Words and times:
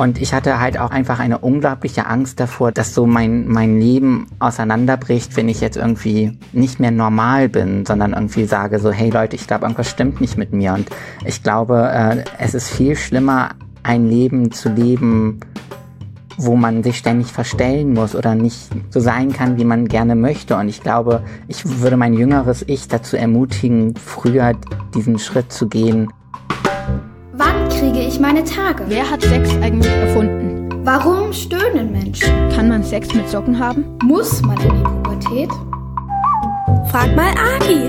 Und 0.00 0.18
ich 0.18 0.32
hatte 0.32 0.58
halt 0.60 0.80
auch 0.80 0.92
einfach 0.92 1.18
eine 1.18 1.36
unglaubliche 1.40 2.06
Angst 2.06 2.40
davor, 2.40 2.72
dass 2.72 2.94
so 2.94 3.06
mein, 3.06 3.46
mein 3.46 3.78
Leben 3.78 4.28
auseinanderbricht, 4.38 5.36
wenn 5.36 5.50
ich 5.50 5.60
jetzt 5.60 5.76
irgendwie 5.76 6.38
nicht 6.54 6.80
mehr 6.80 6.90
normal 6.90 7.50
bin, 7.50 7.84
sondern 7.84 8.14
irgendwie 8.14 8.46
sage 8.46 8.78
so, 8.78 8.92
hey 8.92 9.10
Leute, 9.10 9.36
ich 9.36 9.46
glaube, 9.46 9.66
irgendwas 9.66 9.90
stimmt 9.90 10.22
nicht 10.22 10.38
mit 10.38 10.54
mir. 10.54 10.72
Und 10.72 10.88
ich 11.26 11.42
glaube, 11.42 11.90
äh, 11.92 12.24
es 12.38 12.54
ist 12.54 12.70
viel 12.70 12.96
schlimmer, 12.96 13.50
ein 13.82 14.08
Leben 14.08 14.52
zu 14.52 14.70
leben, 14.70 15.40
wo 16.38 16.56
man 16.56 16.82
sich 16.82 16.96
ständig 16.96 17.30
verstellen 17.30 17.92
muss 17.92 18.16
oder 18.16 18.34
nicht 18.34 18.70
so 18.88 19.00
sein 19.00 19.34
kann, 19.34 19.58
wie 19.58 19.66
man 19.66 19.86
gerne 19.86 20.14
möchte. 20.14 20.56
Und 20.56 20.70
ich 20.70 20.80
glaube, 20.82 21.24
ich 21.46 21.82
würde 21.82 21.98
mein 21.98 22.14
jüngeres 22.14 22.64
Ich 22.66 22.88
dazu 22.88 23.18
ermutigen, 23.18 23.94
früher 23.96 24.54
diesen 24.94 25.18
Schritt 25.18 25.52
zu 25.52 25.68
gehen. 25.68 26.08
Kriege 27.80 28.00
ich 28.00 28.20
meine 28.20 28.44
Tage? 28.44 28.84
Wer 28.88 29.08
hat 29.08 29.22
Sex 29.22 29.48
eigentlich 29.62 29.90
erfunden? 29.90 30.68
Warum 30.84 31.32
stöhnen 31.32 31.90
Menschen? 31.90 32.28
Kann 32.54 32.68
man 32.68 32.84
Sex 32.84 33.14
mit 33.14 33.26
Socken 33.26 33.58
haben? 33.58 33.96
Muss 34.04 34.42
man 34.42 34.60
in 34.60 34.76
die 34.76 34.82
Pubertät? 34.82 35.48
Frag 36.90 37.16
mal 37.16 37.32
Agi. 37.32 37.88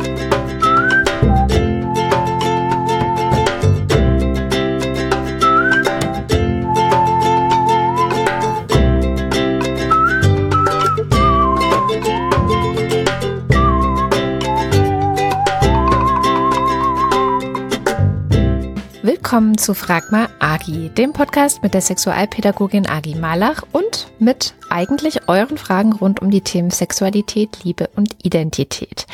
Willkommen 19.32 19.58
zu 19.58 19.74
Frag 19.74 20.12
mal 20.12 20.28
Agi, 20.40 20.90
dem 20.90 21.14
Podcast 21.14 21.64
mit 21.64 21.74
der 21.74 21.80
Sexualpädagogin 21.80 22.86
Agi 22.86 23.16
Malach 23.16 23.64
und 23.72 24.12
mit 24.20 24.56
eigentlich 24.70 25.30
euren 25.30 25.58
Fragen 25.58 25.94
rund 25.94 26.22
um 26.22 26.32
die 26.32 26.42
Themen 26.42 26.70
Sexualität, 26.70 27.64
Liebe 27.64 27.90
und 27.96 28.26
Identität. 28.26 29.08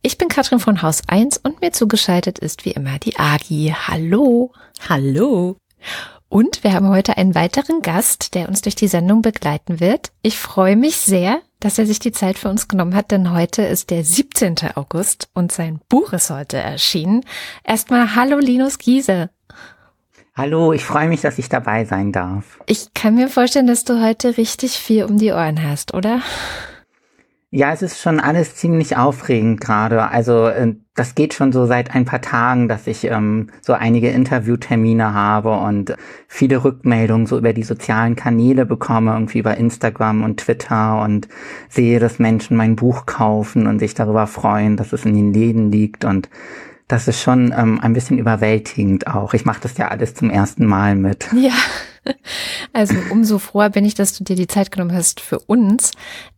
Ich 0.00 0.16
bin 0.16 0.28
Katrin 0.28 0.60
von 0.60 0.82
Haus 0.82 1.02
1 1.08 1.38
und 1.38 1.60
mir 1.60 1.72
zugeschaltet 1.72 2.38
ist 2.38 2.66
wie 2.66 2.70
immer 2.70 3.00
die 3.00 3.18
Agi. 3.18 3.74
Hallo. 3.88 4.52
Hallo. 4.88 5.56
Und 6.28 6.62
wir 6.62 6.72
haben 6.72 6.90
heute 6.90 7.16
einen 7.16 7.34
weiteren 7.34 7.82
Gast, 7.82 8.36
der 8.36 8.48
uns 8.48 8.62
durch 8.62 8.76
die 8.76 8.86
Sendung 8.86 9.22
begleiten 9.22 9.80
wird. 9.80 10.12
Ich 10.22 10.38
freue 10.38 10.76
mich 10.76 10.98
sehr, 10.98 11.40
dass 11.58 11.80
er 11.80 11.86
sich 11.86 11.98
die 11.98 12.12
Zeit 12.12 12.38
für 12.38 12.48
uns 12.48 12.68
genommen 12.68 12.94
hat, 12.94 13.10
denn 13.10 13.32
heute 13.32 13.62
ist 13.62 13.90
der 13.90 14.04
17. 14.04 14.54
August 14.76 15.30
und 15.34 15.50
sein 15.50 15.80
Buch 15.88 16.12
ist 16.12 16.30
heute 16.30 16.58
erschienen. 16.58 17.24
Erstmal 17.64 18.14
Hallo 18.14 18.38
Linus 18.38 18.78
Giese. 18.78 19.30
Hallo, 20.38 20.72
ich 20.72 20.84
freue 20.84 21.08
mich, 21.08 21.20
dass 21.20 21.36
ich 21.40 21.48
dabei 21.48 21.84
sein 21.84 22.12
darf. 22.12 22.60
Ich 22.66 22.94
kann 22.94 23.16
mir 23.16 23.28
vorstellen, 23.28 23.66
dass 23.66 23.82
du 23.82 24.00
heute 24.00 24.36
richtig 24.36 24.78
viel 24.78 25.02
um 25.02 25.18
die 25.18 25.32
Ohren 25.32 25.60
hast, 25.68 25.94
oder? 25.94 26.20
Ja, 27.50 27.72
es 27.72 27.82
ist 27.82 28.00
schon 28.00 28.20
alles 28.20 28.54
ziemlich 28.54 28.96
aufregend 28.96 29.60
gerade. 29.60 30.10
Also 30.10 30.46
äh, 30.46 30.76
das 30.94 31.16
geht 31.16 31.34
schon 31.34 31.50
so 31.50 31.66
seit 31.66 31.92
ein 31.92 32.04
paar 32.04 32.20
Tagen, 32.20 32.68
dass 32.68 32.86
ich 32.86 33.02
ähm, 33.02 33.48
so 33.62 33.72
einige 33.72 34.10
Interviewtermine 34.10 35.12
habe 35.12 35.58
und 35.58 35.96
viele 36.28 36.62
Rückmeldungen 36.62 37.26
so 37.26 37.36
über 37.36 37.52
die 37.52 37.64
sozialen 37.64 38.14
Kanäle 38.14 38.64
bekomme, 38.64 39.14
irgendwie 39.14 39.40
über 39.40 39.56
Instagram 39.56 40.22
und 40.22 40.38
Twitter 40.38 41.02
und 41.02 41.26
sehe, 41.68 41.98
dass 41.98 42.20
Menschen 42.20 42.56
mein 42.56 42.76
Buch 42.76 43.06
kaufen 43.06 43.66
und 43.66 43.80
sich 43.80 43.94
darüber 43.94 44.28
freuen, 44.28 44.76
dass 44.76 44.92
es 44.92 45.04
in 45.04 45.16
den 45.16 45.32
Läden 45.32 45.72
liegt 45.72 46.04
und 46.04 46.28
das 46.88 47.06
ist 47.06 47.20
schon 47.20 47.54
ähm, 47.56 47.78
ein 47.80 47.92
bisschen 47.92 48.18
überwältigend 48.18 49.06
auch. 49.06 49.34
Ich 49.34 49.44
mache 49.44 49.60
das 49.60 49.76
ja 49.76 49.88
alles 49.88 50.14
zum 50.14 50.30
ersten 50.30 50.66
Mal 50.66 50.96
mit. 50.96 51.28
Ja. 51.38 51.52
Also 52.72 52.94
umso 53.10 53.38
froher 53.38 53.68
bin 53.68 53.84
ich, 53.84 53.94
dass 53.94 54.16
du 54.16 54.24
dir 54.24 54.34
die 54.34 54.46
Zeit 54.46 54.70
genommen 54.70 54.94
hast 54.94 55.20
für 55.20 55.40
uns. 55.40 55.90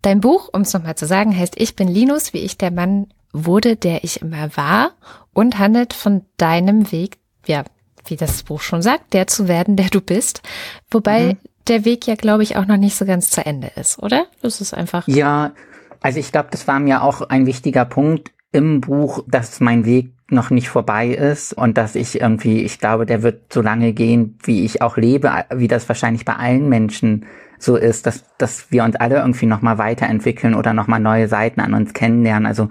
Dein 0.03 0.21
Buch, 0.21 0.49
um 0.53 0.63
es 0.63 0.73
nochmal 0.73 0.97
zu 0.97 1.07
sagen, 1.07 1.37
heißt 1.37 1.55
Ich 1.59 1.77
bin 1.77 1.87
Linus, 1.87 2.33
wie 2.33 2.39
ich 2.39 2.59
der 2.59 2.73
Mann 2.73 3.07
wurde, 3.33 3.77
der 3.77 4.03
ich 4.03 4.21
immer 4.21 4.57
war 4.57 4.93
und 5.33 5.61
handelt 5.61 5.93
von 5.93 6.23
deinem 6.39 6.91
Weg, 6.91 7.19
ja, 7.47 7.63
wie 8.07 8.17
das 8.17 8.43
Buch 8.43 8.63
schon 8.63 8.83
sagt, 8.83 9.13
der 9.13 9.29
zu 9.29 9.47
werden, 9.47 9.77
der 9.77 9.91
du 9.91 10.01
bist. 10.01 10.43
Wobei 10.91 11.35
mhm. 11.35 11.39
der 11.69 11.85
Weg 11.85 12.09
ja, 12.09 12.17
glaube 12.17 12.43
ich, 12.43 12.57
auch 12.57 12.67
noch 12.67 12.79
nicht 12.79 12.97
so 12.97 13.05
ganz 13.05 13.31
zu 13.31 13.47
Ende 13.47 13.71
ist, 13.77 14.03
oder? 14.03 14.27
Das 14.43 14.61
ist 14.61 14.75
einfach. 14.75 15.07
Ja, 15.07 15.53
also 16.01 16.19
ich 16.19 16.33
glaube, 16.33 16.49
das 16.51 16.67
war 16.67 16.81
mir 16.81 17.03
auch 17.03 17.21
ein 17.21 17.47
wichtiger 17.47 17.85
Punkt 17.85 18.33
im 18.51 18.81
Buch, 18.81 19.23
dass 19.29 19.61
mein 19.61 19.85
Weg 19.85 20.11
noch 20.33 20.51
nicht 20.51 20.69
vorbei 20.69 21.09
ist 21.09 21.53
und 21.53 21.77
dass 21.77 21.95
ich 21.95 22.21
irgendwie, 22.21 22.63
ich 22.63 22.79
glaube, 22.79 23.07
der 23.07 23.23
wird 23.23 23.53
so 23.53 23.63
lange 23.63 23.93
gehen, 23.93 24.39
wie 24.43 24.65
ich 24.65 24.83
auch 24.83 24.97
lebe, 24.97 25.33
wie 25.55 25.69
das 25.69 25.89
wahrscheinlich 25.89 26.25
bei 26.25 26.35
allen 26.35 26.69
Menschen 26.69 27.27
so 27.59 27.77
ist, 27.77 28.07
dass, 28.07 28.25
dass 28.39 28.73
wir 28.73 28.85
uns 28.85 28.97
alle 28.97 29.17
irgendwie 29.17 29.47
nochmal 29.47 29.79
weiterentwickeln 29.79 30.55
oder 30.55 30.73
nochmal 30.73 31.01
neue 31.01 31.29
Seiten 31.29 31.61
an 31.61 31.75
uns 31.75 31.93
kennenlernen. 31.93 32.47
Also 32.47 32.69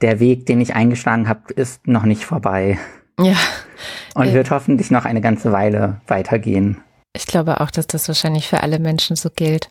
der 0.00 0.18
Weg, 0.18 0.46
den 0.46 0.60
ich 0.60 0.74
eingeschlagen 0.74 1.28
habe, 1.28 1.52
ist 1.54 1.86
noch 1.86 2.04
nicht 2.04 2.24
vorbei. 2.24 2.78
Ja. 3.18 3.36
Und 4.14 4.28
äh, 4.28 4.34
wird 4.34 4.50
hoffentlich 4.50 4.90
noch 4.90 5.04
eine 5.04 5.20
ganze 5.20 5.52
Weile 5.52 6.00
weitergehen. 6.06 6.78
Ich 7.12 7.26
glaube 7.26 7.60
auch, 7.60 7.72
dass 7.72 7.88
das 7.88 8.06
wahrscheinlich 8.06 8.46
für 8.46 8.62
alle 8.62 8.78
Menschen 8.78 9.16
so 9.16 9.30
gilt. 9.30 9.70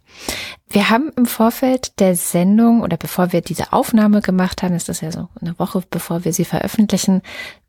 Wir 0.69 0.89
haben 0.89 1.09
im 1.16 1.25
Vorfeld 1.25 1.97
der 2.00 2.17
Sendung 2.17 2.81
oder 2.81 2.97
bevor 2.97 3.31
wir 3.31 3.39
diese 3.39 3.72
Aufnahme 3.72 4.22
gemacht 4.22 4.61
haben, 4.61 4.75
ist 4.75 4.89
das 4.89 5.00
ja 5.00 5.11
so 5.11 5.29
eine 5.39 5.57
Woche 5.57 5.81
bevor 5.89 6.25
wir 6.25 6.33
sie 6.33 6.44
veröffentlichen, 6.44 7.22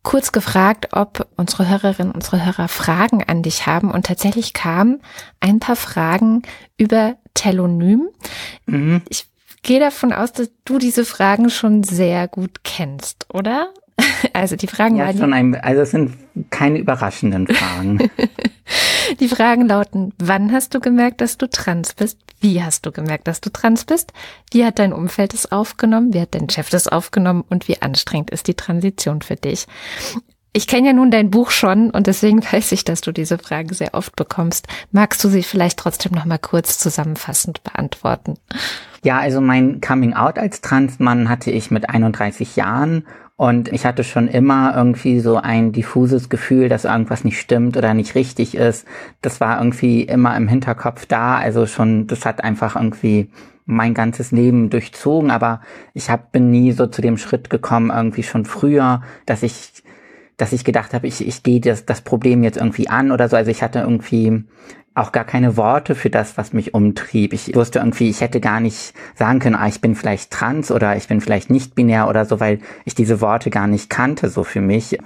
kurz 0.03 0.33
gefragt, 0.33 0.89
ob 0.93 1.29
unsere 1.37 1.69
Hörerinnen, 1.69 2.13
unsere 2.13 2.45
Hörer 2.45 2.67
Fragen 2.67 3.23
an 3.23 3.43
dich 3.43 3.67
haben. 3.67 3.93
Und 3.93 4.07
tatsächlich 4.07 4.55
kamen 4.55 5.03
ein 5.39 5.61
paar 5.61 5.77
Fragen 5.77 6.43
über 6.77 7.15
Telonym. 7.35 8.09
Mhm. 8.67 9.03
Ich 9.09 9.27
gehe 9.63 9.79
davon 9.79 10.13
aus, 10.13 10.33
dass 10.33 10.51
du 10.65 10.79
diese 10.79 11.05
Fragen 11.05 11.49
schon 11.49 11.85
sehr 11.85 12.27
gut 12.27 12.65
kennst, 12.65 13.27
oder? 13.33 13.73
Also 14.33 14.57
die 14.57 14.67
Fragen 14.67 14.97
ja, 14.97 15.13
schon 15.13 15.33
ein, 15.33 15.55
also 15.55 15.83
es 15.83 15.91
sind 15.91 16.17
keine 16.51 16.79
überraschenden 16.79 17.47
Fragen. 17.47 18.11
die 19.21 19.29
Fragen 19.29 19.67
lauten, 19.67 20.13
wann 20.19 20.53
hast 20.53 20.75
du 20.75 20.81
gemerkt, 20.81 21.21
dass 21.21 21.37
du 21.37 21.49
trans 21.49 21.95
bist? 21.95 22.19
Wie 22.41 22.63
hast 22.63 22.87
du 22.87 22.93
gemerkt, 22.93 23.29
dass 23.29 23.41
du 23.41 23.51
trans 23.51 23.85
bist? 23.85 24.13
Wie 24.53 24.65
hat 24.65 24.79
dein 24.79 24.93
Umfeld 24.93 25.35
es 25.35 25.51
aufgenommen? 25.53 26.15
Wie 26.15 26.21
hat 26.21 26.35
dein 26.35 26.49
Chef 26.49 26.71
das 26.71 26.89
aufgenommen? 26.89 27.45
Und 27.51 27.69
wie 27.69 27.83
anstrengend 27.83 28.31
ist 28.31 28.47
die 28.47 28.55
Transition 28.55 29.21
für 29.21 29.37
dich? 29.37 29.67
Ich 30.53 30.67
kenne 30.67 30.89
ja 30.89 30.93
nun 30.93 31.13
dein 31.13 31.31
Buch 31.31 31.51
schon 31.51 31.91
und 31.91 32.07
deswegen 32.07 32.43
weiß 32.53 32.73
ich, 32.73 32.85
dass 32.85 33.01
du 33.01 33.13
diese 33.13 33.39
Fragen 33.39 33.73
sehr 33.75 33.95
oft 33.95 34.17
bekommst. 34.17 34.67
Magst 34.91 35.23
du 35.23 35.29
sie 35.29 35.43
vielleicht 35.43 35.79
trotzdem 35.79 36.13
noch 36.13 36.25
mal 36.25 36.39
kurz 36.39 36.79
zusammenfassend 36.79 37.63
beantworten? 37.63 38.35
Ja, 39.03 39.19
also 39.19 39.41
mein 39.41 39.81
Coming 39.81 40.15
Out 40.15 40.39
als 40.39 40.61
Transmann 40.61 41.29
hatte 41.29 41.51
ich 41.51 41.71
mit 41.71 41.89
31 41.89 42.57
Jahren 42.57 43.07
und 43.41 43.73
ich 43.73 43.87
hatte 43.87 44.05
schon 44.05 44.29
immer 44.29 44.77
irgendwie 44.77 45.19
so 45.21 45.39
ein 45.39 45.73
diffuses 45.73 46.29
Gefühl, 46.29 46.69
dass 46.69 46.85
irgendwas 46.85 47.25
nicht 47.25 47.41
stimmt 47.41 47.79
oder 47.79 47.95
nicht 47.95 48.15
richtig 48.15 48.55
ist. 48.55 48.87
Das 49.23 49.41
war 49.41 49.57
irgendwie 49.57 50.03
immer 50.03 50.37
im 50.37 50.47
Hinterkopf 50.47 51.07
da. 51.07 51.39
Also 51.39 51.65
schon, 51.65 52.07
das 52.07 52.27
hat 52.27 52.45
einfach 52.45 52.77
irgendwie 52.77 53.31
mein 53.65 53.95
ganzes 53.95 54.31
Leben 54.31 54.69
durchzogen. 54.69 55.31
Aber 55.31 55.63
ich 55.95 56.11
hab, 56.11 56.33
bin 56.33 56.51
nie 56.51 56.73
so 56.73 56.87
zu 56.87 57.01
dem 57.01 57.17
Schritt 57.17 57.49
gekommen, 57.49 57.89
irgendwie 57.89 58.25
schon 58.25 58.45
früher, 58.45 59.01
dass 59.25 59.43
ich 59.43 59.85
dass 60.37 60.53
ich 60.53 60.65
gedacht 60.65 60.93
habe, 60.93 61.07
ich, 61.07 61.27
ich 61.27 61.43
gehe 61.43 61.61
das, 61.61 61.87
das 61.87 62.03
Problem 62.03 62.43
jetzt 62.43 62.59
irgendwie 62.59 62.91
an 62.91 63.11
oder 63.11 63.31
so. 63.31 63.37
Also 63.37 63.51
ich 63.51 63.63
hatte 63.63 63.79
irgendwie 63.79 64.45
auch 64.95 65.13
gar 65.13 65.25
keine 65.25 65.57
Worte 65.57 65.95
für 65.95 66.11
das, 66.11 66.37
was 66.37 66.53
mich 66.53 66.75
umtrieb. 66.75 67.33
Ich 67.33 67.55
wusste 67.55 67.79
irgendwie, 67.79 68.11
ich 68.11 68.21
hätte 68.21 68.41
gar 68.41 68.61
nicht 68.61 68.93
sagen 69.15 69.39
können, 69.39 69.55
ah, 69.55 69.69
ich 69.69 69.81
bin 69.81 69.95
vielleicht 69.95 70.31
trans 70.31 70.71
oder 70.71 70.97
ich 70.97 71.07
bin 71.07 71.21
vielleicht 71.21 71.51
nicht 71.51 71.75
binär 71.75 72.09
oder 72.09 72.25
so, 72.25 72.41
weil 72.41 72.59
ich 72.85 72.95
diese 72.95 73.21
Worte 73.21 73.51
gar 73.51 73.67
nicht 73.67 73.89
kannte, 73.89 74.29
so 74.29 74.43
für 74.43 74.61
mich. 74.61 74.99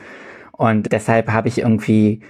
Und 0.53 0.93
deshalb 0.93 1.31
habe 1.31 1.49
ich 1.49 1.59
irgendwie 1.59 2.23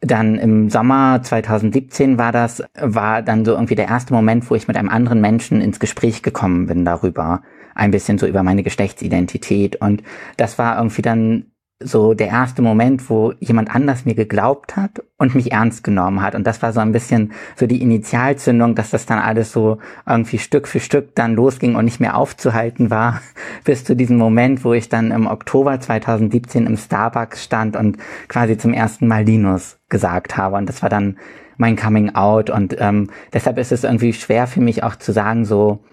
dann 0.00 0.34
im 0.36 0.68
Sommer 0.68 1.22
2017 1.22 2.18
war 2.18 2.32
das, 2.32 2.62
war 2.74 3.22
dann 3.22 3.44
so 3.44 3.52
irgendwie 3.52 3.76
der 3.76 3.88
erste 3.88 4.12
Moment, 4.12 4.50
wo 4.50 4.56
ich 4.56 4.66
mit 4.66 4.76
einem 4.76 4.88
anderen 4.88 5.20
Menschen 5.20 5.60
ins 5.60 5.78
Gespräch 5.78 6.22
gekommen 6.22 6.66
bin 6.66 6.84
darüber. 6.84 7.42
Ein 7.74 7.92
bisschen 7.92 8.18
so 8.18 8.26
über 8.26 8.42
meine 8.42 8.64
Geschlechtsidentität. 8.64 9.76
Und 9.76 10.02
das 10.36 10.58
war 10.58 10.76
irgendwie 10.76 11.02
dann 11.02 11.51
so 11.84 12.14
der 12.14 12.28
erste 12.28 12.62
Moment, 12.62 13.08
wo 13.10 13.32
jemand 13.40 13.74
anders 13.74 14.04
mir 14.04 14.14
geglaubt 14.14 14.76
hat 14.76 15.02
und 15.18 15.34
mich 15.34 15.52
ernst 15.52 15.84
genommen 15.84 16.22
hat. 16.22 16.34
Und 16.34 16.46
das 16.46 16.62
war 16.62 16.72
so 16.72 16.80
ein 16.80 16.92
bisschen 16.92 17.32
so 17.56 17.66
die 17.66 17.82
Initialzündung, 17.82 18.74
dass 18.74 18.90
das 18.90 19.06
dann 19.06 19.18
alles 19.18 19.52
so 19.52 19.78
irgendwie 20.06 20.38
Stück 20.38 20.68
für 20.68 20.80
Stück 20.80 21.14
dann 21.14 21.34
losging 21.34 21.76
und 21.76 21.84
nicht 21.84 22.00
mehr 22.00 22.16
aufzuhalten 22.16 22.90
war, 22.90 23.20
bis 23.64 23.84
zu 23.84 23.96
diesem 23.96 24.16
Moment, 24.16 24.64
wo 24.64 24.72
ich 24.72 24.88
dann 24.88 25.10
im 25.10 25.26
Oktober 25.26 25.80
2017 25.80 26.66
im 26.66 26.76
Starbucks 26.76 27.44
stand 27.44 27.76
und 27.76 27.98
quasi 28.28 28.56
zum 28.56 28.72
ersten 28.72 29.06
Mal 29.06 29.24
Linus 29.24 29.78
gesagt 29.88 30.36
habe. 30.36 30.56
Und 30.56 30.68
das 30.68 30.82
war 30.82 30.88
dann 30.88 31.16
mein 31.56 31.76
Coming 31.76 32.14
Out. 32.14 32.50
Und 32.50 32.76
ähm, 32.78 33.08
deshalb 33.32 33.58
ist 33.58 33.72
es 33.72 33.84
irgendwie 33.84 34.12
schwer 34.12 34.46
für 34.46 34.60
mich 34.60 34.82
auch 34.82 34.96
zu 34.96 35.12
sagen, 35.12 35.44
so, 35.44 35.84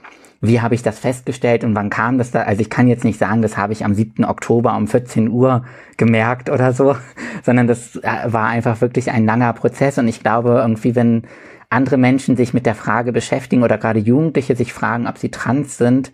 wie 0.41 0.61
habe 0.61 0.75
ich 0.75 0.83
das 0.83 0.99
festgestellt 0.99 1.63
und 1.63 1.75
wann 1.75 1.89
kam 1.89 2.17
das 2.17 2.31
da? 2.31 2.43
Also 2.43 2.61
ich 2.61 2.69
kann 2.69 2.87
jetzt 2.87 3.03
nicht 3.03 3.19
sagen, 3.19 3.41
das 3.41 3.57
habe 3.57 3.73
ich 3.73 3.83
am 3.83 3.93
7. 3.93 4.23
Oktober 4.23 4.75
um 4.75 4.87
14 4.87 5.29
Uhr 5.29 5.65
gemerkt 5.97 6.49
oder 6.49 6.73
so, 6.73 6.95
sondern 7.43 7.67
das 7.67 7.97
äh, 7.97 8.09
war 8.25 8.47
einfach 8.47 8.81
wirklich 8.81 9.11
ein 9.11 9.25
langer 9.25 9.53
Prozess 9.53 9.97
und 9.97 10.07
ich 10.07 10.21
glaube 10.21 10.59
irgendwie, 10.61 10.95
wenn 10.95 11.23
andere 11.69 11.97
Menschen 11.97 12.35
sich 12.35 12.53
mit 12.53 12.65
der 12.65 12.75
Frage 12.75 13.11
beschäftigen 13.11 13.63
oder 13.63 13.77
gerade 13.77 13.99
Jugendliche 13.99 14.55
sich 14.55 14.73
fragen, 14.73 15.07
ob 15.07 15.17
sie 15.17 15.29
trans 15.29 15.77
sind, 15.77 16.11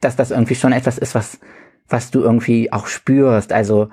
dass 0.00 0.16
das 0.16 0.30
irgendwie 0.30 0.54
schon 0.54 0.72
etwas 0.72 0.98
ist, 0.98 1.14
was 1.14 1.38
was 1.88 2.10
du 2.10 2.20
irgendwie 2.20 2.72
auch 2.72 2.86
spürst. 2.86 3.52
Also 3.52 3.88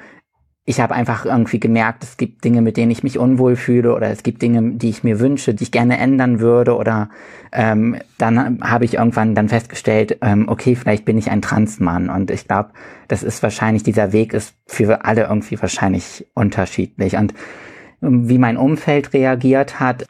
ich 0.68 0.80
habe 0.80 0.96
einfach 0.96 1.26
irgendwie 1.26 1.60
gemerkt, 1.60 2.04
es 2.04 2.18
gibt 2.18 2.44
Dinge, 2.44 2.62
mit 2.62 2.76
denen 2.76 2.90
ich 2.90 3.04
mich 3.04 3.20
unwohl 3.20 3.56
fühle 3.56 3.94
oder 3.94 4.10
es 4.10 4.24
gibt 4.24 4.42
Dinge, 4.42 4.74
die 4.74 4.90
ich 4.90 5.04
mir 5.04 5.20
wünsche, 5.20 5.54
die 5.54 5.64
ich 5.64 5.72
gerne 5.72 6.00
ändern 6.00 6.40
würde 6.40 6.76
oder 6.76 7.10
ähm, 7.52 7.98
dann 8.18 8.60
habe 8.62 8.84
ich 8.84 8.96
irgendwann 8.96 9.36
dann 9.36 9.48
festgestellt, 9.48 10.18
ähm, 10.22 10.50
okay, 10.50 10.76
vielleicht 10.76 11.06
bin 11.06 11.20
ich 11.20 11.30
ein 11.30 11.44
Transmann 11.44 12.10
und 12.10 12.32
ich 12.32 12.48
glaube, 12.48 12.72
das 13.08 13.22
ist 13.22 13.44
wahrscheinlich, 13.44 13.84
dieser 13.84 14.12
Weg 14.12 14.34
ist 14.34 14.56
für 14.66 15.06
alle 15.06 15.26
irgendwie 15.26 15.62
wahrscheinlich 15.62 16.26
unterschiedlich 16.34 17.16
und 17.16 17.36
ähm, 18.02 18.28
wie 18.28 18.40
mein 18.40 18.58
Umfeld 18.58 19.14
reagiert 19.14 19.80
hat, 19.80 20.08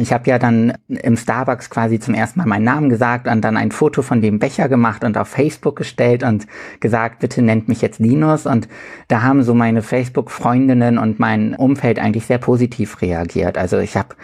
ich 0.00 0.12
habe 0.12 0.28
ja 0.28 0.38
dann 0.38 0.74
im 0.88 1.16
Starbucks 1.16 1.70
quasi 1.70 1.98
zum 1.98 2.14
ersten 2.14 2.38
Mal 2.38 2.46
meinen 2.46 2.64
Namen 2.64 2.88
gesagt 2.88 3.26
und 3.26 3.42
dann 3.42 3.56
ein 3.56 3.70
Foto 3.70 4.02
von 4.02 4.20
dem 4.20 4.38
Becher 4.38 4.68
gemacht 4.68 5.04
und 5.04 5.16
auf 5.16 5.28
Facebook 5.28 5.76
gestellt 5.76 6.22
und 6.22 6.46
gesagt, 6.80 7.20
bitte 7.20 7.42
nennt 7.42 7.68
mich 7.68 7.80
jetzt 7.80 7.98
Linus. 7.98 8.46
Und 8.46 8.68
da 9.08 9.22
haben 9.22 9.42
so 9.42 9.54
meine 9.54 9.82
Facebook-Freundinnen 9.82 10.98
und 10.98 11.18
mein 11.18 11.54
Umfeld 11.54 11.98
eigentlich 11.98 12.26
sehr 12.26 12.38
positiv 12.38 13.00
reagiert. 13.02 13.56
Also 13.56 13.78
ich 13.78 13.96
habe 13.96 14.14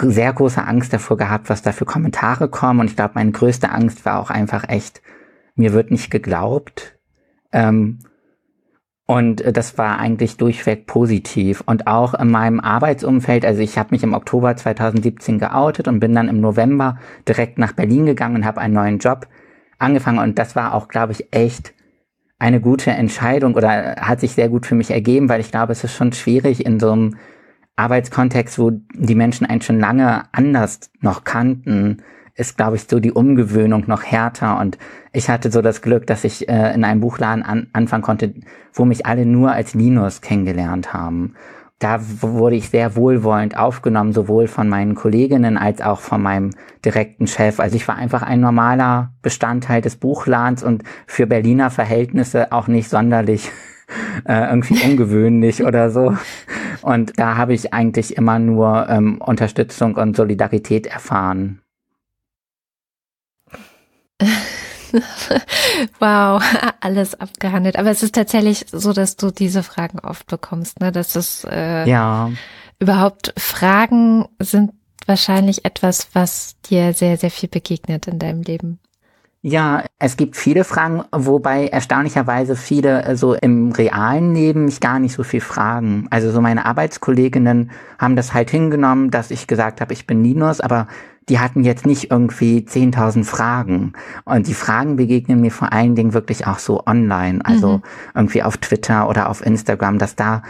sehr 0.00 0.32
große 0.32 0.66
Angst 0.66 0.92
davor 0.92 1.16
gehabt, 1.16 1.50
was 1.50 1.62
da 1.62 1.72
für 1.72 1.84
Kommentare 1.84 2.48
kommen. 2.48 2.80
Und 2.80 2.90
ich 2.90 2.96
glaube, 2.96 3.12
meine 3.14 3.32
größte 3.32 3.70
Angst 3.70 4.04
war 4.04 4.18
auch 4.18 4.30
einfach 4.30 4.68
echt, 4.68 5.02
mir 5.54 5.72
wird 5.72 5.90
nicht 5.90 6.10
geglaubt. 6.10 6.98
Ähm, 7.52 7.98
und 9.10 9.40
äh, 9.40 9.52
das 9.52 9.76
war 9.76 9.98
eigentlich 9.98 10.36
durchweg 10.36 10.86
positiv. 10.86 11.64
Und 11.66 11.88
auch 11.88 12.14
in 12.14 12.30
meinem 12.30 12.60
Arbeitsumfeld, 12.60 13.44
also 13.44 13.60
ich 13.60 13.76
habe 13.76 13.88
mich 13.90 14.04
im 14.04 14.14
Oktober 14.14 14.54
2017 14.54 15.40
geoutet 15.40 15.88
und 15.88 15.98
bin 15.98 16.14
dann 16.14 16.28
im 16.28 16.40
November 16.40 16.96
direkt 17.26 17.58
nach 17.58 17.72
Berlin 17.72 18.06
gegangen 18.06 18.36
und 18.36 18.44
habe 18.44 18.60
einen 18.60 18.74
neuen 18.74 18.98
Job 18.98 19.26
angefangen. 19.80 20.20
Und 20.20 20.38
das 20.38 20.54
war 20.54 20.74
auch, 20.74 20.86
glaube 20.86 21.10
ich, 21.10 21.26
echt 21.32 21.74
eine 22.38 22.60
gute 22.60 22.92
Entscheidung 22.92 23.54
oder 23.54 23.96
hat 23.96 24.20
sich 24.20 24.30
sehr 24.30 24.48
gut 24.48 24.64
für 24.64 24.76
mich 24.76 24.92
ergeben, 24.92 25.28
weil 25.28 25.40
ich 25.40 25.50
glaube, 25.50 25.72
es 25.72 25.82
ist 25.82 25.96
schon 25.96 26.12
schwierig 26.12 26.64
in 26.64 26.78
so 26.78 26.92
einem 26.92 27.16
Arbeitskontext, 27.74 28.60
wo 28.60 28.70
die 28.94 29.16
Menschen 29.16 29.44
einen 29.44 29.60
schon 29.60 29.80
lange 29.80 30.22
anders 30.30 30.88
noch 31.00 31.24
kannten, 31.24 32.04
ist, 32.40 32.56
glaube 32.56 32.76
ich, 32.76 32.84
so 32.88 32.98
die 32.98 33.12
Umgewöhnung 33.12 33.84
noch 33.86 34.02
härter. 34.02 34.58
Und 34.58 34.78
ich 35.12 35.28
hatte 35.28 35.50
so 35.50 35.62
das 35.62 35.82
Glück, 35.82 36.06
dass 36.06 36.24
ich 36.24 36.48
äh, 36.48 36.74
in 36.74 36.84
einem 36.84 37.00
Buchladen 37.00 37.44
an, 37.44 37.68
anfangen 37.72 38.02
konnte, 38.02 38.34
wo 38.72 38.84
mich 38.84 39.06
alle 39.06 39.26
nur 39.26 39.52
als 39.52 39.74
Linus 39.74 40.22
kennengelernt 40.22 40.92
haben. 40.92 41.34
Da 41.78 41.98
wurde 42.20 42.56
ich 42.56 42.68
sehr 42.68 42.94
wohlwollend 42.96 43.56
aufgenommen, 43.56 44.12
sowohl 44.12 44.48
von 44.48 44.68
meinen 44.68 44.94
Kolleginnen 44.94 45.56
als 45.56 45.80
auch 45.80 46.00
von 46.00 46.22
meinem 46.22 46.50
direkten 46.84 47.26
Chef. 47.26 47.58
Also 47.58 47.76
ich 47.76 47.88
war 47.88 47.96
einfach 47.96 48.22
ein 48.22 48.40
normaler 48.40 49.12
Bestandteil 49.22 49.80
des 49.80 49.96
Buchladens 49.96 50.62
und 50.62 50.82
für 51.06 51.26
Berliner 51.26 51.70
Verhältnisse 51.70 52.52
auch 52.52 52.68
nicht 52.68 52.90
sonderlich 52.90 53.50
äh, 54.26 54.50
irgendwie 54.50 54.78
ungewöhnlich 54.90 55.64
oder 55.64 55.90
so. 55.90 56.14
Und 56.82 57.18
da 57.18 57.36
habe 57.36 57.54
ich 57.54 57.72
eigentlich 57.72 58.16
immer 58.16 58.38
nur 58.38 58.88
ähm, 58.88 59.18
Unterstützung 59.20 59.96
und 59.96 60.16
Solidarität 60.16 60.86
erfahren. 60.86 61.60
wow, 65.98 66.42
alles 66.80 67.14
abgehandelt. 67.14 67.76
Aber 67.76 67.90
es 67.90 68.02
ist 68.02 68.14
tatsächlich 68.14 68.66
so, 68.70 68.92
dass 68.92 69.16
du 69.16 69.30
diese 69.30 69.62
Fragen 69.62 69.98
oft 70.00 70.26
bekommst, 70.26 70.80
ne? 70.80 70.92
Dass 70.92 71.16
es 71.16 71.44
äh, 71.44 71.88
ja 71.88 72.30
überhaupt 72.80 73.32
Fragen 73.36 74.26
sind 74.38 74.72
wahrscheinlich 75.06 75.64
etwas, 75.64 76.08
was 76.14 76.56
dir 76.62 76.92
sehr, 76.94 77.16
sehr 77.16 77.30
viel 77.30 77.48
begegnet 77.48 78.08
in 78.08 78.18
deinem 78.18 78.42
Leben. 78.42 78.80
Ja, 79.42 79.84
es 79.98 80.18
gibt 80.18 80.36
viele 80.36 80.64
Fragen, 80.64 81.02
wobei 81.12 81.68
erstaunlicherweise 81.68 82.56
viele 82.56 83.04
äh, 83.04 83.16
so 83.16 83.32
im 83.34 83.72
realen 83.72 84.34
Leben 84.34 84.66
mich 84.66 84.80
gar 84.80 84.98
nicht 84.98 85.14
so 85.14 85.22
viel 85.22 85.40
fragen. 85.40 86.06
Also 86.10 86.30
so 86.30 86.42
meine 86.42 86.66
Arbeitskolleginnen 86.66 87.70
haben 87.98 88.16
das 88.16 88.34
halt 88.34 88.50
hingenommen, 88.50 89.10
dass 89.10 89.30
ich 89.30 89.46
gesagt 89.46 89.80
habe, 89.80 89.94
ich 89.94 90.06
bin 90.06 90.22
Linus, 90.22 90.60
aber 90.60 90.88
die 91.30 91.38
hatten 91.38 91.64
jetzt 91.64 91.86
nicht 91.86 92.10
irgendwie 92.10 92.66
10.000 92.68 93.24
Fragen. 93.24 93.94
Und 94.26 94.46
die 94.46 94.54
Fragen 94.54 94.96
begegnen 94.96 95.40
mir 95.40 95.52
vor 95.52 95.72
allen 95.72 95.94
Dingen 95.94 96.12
wirklich 96.12 96.46
auch 96.46 96.58
so 96.58 96.84
online, 96.86 97.40
also 97.42 97.78
mhm. 97.78 97.82
irgendwie 98.14 98.42
auf 98.42 98.58
Twitter 98.58 99.08
oder 99.08 99.30
auf 99.30 99.44
Instagram, 99.44 99.98
dass 99.98 100.16
da, 100.16 100.42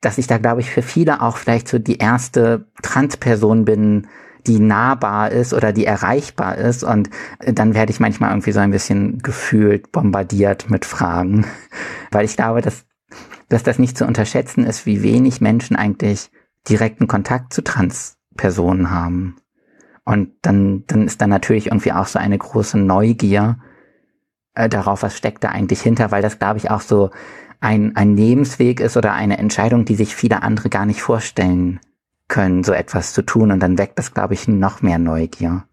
dass 0.00 0.18
ich 0.18 0.26
da, 0.26 0.38
glaube 0.38 0.62
ich, 0.62 0.70
für 0.70 0.82
viele 0.82 1.20
auch 1.20 1.36
vielleicht 1.36 1.68
so 1.68 1.78
die 1.78 1.98
erste 1.98 2.66
Transperson 2.82 3.64
bin, 3.64 4.08
die 4.46 4.58
nahbar 4.58 5.30
ist 5.30 5.52
oder 5.52 5.72
die 5.72 5.86
erreichbar 5.86 6.56
ist. 6.56 6.84
Und 6.84 7.10
dann 7.40 7.74
werde 7.74 7.90
ich 7.90 8.00
manchmal 8.00 8.30
irgendwie 8.30 8.52
so 8.52 8.60
ein 8.60 8.70
bisschen 8.70 9.18
gefühlt 9.18 9.92
bombardiert 9.92 10.70
mit 10.70 10.84
Fragen. 10.84 11.46
Weil 12.10 12.24
ich 12.24 12.36
glaube, 12.36 12.60
dass, 12.60 12.84
dass 13.48 13.62
das 13.62 13.78
nicht 13.78 13.98
zu 13.98 14.06
unterschätzen 14.06 14.64
ist, 14.64 14.86
wie 14.86 15.02
wenig 15.02 15.40
Menschen 15.40 15.76
eigentlich 15.76 16.30
direkten 16.68 17.06
Kontakt 17.06 17.52
zu 17.52 17.62
Transpersonen 17.62 18.90
haben. 18.90 19.36
Und 20.04 20.30
dann, 20.42 20.84
dann 20.86 21.06
ist 21.06 21.20
da 21.20 21.26
natürlich 21.26 21.66
irgendwie 21.66 21.92
auch 21.92 22.06
so 22.06 22.18
eine 22.18 22.38
große 22.38 22.78
Neugier 22.78 23.58
äh, 24.54 24.68
darauf, 24.68 25.02
was 25.02 25.16
steckt 25.16 25.42
da 25.42 25.48
eigentlich 25.48 25.80
hinter, 25.80 26.10
weil 26.12 26.22
das, 26.22 26.38
glaube 26.38 26.58
ich, 26.58 26.70
auch 26.70 26.80
so 26.80 27.10
ein, 27.60 27.96
ein 27.96 28.16
Lebensweg 28.16 28.80
ist 28.80 28.96
oder 28.96 29.14
eine 29.14 29.38
Entscheidung, 29.38 29.84
die 29.84 29.96
sich 29.96 30.14
viele 30.14 30.42
andere 30.42 30.68
gar 30.68 30.86
nicht 30.86 31.02
vorstellen 31.02 31.80
können, 32.28 32.64
so 32.64 32.72
etwas 32.72 33.12
zu 33.12 33.22
tun. 33.22 33.52
Und 33.52 33.60
dann 33.60 33.78
weckt 33.78 33.98
das, 33.98 34.14
glaube 34.14 34.34
ich, 34.34 34.48
noch 34.48 34.82
mehr 34.82 34.98
Neugier. 34.98 35.64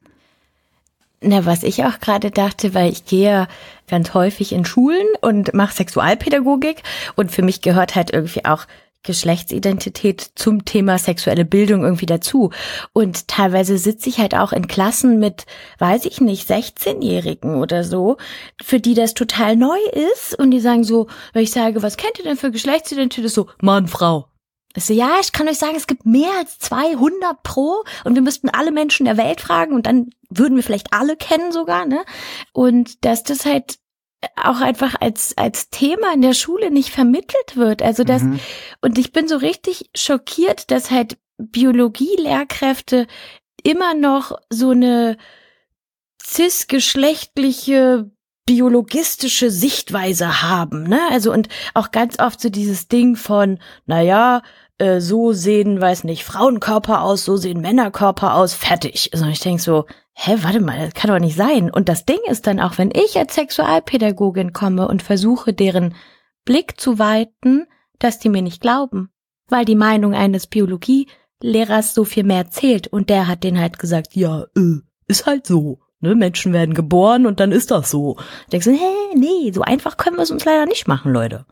Na, 1.21 1.45
was 1.45 1.63
ich 1.63 1.85
auch 1.85 1.99
gerade 1.99 2.31
dachte, 2.31 2.73
weil 2.73 2.91
ich 2.91 3.05
gehe 3.05 3.47
ganz 3.87 4.13
häufig 4.13 4.51
in 4.51 4.65
Schulen 4.65 5.07
und 5.21 5.53
mache 5.53 5.73
Sexualpädagogik 5.73 6.83
und 7.15 7.31
für 7.31 7.43
mich 7.43 7.61
gehört 7.61 7.95
halt 7.95 8.11
irgendwie 8.11 8.43
auch 8.43 8.65
Geschlechtsidentität 9.03 10.31
zum 10.35 10.65
Thema 10.65 10.97
sexuelle 10.97 11.45
Bildung 11.45 11.83
irgendwie 11.83 12.05
dazu. 12.05 12.51
Und 12.93 13.27
teilweise 13.27 13.77
sitze 13.77 14.09
ich 14.09 14.17
halt 14.17 14.33
auch 14.33 14.53
in 14.53 14.67
Klassen 14.67 15.19
mit, 15.19 15.45
weiß 15.79 16.05
ich 16.05 16.21
nicht, 16.21 16.49
16-Jährigen 16.49 17.55
oder 17.55 17.83
so, 17.83 18.17
für 18.61 18.79
die 18.79 18.93
das 18.93 19.13
total 19.13 19.55
neu 19.57 19.77
ist. 20.15 20.39
Und 20.39 20.51
die 20.51 20.61
sagen 20.61 20.85
so, 20.85 21.07
wenn 21.33 21.43
ich 21.43 21.51
sage, 21.51 21.83
was 21.83 21.97
kennt 21.97 22.17
ihr 22.17 22.23
denn 22.23 22.37
für 22.37 22.51
Geschlechtsidentität? 22.51 23.29
So, 23.29 23.47
Mann, 23.61 23.87
Frau. 23.87 24.27
Ich 24.75 24.85
so, 24.85 24.93
ja, 24.93 25.17
ich 25.21 25.31
kann 25.31 25.47
euch 25.47 25.57
sagen, 25.57 25.75
es 25.75 25.87
gibt 25.87 26.05
mehr 26.05 26.31
als 26.39 26.57
200 26.59 27.43
pro 27.43 27.83
und 28.03 28.15
wir 28.15 28.21
müssten 28.21 28.49
alle 28.49 28.71
Menschen 28.71 29.05
der 29.05 29.17
Welt 29.17 29.41
fragen 29.41 29.73
und 29.73 29.85
dann 29.85 30.09
würden 30.29 30.55
wir 30.55 30.63
vielleicht 30.63 30.93
alle 30.93 31.15
kennen 31.15 31.51
sogar, 31.51 31.85
ne? 31.85 32.03
Und 32.53 33.05
dass 33.05 33.23
das 33.23 33.45
halt 33.45 33.77
auch 34.35 34.61
einfach 34.61 34.95
als, 34.99 35.37
als 35.37 35.69
Thema 35.69 36.13
in 36.13 36.21
der 36.21 36.33
Schule 36.33 36.71
nicht 36.71 36.89
vermittelt 36.89 37.55
wird. 37.55 37.81
Also 37.81 38.03
das, 38.03 38.23
mhm. 38.23 38.39
und 38.81 38.97
ich 38.97 39.11
bin 39.11 39.27
so 39.27 39.35
richtig 39.37 39.89
schockiert, 39.95 40.71
dass 40.71 40.91
halt 40.91 41.17
Biologie-Lehrkräfte 41.37 43.07
immer 43.63 43.93
noch 43.93 44.37
so 44.49 44.71
eine 44.71 45.17
cisgeschlechtliche 46.21 48.11
biologistische 48.45 49.49
Sichtweise 49.49 50.41
haben, 50.41 50.83
ne? 50.83 50.99
Also 51.11 51.31
und 51.31 51.47
auch 51.73 51.91
ganz 51.91 52.19
oft 52.19 52.41
so 52.41 52.49
dieses 52.49 52.89
Ding 52.89 53.15
von, 53.15 53.59
na 53.85 54.01
ja, 54.01 54.41
äh, 54.83 54.99
so 54.99 55.31
sehen, 55.31 55.79
weiß 55.79 56.03
nicht, 56.03 56.25
Frauenkörper 56.25 57.01
aus, 57.03 57.23
so 57.23 57.37
sehen 57.37 57.61
Männerkörper 57.61 58.35
aus, 58.35 58.53
fertig. 58.53 59.11
Also 59.13 59.25
ich 59.27 59.39
denke 59.39 59.61
so, 59.61 59.85
hä, 60.13 60.37
warte 60.41 60.59
mal, 60.59 60.77
das 60.77 60.93
kann 60.93 61.09
doch 61.09 61.19
nicht 61.19 61.37
sein. 61.37 61.71
Und 61.71 61.87
das 61.87 62.05
Ding 62.05 62.19
ist 62.29 62.47
dann 62.47 62.59
auch, 62.59 62.77
wenn 62.77 62.91
ich 62.91 63.17
als 63.17 63.35
Sexualpädagogin 63.35 64.51
komme 64.51 64.87
und 64.87 65.01
versuche, 65.01 65.53
deren 65.53 65.95
Blick 66.43 66.79
zu 66.79 66.99
weiten, 66.99 67.65
dass 67.99 68.19
die 68.19 68.29
mir 68.29 68.41
nicht 68.41 68.61
glauben. 68.61 69.09
Weil 69.47 69.63
die 69.63 69.75
Meinung 69.75 70.13
eines 70.13 70.47
Biologielehrers 70.47 71.93
so 71.93 72.03
viel 72.03 72.23
mehr 72.23 72.49
zählt. 72.49 72.87
Und 72.87 73.09
der 73.09 73.27
hat 73.27 73.43
denen 73.43 73.61
halt 73.61 73.79
gesagt, 73.79 74.15
ja, 74.15 74.43
äh, 74.57 74.81
ist 75.07 75.25
halt 75.25 75.47
so. 75.47 75.79
Ne, 76.01 76.15
Menschen 76.15 76.51
werden 76.51 76.75
geboren 76.75 77.25
und 77.25 77.39
dann 77.39 77.53
ist 77.53 77.71
das 77.71 77.89
so. 77.89 78.17
Denkst 78.51 78.65
du, 78.65 78.71
hä, 78.71 79.15
nee, 79.15 79.51
so 79.53 79.61
einfach 79.61 79.95
können 79.95 80.17
wir 80.17 80.23
es 80.23 80.31
uns 80.31 80.43
leider 80.43 80.65
nicht 80.65 80.85
machen, 80.85 81.13
Leute. 81.13 81.45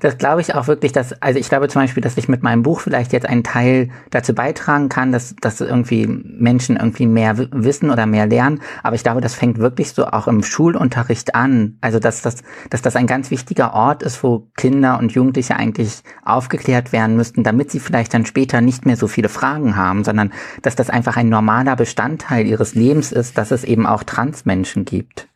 Das 0.00 0.18
glaube 0.18 0.40
ich 0.40 0.54
auch 0.54 0.66
wirklich, 0.66 0.92
dass, 0.92 1.12
also 1.22 1.38
ich 1.38 1.48
glaube 1.48 1.68
zum 1.68 1.82
Beispiel, 1.82 2.02
dass 2.02 2.16
ich 2.16 2.28
mit 2.28 2.42
meinem 2.42 2.62
Buch 2.62 2.80
vielleicht 2.80 3.12
jetzt 3.12 3.26
einen 3.26 3.44
Teil 3.44 3.90
dazu 4.10 4.34
beitragen 4.34 4.88
kann, 4.88 5.12
dass, 5.12 5.34
dass 5.40 5.60
irgendwie 5.60 6.06
Menschen 6.06 6.76
irgendwie 6.76 7.06
mehr 7.06 7.36
wissen 7.38 7.90
oder 7.90 8.06
mehr 8.06 8.26
lernen. 8.26 8.60
Aber 8.82 8.96
ich 8.96 9.02
glaube, 9.02 9.20
das 9.20 9.34
fängt 9.34 9.58
wirklich 9.58 9.92
so 9.92 10.06
auch 10.06 10.28
im 10.28 10.42
Schulunterricht 10.42 11.34
an. 11.34 11.78
Also, 11.80 11.98
dass 11.98 12.22
das, 12.22 12.42
dass 12.70 12.82
das 12.82 12.96
ein 12.96 13.06
ganz 13.06 13.30
wichtiger 13.30 13.74
Ort 13.74 14.02
ist, 14.02 14.22
wo 14.22 14.48
Kinder 14.56 14.98
und 14.98 15.12
Jugendliche 15.12 15.56
eigentlich 15.56 16.02
aufgeklärt 16.24 16.92
werden 16.92 17.16
müssten, 17.16 17.42
damit 17.42 17.70
sie 17.70 17.80
vielleicht 17.80 18.14
dann 18.14 18.26
später 18.26 18.60
nicht 18.60 18.86
mehr 18.86 18.96
so 18.96 19.06
viele 19.06 19.28
Fragen 19.28 19.76
haben, 19.76 20.04
sondern 20.04 20.32
dass 20.62 20.76
das 20.76 20.90
einfach 20.90 21.16
ein 21.16 21.28
normaler 21.28 21.76
Bestandteil 21.76 22.46
ihres 22.46 22.74
Lebens 22.74 23.12
ist, 23.12 23.38
dass 23.38 23.50
es 23.50 23.64
eben 23.64 23.86
auch 23.86 24.02
Transmenschen 24.02 24.84
gibt. 24.84 25.28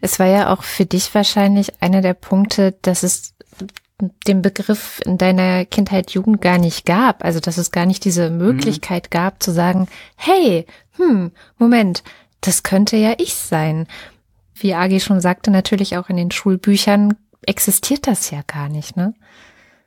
Es 0.00 0.18
war 0.18 0.26
ja 0.26 0.52
auch 0.52 0.62
für 0.62 0.86
dich 0.86 1.14
wahrscheinlich 1.14 1.82
einer 1.82 2.00
der 2.00 2.14
Punkte, 2.14 2.76
dass 2.82 3.02
es 3.02 3.34
den 4.26 4.42
Begriff 4.42 5.00
in 5.04 5.18
deiner 5.18 5.64
Kindheit, 5.64 6.10
Jugend 6.10 6.40
gar 6.40 6.58
nicht 6.58 6.86
gab. 6.86 7.24
Also, 7.24 7.40
dass 7.40 7.58
es 7.58 7.70
gar 7.70 7.86
nicht 7.86 8.04
diese 8.04 8.30
Möglichkeit 8.30 9.04
mhm. 9.04 9.10
gab 9.10 9.42
zu 9.42 9.50
sagen, 9.50 9.88
hey, 10.16 10.66
hm, 10.96 11.32
Moment, 11.58 12.02
das 12.40 12.62
könnte 12.62 12.96
ja 12.96 13.14
ich 13.18 13.34
sein. 13.34 13.86
Wie 14.54 14.74
Agi 14.74 15.00
schon 15.00 15.20
sagte, 15.20 15.50
natürlich 15.50 15.96
auch 15.96 16.08
in 16.08 16.16
den 16.16 16.30
Schulbüchern 16.30 17.14
existiert 17.46 18.06
das 18.06 18.30
ja 18.30 18.40
gar 18.46 18.68
nicht, 18.68 18.96
ne? 18.96 19.14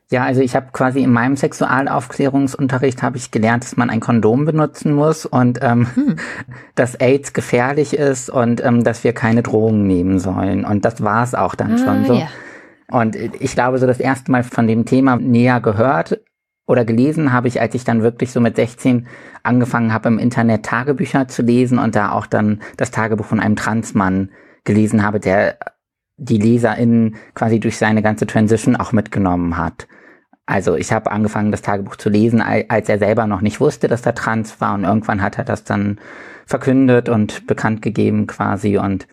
Ja, 0.09 0.25
also 0.25 0.41
ich 0.41 0.57
habe 0.57 0.67
quasi 0.73 1.03
in 1.03 1.11
meinem 1.13 1.37
Sexualaufklärungsunterricht 1.37 3.01
habe 3.01 3.15
ich 3.15 3.31
gelernt, 3.31 3.63
dass 3.63 3.77
man 3.77 3.89
ein 3.89 4.01
Kondom 4.01 4.43
benutzen 4.43 4.93
muss 4.93 5.25
und 5.25 5.59
ähm, 5.61 5.87
hm. 5.95 6.15
dass 6.75 6.95
AIDS 6.95 7.31
gefährlich 7.31 7.93
ist 7.93 8.29
und 8.29 8.61
ähm, 8.63 8.83
dass 8.83 9.05
wir 9.05 9.13
keine 9.13 9.41
Drogen 9.41 9.87
nehmen 9.87 10.19
sollen. 10.19 10.65
Und 10.65 10.83
das 10.83 11.01
war 11.01 11.23
es 11.23 11.33
auch 11.33 11.55
dann 11.55 11.75
ah, 11.75 11.77
schon 11.77 12.05
so. 12.05 12.13
Ja. 12.15 12.27
Und 12.91 13.15
ich 13.15 13.53
glaube, 13.53 13.77
so 13.79 13.87
das 13.87 13.99
erste 13.99 14.31
Mal 14.31 14.43
von 14.43 14.67
dem 14.67 14.85
Thema 14.85 15.15
näher 15.15 15.61
gehört 15.61 16.21
oder 16.67 16.85
gelesen 16.85 17.33
habe 17.33 17.47
ich, 17.47 17.59
als 17.59 17.73
ich 17.73 17.83
dann 17.83 18.03
wirklich 18.03 18.31
so 18.31 18.39
mit 18.39 18.55
16 18.55 19.07
angefangen 19.43 19.93
habe, 19.93 20.09
im 20.09 20.19
Internet 20.19 20.63
Tagebücher 20.63 21.27
zu 21.27 21.41
lesen 21.41 21.79
und 21.79 21.95
da 21.95 22.11
auch 22.11 22.27
dann 22.27 22.61
das 22.77 22.91
Tagebuch 22.91 23.25
von 23.25 23.39
einem 23.39 23.55
Transmann 23.55 24.29
gelesen 24.63 25.03
habe, 25.03 25.19
der 25.19 25.57
die 26.17 26.37
LeserInnen 26.37 27.15
quasi 27.33 27.59
durch 27.59 27.77
seine 27.77 28.01
ganze 28.01 28.27
Transition 28.27 28.75
auch 28.75 28.91
mitgenommen 28.91 29.57
hat. 29.57 29.87
Also 30.45 30.75
ich 30.75 30.91
habe 30.91 31.11
angefangen, 31.11 31.51
das 31.51 31.61
Tagebuch 31.61 31.95
zu 31.95 32.09
lesen, 32.09 32.41
als 32.41 32.89
er 32.89 32.99
selber 32.99 33.25
noch 33.25 33.41
nicht 33.41 33.59
wusste, 33.59 33.87
dass 33.87 34.05
er 34.05 34.15
trans 34.15 34.59
war 34.59 34.73
und 34.75 34.83
irgendwann 34.83 35.21
hat 35.21 35.37
er 35.37 35.45
das 35.45 35.63
dann 35.63 35.99
verkündet 36.45 37.09
und 37.09 37.47
bekannt 37.47 37.81
gegeben 37.81 38.27
quasi 38.27 38.77
und 38.77 39.07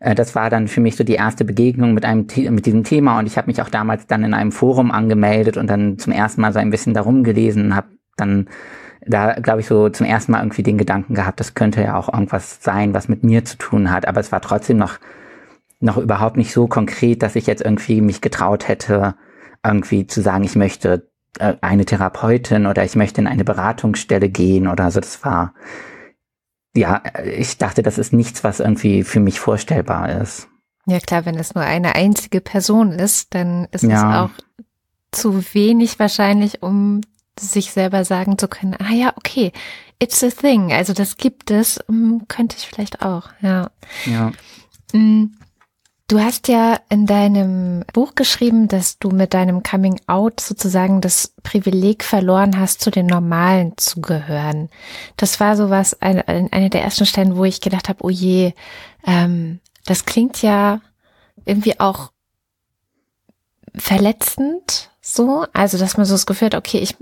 äh, 0.00 0.14
das 0.14 0.34
war 0.34 0.50
dann 0.50 0.68
für 0.68 0.80
mich 0.80 0.96
so 0.96 1.04
die 1.04 1.14
erste 1.14 1.44
Begegnung 1.44 1.94
mit 1.94 2.04
einem 2.04 2.26
mit 2.50 2.66
diesem 2.66 2.84
Thema 2.84 3.18
und 3.18 3.26
ich 3.26 3.36
habe 3.36 3.46
mich 3.46 3.62
auch 3.62 3.68
damals 3.68 4.06
dann 4.06 4.24
in 4.24 4.34
einem 4.34 4.52
Forum 4.52 4.90
angemeldet 4.90 5.56
und 5.56 5.68
dann 5.68 5.98
zum 5.98 6.12
ersten 6.12 6.40
Mal 6.40 6.52
so 6.52 6.58
ein 6.58 6.70
bisschen 6.70 6.94
darum 6.94 7.24
gelesen, 7.24 7.76
habe 7.76 7.88
dann 8.16 8.48
da 9.06 9.34
glaube 9.34 9.60
ich 9.60 9.66
so 9.66 9.88
zum 9.88 10.06
ersten 10.06 10.32
Mal 10.32 10.42
irgendwie 10.42 10.62
den 10.62 10.78
Gedanken 10.78 11.14
gehabt, 11.14 11.40
das 11.40 11.54
könnte 11.54 11.82
ja 11.82 11.96
auch 11.96 12.12
irgendwas 12.12 12.62
sein, 12.62 12.92
was 12.92 13.08
mit 13.08 13.24
mir 13.24 13.44
zu 13.44 13.56
tun 13.56 13.90
hat, 13.90 14.06
aber 14.06 14.20
es 14.20 14.32
war 14.32 14.40
trotzdem 14.40 14.78
noch 14.78 14.98
noch 15.80 15.96
überhaupt 15.96 16.36
nicht 16.36 16.52
so 16.52 16.66
konkret, 16.66 17.22
dass 17.22 17.36
ich 17.36 17.46
jetzt 17.46 17.62
irgendwie 17.62 18.02
mich 18.02 18.20
getraut 18.20 18.68
hätte, 18.68 19.14
irgendwie 19.64 20.06
zu 20.06 20.20
sagen, 20.20 20.44
ich 20.44 20.54
möchte 20.54 21.08
äh, 21.38 21.54
eine 21.60 21.84
Therapeutin 21.84 22.66
oder 22.66 22.84
ich 22.84 22.96
möchte 22.96 23.20
in 23.20 23.26
eine 23.26 23.44
Beratungsstelle 23.44 24.28
gehen 24.28 24.68
oder 24.68 24.90
so. 24.90 25.00
Das 25.00 25.24
war, 25.24 25.54
ja, 26.74 27.02
ich 27.24 27.58
dachte, 27.58 27.82
das 27.82 27.98
ist 27.98 28.12
nichts, 28.12 28.44
was 28.44 28.60
irgendwie 28.60 29.02
für 29.02 29.20
mich 29.20 29.40
vorstellbar 29.40 30.20
ist. 30.20 30.48
Ja 30.86 30.98
klar, 30.98 31.24
wenn 31.26 31.36
es 31.36 31.54
nur 31.54 31.64
eine 31.64 31.94
einzige 31.94 32.40
Person 32.40 32.92
ist, 32.92 33.34
dann 33.34 33.66
ist 33.70 33.82
ja. 33.84 34.24
es 34.24 34.30
auch 34.30 34.30
zu 35.12 35.54
wenig 35.54 35.98
wahrscheinlich, 35.98 36.62
um 36.62 37.00
sich 37.38 37.72
selber 37.72 38.04
sagen 38.04 38.38
zu 38.38 38.48
können, 38.48 38.76
ah 38.78 38.92
ja, 38.92 39.12
okay, 39.16 39.52
it's 39.98 40.22
a 40.22 40.28
thing, 40.28 40.72
also 40.72 40.92
das 40.92 41.16
gibt 41.16 41.50
es, 41.50 41.80
hm, 41.86 42.26
könnte 42.28 42.56
ich 42.58 42.66
vielleicht 42.66 43.02
auch, 43.02 43.30
ja. 43.40 43.70
Ja. 44.06 44.32
Hm. 44.92 45.36
Du 46.10 46.18
hast 46.18 46.48
ja 46.48 46.80
in 46.88 47.06
deinem 47.06 47.84
Buch 47.92 48.16
geschrieben, 48.16 48.66
dass 48.66 48.98
du 48.98 49.10
mit 49.10 49.32
deinem 49.32 49.62
Coming 49.62 50.00
Out 50.08 50.40
sozusagen 50.40 51.00
das 51.00 51.36
Privileg 51.44 52.02
verloren 52.02 52.58
hast, 52.58 52.80
zu 52.80 52.90
den 52.90 53.06
Normalen 53.06 53.74
zu 53.76 54.00
gehören. 54.00 54.70
Das 55.16 55.38
war 55.38 55.56
sowas, 55.56 56.02
eine, 56.02 56.26
eine 56.26 56.68
der 56.68 56.82
ersten 56.82 57.06
Stellen, 57.06 57.36
wo 57.36 57.44
ich 57.44 57.60
gedacht 57.60 57.88
habe, 57.88 58.02
oh 58.02 58.10
je, 58.10 58.54
ähm, 59.06 59.60
das 59.86 60.04
klingt 60.04 60.42
ja 60.42 60.80
irgendwie 61.44 61.78
auch 61.78 62.10
verletzend 63.76 64.89
so. 65.00 65.46
Also, 65.52 65.78
dass 65.78 65.96
man 65.96 66.06
so 66.06 66.14
das 66.14 66.26
Gefühl 66.26 66.46
hat, 66.46 66.54
okay, 66.54 66.78
ich 66.78 66.96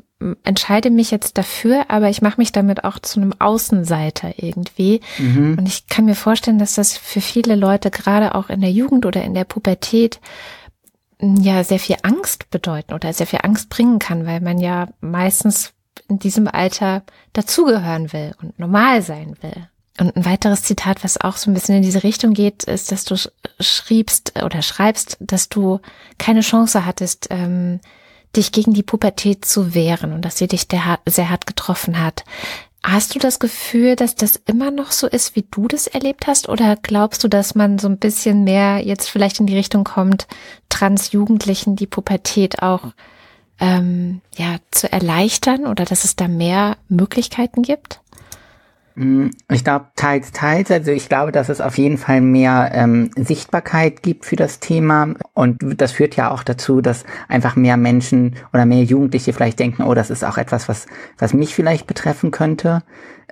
entscheide 0.44 0.90
mich 0.90 1.10
jetzt 1.10 1.38
dafür, 1.38 1.86
aber 1.88 2.08
ich 2.08 2.22
mache 2.22 2.40
mich 2.40 2.52
damit 2.52 2.84
auch 2.84 2.98
zu 2.98 3.20
einem 3.20 3.34
Außenseiter 3.38 4.34
irgendwie. 4.36 5.00
Mhm. 5.18 5.56
Und 5.58 5.66
ich 5.66 5.86
kann 5.86 6.04
mir 6.04 6.14
vorstellen, 6.14 6.58
dass 6.58 6.74
das 6.74 6.96
für 6.96 7.20
viele 7.20 7.54
Leute 7.54 7.90
gerade 7.90 8.34
auch 8.34 8.50
in 8.50 8.60
der 8.60 8.72
Jugend 8.72 9.06
oder 9.06 9.22
in 9.22 9.34
der 9.34 9.44
Pubertät 9.44 10.20
ja 11.20 11.64
sehr 11.64 11.80
viel 11.80 11.96
Angst 12.02 12.50
bedeuten 12.50 12.94
oder 12.94 13.12
sehr 13.12 13.26
viel 13.26 13.40
Angst 13.42 13.68
bringen 13.68 13.98
kann, 13.98 14.26
weil 14.26 14.40
man 14.40 14.58
ja 14.58 14.88
meistens 15.00 15.72
in 16.08 16.18
diesem 16.18 16.46
Alter 16.48 17.02
dazugehören 17.32 18.12
will 18.12 18.34
und 18.40 18.58
normal 18.58 19.02
sein 19.02 19.36
will. 19.40 19.68
Und 20.00 20.16
ein 20.16 20.24
weiteres 20.24 20.62
Zitat, 20.62 21.02
was 21.02 21.20
auch 21.20 21.36
so 21.36 21.50
ein 21.50 21.54
bisschen 21.54 21.76
in 21.76 21.82
diese 21.82 22.04
Richtung 22.04 22.32
geht, 22.32 22.64
ist, 22.64 22.92
dass 22.92 23.04
du 23.04 23.16
schriebst 23.58 24.40
oder 24.42 24.62
schreibst, 24.62 25.16
dass 25.20 25.48
du 25.48 25.80
keine 26.18 26.40
Chance 26.40 26.86
hattest, 26.86 27.26
ähm, 27.30 27.80
dich 28.36 28.52
gegen 28.52 28.74
die 28.74 28.82
Pubertät 28.82 29.44
zu 29.44 29.74
wehren 29.74 30.12
und 30.12 30.22
dass 30.22 30.38
sie 30.38 30.46
dich 30.46 30.66
sehr 31.06 31.30
hart 31.30 31.46
getroffen 31.46 32.00
hat. 32.00 32.24
Hast 32.84 33.14
du 33.14 33.18
das 33.18 33.40
Gefühl, 33.40 33.96
dass 33.96 34.14
das 34.14 34.36
immer 34.46 34.70
noch 34.70 34.92
so 34.92 35.08
ist, 35.08 35.34
wie 35.34 35.44
du 35.50 35.66
das 35.66 35.88
erlebt 35.88 36.26
hast? 36.26 36.48
Oder 36.48 36.76
glaubst 36.76 37.24
du, 37.24 37.28
dass 37.28 37.54
man 37.54 37.78
so 37.78 37.88
ein 37.88 37.98
bisschen 37.98 38.44
mehr 38.44 38.78
jetzt 38.78 39.10
vielleicht 39.10 39.40
in 39.40 39.46
die 39.46 39.56
Richtung 39.56 39.82
kommt, 39.82 40.28
Transjugendlichen 40.68 41.74
die 41.74 41.88
Pubertät 41.88 42.62
auch 42.62 42.92
ähm, 43.58 44.20
ja 44.36 44.56
zu 44.70 44.90
erleichtern 44.92 45.66
oder 45.66 45.84
dass 45.84 46.04
es 46.04 46.14
da 46.14 46.28
mehr 46.28 46.76
Möglichkeiten 46.88 47.62
gibt? 47.62 48.00
Mm, 48.98 49.30
ich 49.48 49.62
glaube, 49.62 49.86
teils, 49.94 50.32
teils. 50.32 50.72
Also 50.72 50.90
ich 50.90 51.08
glaube, 51.08 51.30
dass 51.30 51.48
es 51.48 51.60
auf 51.60 51.78
jeden 51.78 51.98
Fall 51.98 52.20
mehr 52.20 52.72
ähm, 52.74 53.10
Sichtbarkeit 53.16 54.02
gibt 54.02 54.24
für 54.24 54.34
das 54.34 54.58
Thema. 54.58 55.14
Und 55.34 55.80
das 55.80 55.92
führt 55.92 56.16
ja 56.16 56.32
auch 56.32 56.42
dazu, 56.42 56.80
dass 56.80 57.04
einfach 57.28 57.54
mehr 57.54 57.76
Menschen 57.76 58.34
oder 58.52 58.66
mehr 58.66 58.82
Jugendliche 58.82 59.32
vielleicht 59.32 59.60
denken, 59.60 59.84
oh, 59.84 59.94
das 59.94 60.10
ist 60.10 60.24
auch 60.24 60.36
etwas, 60.36 60.68
was, 60.68 60.86
was 61.16 61.32
mich 61.32 61.54
vielleicht 61.54 61.86
betreffen 61.86 62.32
könnte. 62.32 62.82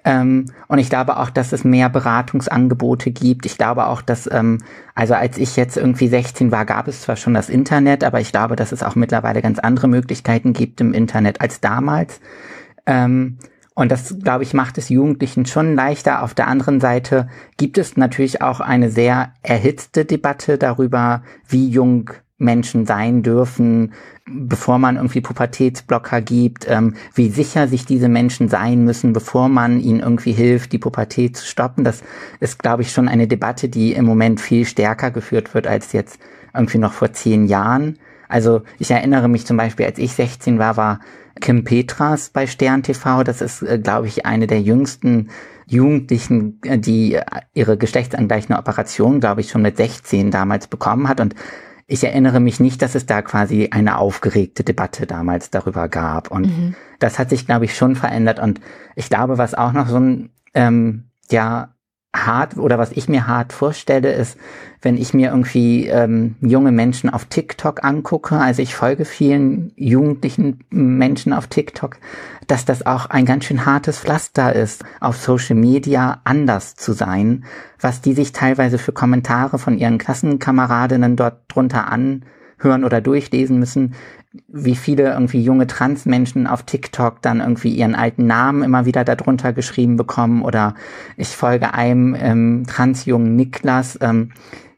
Ähm, 0.05 0.47
und 0.69 0.79
ich 0.79 0.89
glaube 0.89 1.17
auch, 1.17 1.31
dass 1.31 1.53
es 1.53 1.65
mehr 1.65 1.89
Beratungsangebote 1.89 3.11
gibt. 3.11 3.45
Ich 3.45 3.59
glaube 3.59 3.89
auch, 3.89 4.03
dass, 4.03 4.31
ähm, 4.31 4.59
also 4.95 5.15
als 5.15 5.37
ich 5.37 5.57
jetzt 5.57 5.77
irgendwie 5.77 6.07
16 6.07 6.53
war, 6.53 6.65
gab 6.65 6.87
es 6.87 7.03
zwar 7.03 7.17
schon 7.17 7.35
das 7.35 7.49
Internet, 7.49 8.05
aber 8.05 8.21
ich 8.21 8.31
glaube, 8.31 8.55
dass 8.55 8.71
es 8.71 8.85
auch 8.85 8.95
mittlerweile 8.95 9.43
ganz 9.43 9.59
andere 9.59 9.89
Möglichkeiten 9.89 10.53
gibt 10.53 10.81
im 10.81 10.95
Internet 10.95 11.41
als 11.41 11.61
damals. 11.61 12.21
Ähm, 12.87 13.39
und 13.76 13.92
das, 13.92 14.16
glaube 14.21 14.42
ich, 14.42 14.54
macht 14.54 14.78
es 14.78 14.88
Jugendlichen 14.88 15.45
schon 15.45 15.75
leichter. 15.75 16.23
Auf 16.23 16.33
der 16.33 16.49
anderen 16.49 16.80
Seite 16.80 17.28
gibt 17.59 17.76
es 17.76 17.99
natürlich 17.99 18.40
auch 18.40 18.61
eine 18.61 18.90
sehr 18.90 19.35
erhitzte 19.42 20.06
Debatte 20.06 20.56
darüber, 20.56 21.23
wie 21.47 21.68
jung 21.68 22.11
Menschen 22.38 22.87
sein 22.87 23.23
dürfen, 23.23 23.92
bevor 24.26 24.78
man 24.78 24.97
irgendwie 24.97 25.21
Pubertätsblocker 25.21 26.23
gibt, 26.23 26.66
ähm, 26.71 26.95
wie 27.14 27.28
sicher 27.28 27.68
sich 27.68 27.85
diese 27.85 28.09
Menschen 28.09 28.49
sein 28.49 28.83
müssen, 28.83 29.12
bevor 29.12 29.50
man 29.50 29.78
ihnen 29.78 30.00
irgendwie 30.00 30.33
hilft, 30.33 30.73
die 30.73 30.78
Pubertät 30.78 31.37
zu 31.37 31.45
stoppen. 31.45 31.85
Das 31.85 32.02
ist, 32.40 32.59
glaube 32.59 32.80
ich, 32.80 32.92
schon 32.92 33.09
eine 33.09 33.28
Debatte, 33.28 33.68
die 33.68 33.92
im 33.92 34.06
Moment 34.06 34.40
viel 34.40 34.64
stärker 34.64 35.11
geführt 35.11 35.52
wird 35.52 35.66
als 35.66 35.92
jetzt 35.92 36.18
irgendwie 36.54 36.78
noch 36.78 36.95
vor 36.95 37.12
zehn 37.12 37.45
Jahren. 37.47 37.99
Also 38.26 38.62
ich 38.78 38.90
erinnere 38.90 39.28
mich 39.28 39.45
zum 39.45 39.59
Beispiel, 39.59 39.85
als 39.85 39.99
ich 39.99 40.14
16 40.14 40.59
war, 40.59 40.78
war 40.78 41.00
Kim 41.40 41.64
Petras 41.64 42.31
bei 42.31 42.47
Stern 42.47 42.83
TV. 42.83 43.23
Das 43.25 43.40
ist, 43.40 43.62
äh, 43.62 43.78
glaube 43.78 44.07
ich, 44.07 44.26
eine 44.26 44.47
der 44.47 44.61
jüngsten 44.61 45.31
Jugendlichen, 45.66 46.61
äh, 46.62 46.78
die 46.78 47.14
äh, 47.14 47.25
ihre 47.55 47.76
geschlechtsangleichende 47.76 48.59
Operation, 48.59 49.21
glaube 49.21 49.40
ich, 49.40 49.50
schon 49.50 49.62
mit 49.62 49.76
16 49.76 50.31
damals 50.31 50.66
bekommen 50.66 51.09
hat. 51.09 51.21
Und 51.21 51.35
ich 51.87 52.02
erinnere 52.02 52.40
mich 52.40 52.59
nicht, 52.59 52.83
dass 52.83 52.95
es 52.95 53.07
da 53.07 53.23
quasi 53.23 53.69
eine 53.71 53.99
aufgeregte 53.99 54.64
Debatte 54.64 55.07
damals 55.07 55.50
darüber 55.50 55.88
gab. 55.88 56.31
Und 56.31 56.47
mhm. 56.47 56.75
das 56.99 57.19
hat 57.19 57.31
sich, 57.31 57.47
glaube 57.47 57.64
ich, 57.64 57.76
schon 57.76 57.95
verändert. 57.95 58.40
Und 58.40 58.61
ich 58.97 59.09
glaube, 59.09 59.38
was 59.38 59.55
auch 59.55 59.73
noch 59.73 59.88
so 59.88 59.99
ein, 59.99 60.31
ähm, 60.55 61.11
ja, 61.31 61.75
hart 62.25 62.57
oder 62.57 62.79
was 62.79 62.93
ich 62.93 63.09
mir 63.09 63.27
hart 63.27 63.53
vorstelle, 63.53 64.13
ist, 64.13 64.39
wenn 64.81 64.97
ich 64.97 65.13
mir 65.13 65.31
irgendwie 65.31 65.87
ähm, 65.89 66.37
junge 66.41 66.73
Menschen 66.73 67.11
auf 67.11 67.25
TikTok 67.25 67.85
angucke, 67.85 68.37
also 68.37 68.63
ich 68.63 68.75
folge 68.75 69.05
vielen 69.05 69.73
jugendlichen 69.77 70.61
Menschen 70.71 71.33
auf 71.33 71.49
TikTok, 71.49 71.97
dass 72.47 72.65
das 72.65 72.87
auch 72.87 73.07
ein 73.07 73.27
ganz 73.27 73.45
schön 73.45 73.67
hartes 73.67 73.99
Pflaster 73.99 74.55
ist, 74.55 74.85
auf 75.01 75.17
Social 75.17 75.57
Media 75.57 76.21
anders 76.25 76.77
zu 76.77 76.93
sein, 76.93 77.45
was 77.81 78.01
die 78.01 78.15
sich 78.15 78.33
teilweise 78.33 78.79
für 78.79 78.93
Kommentare 78.93 79.59
von 79.59 79.77
ihren 79.77 79.99
Klassenkameradinnen 79.99 81.17
dort 81.17 81.41
drunter 81.49 81.91
anhören 82.59 82.85
oder 82.85 83.01
durchlesen 83.01 83.59
müssen, 83.59 83.95
wie 84.49 84.77
viele 84.77 85.13
irgendwie 85.13 85.43
junge 85.43 85.67
Transmenschen 85.67 86.47
auf 86.47 86.63
TikTok 86.65 87.23
dann 87.23 87.41
irgendwie 87.41 87.71
ihren 87.71 87.95
alten 87.95 88.27
Namen 88.27 88.63
immer 88.63 88.85
wieder 88.85 89.05
darunter 89.05 89.53
geschrieben 89.53 89.97
bekommen 89.97 90.43
oder 90.43 90.75
ich 91.17 91.29
folge 91.29 91.75
einem 91.75 92.15
ähm, 92.19 92.65
transjungen 92.67 93.35
Niklas, 93.37 93.99
ähm, 94.03 94.33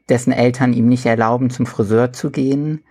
dessen 0.07 0.31
Eltern 0.31 0.73
ihm 0.73 0.87
nicht 0.87 1.05
erlauben, 1.05 1.49
zum 1.49 1.65
Friseur 1.65 2.13
zu 2.13 2.31
gehen. 2.31 2.81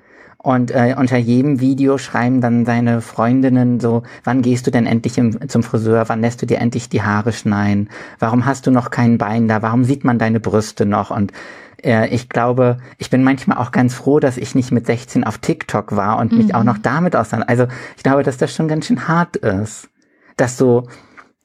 Und 0.40 0.71
äh, 0.71 0.95
unter 0.97 1.16
jedem 1.16 1.59
Video 1.59 1.99
schreiben 1.99 2.40
dann 2.40 2.64
seine 2.64 3.00
Freundinnen 3.00 3.80
so, 3.80 4.04
wann 4.23 4.40
gehst 4.40 4.66
du 4.66 4.71
denn 4.71 4.87
endlich 4.87 5.18
im, 5.18 5.49
zum 5.49 5.64
Friseur? 5.64 6.09
Wann 6.09 6.21
lässt 6.21 6.40
du 6.40 6.47
dir 6.47 6.59
endlich 6.59 6.88
die 6.88 7.02
Haare 7.02 7.33
schneiden? 7.33 7.88
Warum 8.21 8.47
hast 8.47 8.66
du 8.66 8.71
noch 8.71 8.90
kein 8.90 9.18
Bein 9.18 9.49
da? 9.49 9.62
Warum 9.62 9.83
sieht 9.83 10.04
man 10.04 10.18
deine 10.18 10.38
Brüste 10.38 10.87
noch? 10.87 11.11
Und 11.11 11.33
äh, 11.82 12.08
ich 12.08 12.28
glaube, 12.28 12.78
ich 12.99 13.11
bin 13.11 13.23
manchmal 13.25 13.58
auch 13.58 13.70
ganz 13.73 13.94
froh, 13.94 14.20
dass 14.20 14.37
ich 14.37 14.54
nicht 14.54 14.73
mit 14.73 14.87
16 14.87 15.25
auf 15.25 15.38
TikTok 15.38 15.97
war 15.97 16.18
und 16.18 16.32
Mhm. 16.32 16.38
mich 16.38 16.54
auch 16.54 16.64
noch 16.64 16.78
damit 16.78 17.16
auseinander. 17.16 17.49
Also 17.49 17.66
ich 17.97 18.02
glaube, 18.02 18.23
dass 18.23 18.37
das 18.37 18.54
schon 18.54 18.68
ganz 18.68 18.87
schön 18.87 19.08
hart 19.08 19.37
ist. 19.37 19.88
Dass 20.37 20.56
so, 20.56 20.88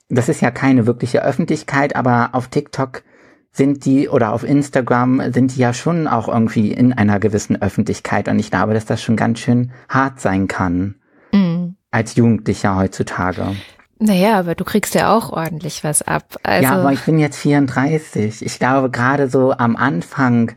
das 0.10 0.30
ist 0.30 0.42
ja 0.42 0.52
keine 0.52 0.86
wirkliche 0.86 1.24
Öffentlichkeit, 1.24 1.96
aber 1.96 2.30
auf 2.34 2.48
TikTok 2.48 3.04
sind 3.52 3.86
die 3.86 4.10
oder 4.10 4.34
auf 4.34 4.44
Instagram 4.44 5.32
sind 5.32 5.56
die 5.56 5.60
ja 5.60 5.74
schon 5.74 6.08
auch 6.08 6.28
irgendwie 6.28 6.72
in 6.72 6.92
einer 6.94 7.20
gewissen 7.20 7.62
Öffentlichkeit 7.62 8.28
und 8.28 8.40
ich 8.40 8.50
glaube, 8.50 8.74
dass 8.74 8.86
das 8.86 9.02
schon 9.02 9.16
ganz 9.16 9.40
schön 9.40 9.72
hart 9.90 10.20
sein 10.20 10.48
kann 10.48 10.96
Mhm. 11.32 11.76
als 11.92 12.16
Jugendlicher 12.16 12.76
heutzutage. 12.76 13.56
Naja, 14.00 14.40
aber 14.40 14.56
du 14.56 14.64
kriegst 14.64 14.96
ja 14.96 15.16
auch 15.16 15.32
ordentlich 15.32 15.84
was 15.84 16.02
ab. 16.02 16.38
Also, 16.44 16.64
ja, 16.64 16.80
aber 16.80 16.92
ich 16.92 17.02
bin 17.02 17.20
jetzt 17.20 17.38
34. 17.38 18.46
Ich 18.46 18.60
glaube 18.60 18.90
gerade 18.90 19.30
so 19.30 19.52
am 19.52 19.76
Anfang, 19.76 20.52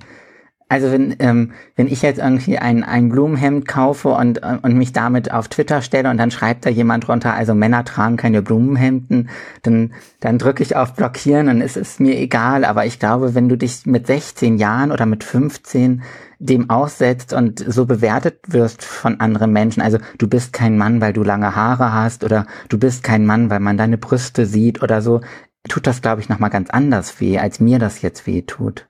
also 0.68 0.90
wenn 0.90 1.14
ähm, 1.20 1.52
wenn 1.76 1.87
ich 1.87 2.02
jetzt 2.02 2.18
irgendwie 2.18 2.58
ein 2.58 2.82
ein 2.82 3.08
Blumenhemd 3.08 3.68
kaufe 3.68 4.08
und 4.08 4.40
und 4.42 4.75
mich 4.76 4.92
damit 4.92 5.30
auf 5.32 5.49
Twitter 5.49 5.80
stelle 5.80 6.11
und 6.11 6.16
dann 6.16 6.32
schreibt 6.32 6.66
da 6.66 6.70
jemand 6.70 7.06
drunter, 7.06 7.35
also 7.35 7.54
Männer 7.54 7.85
tragen 7.85 8.16
keine 8.16 8.42
Blumenhemden, 8.42 9.28
dann 9.62 9.92
dann 10.20 10.38
drücke 10.38 10.62
ich 10.64 10.75
auf 10.75 10.94
Blockieren 10.94 11.49
und 11.49 11.61
es 11.61 11.76
ist 11.76 12.00
mir 12.00 12.18
egal. 12.18 12.64
Aber 12.64 12.85
ich 12.85 12.99
glaube, 12.99 13.35
wenn 13.35 13.49
du 13.49 13.56
dich 13.56 13.87
mit 13.87 14.08
16 14.08 14.58
Jahren 14.58 14.90
oder 14.90 15.06
mit 15.06 15.23
15 15.23 16.02
dem 16.38 16.68
aussetzt 16.68 17.32
und 17.32 17.64
so 17.66 17.87
bewertet 17.87 18.40
wirst 18.49 18.85
von 18.85 19.20
anderen 19.20 19.52
Menschen. 19.52 19.82
Also 19.82 19.99
du 20.18 20.28
bist 20.28 20.52
kein 20.52 20.76
Mann, 20.76 21.00
weil 21.00 21.12
du 21.12 21.23
lange 21.23 21.56
Haare 21.56 21.92
hast 21.92 22.25
oder 22.25 22.46
du 22.68 22.78
bist 22.78 23.02
kein 23.02 23.25
Mann, 23.25 23.50
weil 23.50 23.61
man 23.61 23.76
deine 23.78 23.99
Brüste 23.99 24.46
sieht 24.46 24.82
oder 24.82 25.00
so, 25.00 25.20
tut 25.68 25.87
das, 25.87 26.02
glaube 26.02 26.20
ich, 26.20 26.28
nochmal 26.28 26.50
ganz 26.50 26.70
anders 26.70 27.20
weh, 27.20 27.38
als 27.38 27.61
mir 27.61 27.78
das 27.78 28.02
jetzt 28.02 28.26
weh 28.26 28.42
tut. 28.42 28.87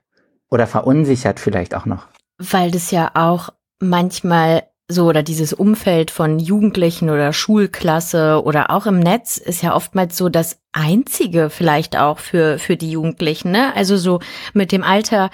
Oder 0.49 0.67
verunsichert 0.67 1.39
vielleicht 1.39 1.75
auch 1.75 1.85
noch. 1.85 2.07
Weil 2.37 2.71
das 2.71 2.91
ja 2.91 3.11
auch 3.13 3.49
manchmal 3.79 4.63
so 4.89 5.07
oder 5.07 5.21
dieses 5.21 5.51
Umfeld 5.51 6.11
von 6.11 6.39
Jugendlichen 6.39 7.09
oder 7.09 7.33
Schulklasse 7.33 8.41
oder 8.43 8.71
auch 8.71 8.85
im 8.85 8.99
Netz 8.99 9.37
ist 9.37 9.61
ja 9.61 9.75
oftmals 9.75 10.15
so 10.15 10.29
das 10.29 10.59
einzige 10.71 11.49
vielleicht 11.49 11.97
auch 11.97 12.19
für 12.19 12.57
für 12.57 12.77
die 12.77 12.91
Jugendlichen, 12.91 13.51
ne? 13.51 13.75
Also 13.75 13.97
so 13.97 14.21
mit 14.53 14.71
dem 14.71 14.83
Alter 14.83 15.29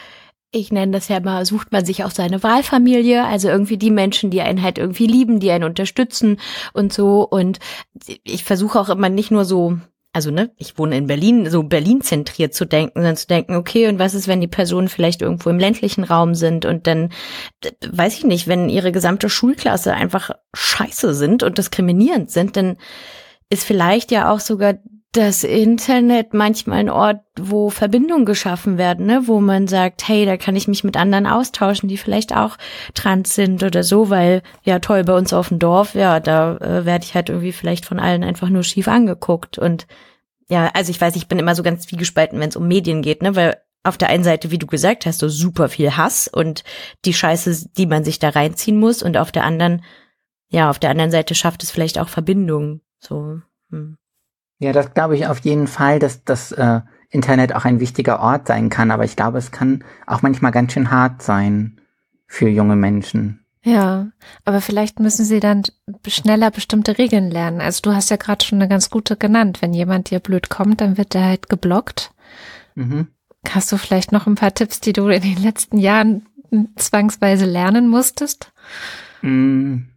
ich 0.53 0.71
nenne 0.71 0.91
das 0.91 1.07
ja 1.07 1.19
mal, 1.19 1.45
sucht 1.45 1.71
man 1.71 1.83
sich 1.83 2.03
auch 2.03 2.11
seine 2.11 2.43
Wahlfamilie, 2.43 3.25
also 3.25 3.49
irgendwie 3.49 3.77
die 3.77 3.89
Menschen, 3.89 4.29
die 4.29 4.41
einen 4.41 4.61
halt 4.61 4.77
irgendwie 4.77 5.07
lieben, 5.07 5.39
die 5.39 5.49
einen 5.51 5.63
unterstützen 5.63 6.39
und 6.73 6.93
so. 6.93 7.27
Und 7.27 7.57
ich 8.23 8.43
versuche 8.43 8.79
auch 8.79 8.89
immer 8.89 9.09
nicht 9.09 9.31
nur 9.31 9.45
so, 9.45 9.79
also 10.13 10.29
ne, 10.29 10.51
ich 10.57 10.77
wohne 10.77 10.95
in 10.95 11.07
Berlin, 11.07 11.49
so 11.49 11.63
Berlin 11.63 12.01
zentriert 12.01 12.53
zu 12.53 12.65
denken, 12.65 12.93
sondern 12.95 13.17
zu 13.17 13.25
denken, 13.27 13.55
okay, 13.55 13.87
und 13.87 13.97
was 13.97 14.13
ist, 14.13 14.27
wenn 14.27 14.41
die 14.41 14.47
Personen 14.47 14.87
vielleicht 14.87 15.23
irgendwo 15.23 15.49
im 15.49 15.57
ländlichen 15.57 16.03
Raum 16.03 16.35
sind 16.35 16.65
und 16.65 16.85
dann, 16.85 17.09
weiß 17.85 18.19
ich 18.19 18.23
nicht, 18.23 18.47
wenn 18.47 18.69
ihre 18.69 18.91
gesamte 18.91 19.27
Schulklasse 19.27 19.93
einfach 19.93 20.29
scheiße 20.53 21.15
sind 21.15 21.41
und 21.41 21.57
diskriminierend 21.57 22.29
sind, 22.29 22.55
dann 22.55 22.77
ist 23.49 23.65
vielleicht 23.65 24.11
ja 24.11 24.31
auch 24.31 24.39
sogar 24.39 24.75
das 25.13 25.43
Internet 25.43 26.33
manchmal 26.33 26.79
ein 26.79 26.89
Ort, 26.89 27.21
wo 27.39 27.69
Verbindungen 27.69 28.25
geschaffen 28.25 28.79
werden, 28.79 29.05
ne? 29.05 29.27
wo 29.27 29.39
man 29.39 29.67
sagt, 29.67 30.07
hey, 30.07 30.25
da 30.25 30.37
kann 30.37 30.55
ich 30.55 30.67
mich 30.67 30.83
mit 30.83 30.97
anderen 30.97 31.27
austauschen, 31.27 31.87
die 31.87 31.97
vielleicht 31.97 32.35
auch 32.35 32.57
trans 32.95 33.35
sind 33.35 33.61
oder 33.61 33.83
so, 33.83 34.09
weil 34.09 34.41
ja 34.63 34.79
toll 34.79 35.03
bei 35.03 35.15
uns 35.15 35.31
auf 35.31 35.49
dem 35.49 35.59
Dorf, 35.59 35.93
ja, 35.93 36.19
da 36.19 36.57
äh, 36.57 36.85
werde 36.85 37.05
ich 37.05 37.13
halt 37.13 37.29
irgendwie 37.29 37.51
vielleicht 37.51 37.85
von 37.85 37.99
allen 37.99 38.23
einfach 38.23 38.49
nur 38.49 38.63
schief 38.63 38.87
angeguckt 38.87 39.59
und 39.59 39.85
ja, 40.49 40.71
also 40.73 40.89
ich 40.89 40.99
weiß, 40.99 41.15
ich 41.15 41.27
bin 41.27 41.39
immer 41.39 41.55
so 41.55 41.63
ganz 41.63 41.87
zwiegespalten, 41.87 42.39
wenn 42.39 42.49
es 42.49 42.55
um 42.55 42.67
Medien 42.67 43.03
geht, 43.03 43.21
ne, 43.21 43.35
weil 43.35 43.57
auf 43.83 43.97
der 43.97 44.09
einen 44.09 44.23
Seite, 44.23 44.49
wie 44.49 44.57
du 44.57 44.65
gesagt 44.65 45.05
hast, 45.05 45.19
so 45.19 45.29
super 45.29 45.69
viel 45.69 45.95
Hass 45.95 46.27
und 46.27 46.63
die 47.05 47.13
Scheiße, 47.13 47.69
die 47.77 47.85
man 47.85 48.03
sich 48.03 48.17
da 48.17 48.29
reinziehen 48.29 48.79
muss 48.79 49.03
und 49.03 49.17
auf 49.17 49.31
der 49.31 49.43
anderen, 49.43 49.83
ja, 50.49 50.71
auf 50.71 50.79
der 50.79 50.89
anderen 50.89 51.11
Seite 51.11 51.35
schafft 51.35 51.61
es 51.61 51.69
vielleicht 51.69 51.99
auch 51.99 52.09
Verbindungen, 52.09 52.81
so. 52.99 53.41
Hm. 53.69 53.97
Ja, 54.63 54.71
das 54.71 54.93
glaube 54.93 55.17
ich 55.17 55.27
auf 55.27 55.39
jeden 55.39 55.67
Fall, 55.67 55.99
dass 55.99 56.23
das 56.23 56.53
äh, 56.53 56.79
Internet 57.09 57.53
auch 57.53 57.65
ein 57.65 57.81
wichtiger 57.81 58.21
Ort 58.21 58.47
sein 58.47 58.69
kann, 58.69 58.91
aber 58.91 59.03
ich 59.03 59.17
glaube, 59.17 59.37
es 59.37 59.51
kann 59.51 59.83
auch 60.07 60.21
manchmal 60.21 60.53
ganz 60.53 60.71
schön 60.71 60.89
hart 60.89 61.21
sein 61.21 61.81
für 62.27 62.47
junge 62.47 62.77
Menschen. 62.77 63.45
Ja, 63.65 64.07
aber 64.45 64.61
vielleicht 64.61 65.01
müssen 65.01 65.25
sie 65.25 65.41
dann 65.41 65.63
schneller 66.07 66.49
bestimmte 66.49 66.97
Regeln 66.97 67.29
lernen. 67.29 67.59
Also 67.59 67.81
du 67.81 67.93
hast 67.93 68.09
ja 68.09 68.15
gerade 68.15 68.43
schon 68.43 68.59
eine 68.59 68.69
ganz 68.69 68.89
gute 68.89 69.17
genannt. 69.17 69.61
Wenn 69.61 69.73
jemand 69.73 70.11
dir 70.11 70.19
blöd 70.19 70.49
kommt, 70.49 70.79
dann 70.79 70.97
wird 70.97 71.13
er 71.13 71.25
halt 71.25 71.49
geblockt. 71.49 72.13
Mhm. 72.75 73.07
Hast 73.49 73.69
du 73.71 73.77
vielleicht 73.77 74.13
noch 74.13 74.27
ein 74.27 74.35
paar 74.35 74.53
Tipps, 74.53 74.79
die 74.79 74.93
du 74.93 75.09
in 75.09 75.21
den 75.21 75.43
letzten 75.43 75.77
Jahren 75.77 76.25
zwangsweise 76.77 77.45
lernen 77.45 77.89
musstest? 77.89 78.53
Mm. 79.21 79.92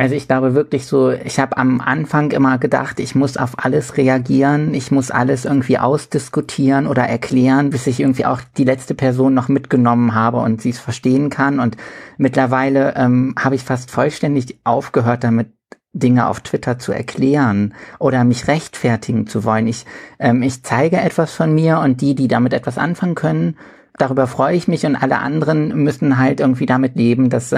Also 0.00 0.14
ich 0.14 0.28
glaube 0.28 0.54
wirklich 0.54 0.86
so, 0.86 1.10
ich 1.10 1.38
habe 1.38 1.58
am 1.58 1.82
Anfang 1.82 2.30
immer 2.30 2.56
gedacht, 2.56 3.00
ich 3.00 3.14
muss 3.14 3.36
auf 3.36 3.62
alles 3.62 3.98
reagieren, 3.98 4.72
ich 4.72 4.90
muss 4.90 5.10
alles 5.10 5.44
irgendwie 5.44 5.76
ausdiskutieren 5.76 6.86
oder 6.86 7.02
erklären, 7.02 7.68
bis 7.68 7.86
ich 7.86 8.00
irgendwie 8.00 8.24
auch 8.24 8.40
die 8.56 8.64
letzte 8.64 8.94
Person 8.94 9.34
noch 9.34 9.48
mitgenommen 9.48 10.14
habe 10.14 10.38
und 10.38 10.62
sie 10.62 10.70
es 10.70 10.78
verstehen 10.78 11.28
kann. 11.28 11.60
Und 11.60 11.76
mittlerweile 12.16 12.94
ähm, 12.96 13.34
habe 13.38 13.56
ich 13.56 13.62
fast 13.62 13.90
vollständig 13.90 14.58
aufgehört 14.64 15.22
damit, 15.22 15.48
Dinge 15.92 16.28
auf 16.28 16.40
Twitter 16.40 16.78
zu 16.78 16.92
erklären 16.92 17.74
oder 17.98 18.24
mich 18.24 18.48
rechtfertigen 18.48 19.26
zu 19.26 19.44
wollen. 19.44 19.66
Ich, 19.66 19.84
ähm, 20.18 20.40
ich 20.40 20.62
zeige 20.62 20.96
etwas 20.96 21.34
von 21.34 21.54
mir 21.54 21.78
und 21.80 22.00
die, 22.00 22.14
die 22.14 22.28
damit 22.28 22.54
etwas 22.54 22.78
anfangen 22.78 23.16
können, 23.16 23.56
darüber 24.00 24.26
freue 24.26 24.56
ich 24.56 24.68
mich 24.68 24.86
und 24.86 24.96
alle 24.96 25.18
anderen 25.18 25.82
müssen 25.82 26.18
halt 26.18 26.40
irgendwie 26.40 26.66
damit 26.66 26.96
leben, 26.96 27.30
dass, 27.30 27.54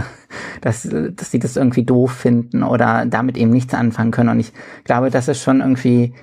dass, 0.60 0.88
dass 0.90 1.30
sie 1.30 1.38
das 1.38 1.56
irgendwie 1.56 1.84
doof 1.84 2.12
finden 2.12 2.62
oder 2.62 3.06
damit 3.06 3.36
eben 3.36 3.50
nichts 3.50 3.74
anfangen 3.74 4.10
können. 4.10 4.30
Und 4.30 4.40
ich 4.40 4.52
glaube, 4.84 5.10
das 5.10 5.28
ist 5.28 5.42
schon 5.42 5.60
irgendwie 5.60 6.14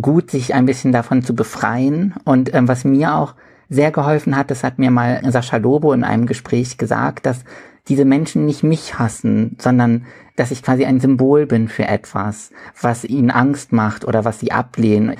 gut, 0.00 0.30
sich 0.30 0.54
ein 0.54 0.66
bisschen 0.66 0.92
davon 0.92 1.22
zu 1.22 1.34
befreien. 1.34 2.14
Und 2.24 2.52
ähm, 2.54 2.68
was 2.68 2.84
mir 2.84 3.14
auch 3.14 3.34
sehr 3.68 3.90
geholfen 3.90 4.36
hat, 4.36 4.50
das 4.50 4.62
hat 4.62 4.78
mir 4.78 4.90
mal 4.90 5.20
Sascha 5.30 5.56
Lobo 5.56 5.92
in 5.92 6.04
einem 6.04 6.26
Gespräch 6.26 6.78
gesagt, 6.78 7.26
dass 7.26 7.44
diese 7.88 8.04
Menschen 8.04 8.46
nicht 8.46 8.62
mich 8.62 8.98
hassen, 8.98 9.56
sondern 9.60 10.06
dass 10.36 10.50
ich 10.50 10.62
quasi 10.62 10.84
ein 10.84 11.00
Symbol 11.00 11.46
bin 11.46 11.68
für 11.68 11.86
etwas, 11.86 12.50
was 12.80 13.04
ihnen 13.04 13.30
Angst 13.30 13.72
macht 13.72 14.04
oder 14.04 14.24
was 14.24 14.40
sie 14.40 14.52
ablehnen 14.52 15.16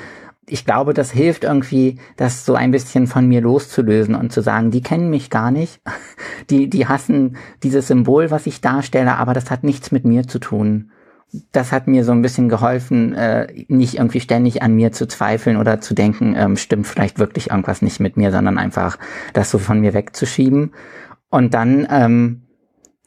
ich 0.49 0.65
glaube, 0.65 0.95
das 0.95 1.11
hilft 1.11 1.45
irgendwie, 1.45 1.99
das 2.17 2.45
so 2.45 2.55
ein 2.55 2.71
bisschen 2.71 3.07
von 3.07 3.27
mir 3.27 3.41
loszulösen 3.41 4.15
und 4.15 4.33
zu 4.33 4.43
sagen, 4.43 4.71
die 4.71 4.83
kennen 4.83 5.11
mich 5.11 5.31
gar 5.31 5.51
nicht, 5.51 5.81
die, 6.51 6.69
die 6.69 6.87
hassen 6.87 7.37
dieses 7.63 7.89
Symbol, 7.89 8.31
was 8.31 8.47
ich 8.47 8.61
darstelle, 8.61 9.17
aber 9.17 9.35
das 9.35 9.51
hat 9.51 9.65
nichts 9.65 9.93
mit 9.93 10.05
mir 10.05 10.27
zu 10.27 10.39
tun. 10.39 10.91
Das 11.51 11.73
hat 11.73 11.89
mir 11.89 12.05
so 12.05 12.13
ein 12.13 12.23
bisschen 12.23 12.49
geholfen, 12.49 13.13
äh, 13.15 13.65
nicht 13.67 13.97
irgendwie 13.97 14.21
ständig 14.21 14.63
an 14.63 14.75
mir 14.75 14.93
zu 14.93 15.09
zweifeln 15.09 15.57
oder 15.57 15.81
zu 15.81 15.93
denken, 15.95 16.35
ähm, 16.37 16.57
stimmt 16.57 16.87
vielleicht 16.87 17.19
wirklich 17.19 17.51
irgendwas 17.51 17.83
nicht 17.83 17.99
mit 17.99 18.17
mir, 18.17 18.31
sondern 18.31 18.57
einfach 18.57 18.99
das 19.33 19.51
so 19.51 19.59
von 19.59 19.81
mir 19.81 19.95
wegzuschieben. 19.95 20.73
Und 21.31 21.55
dann 21.55 21.89
ähm, 21.91 22.44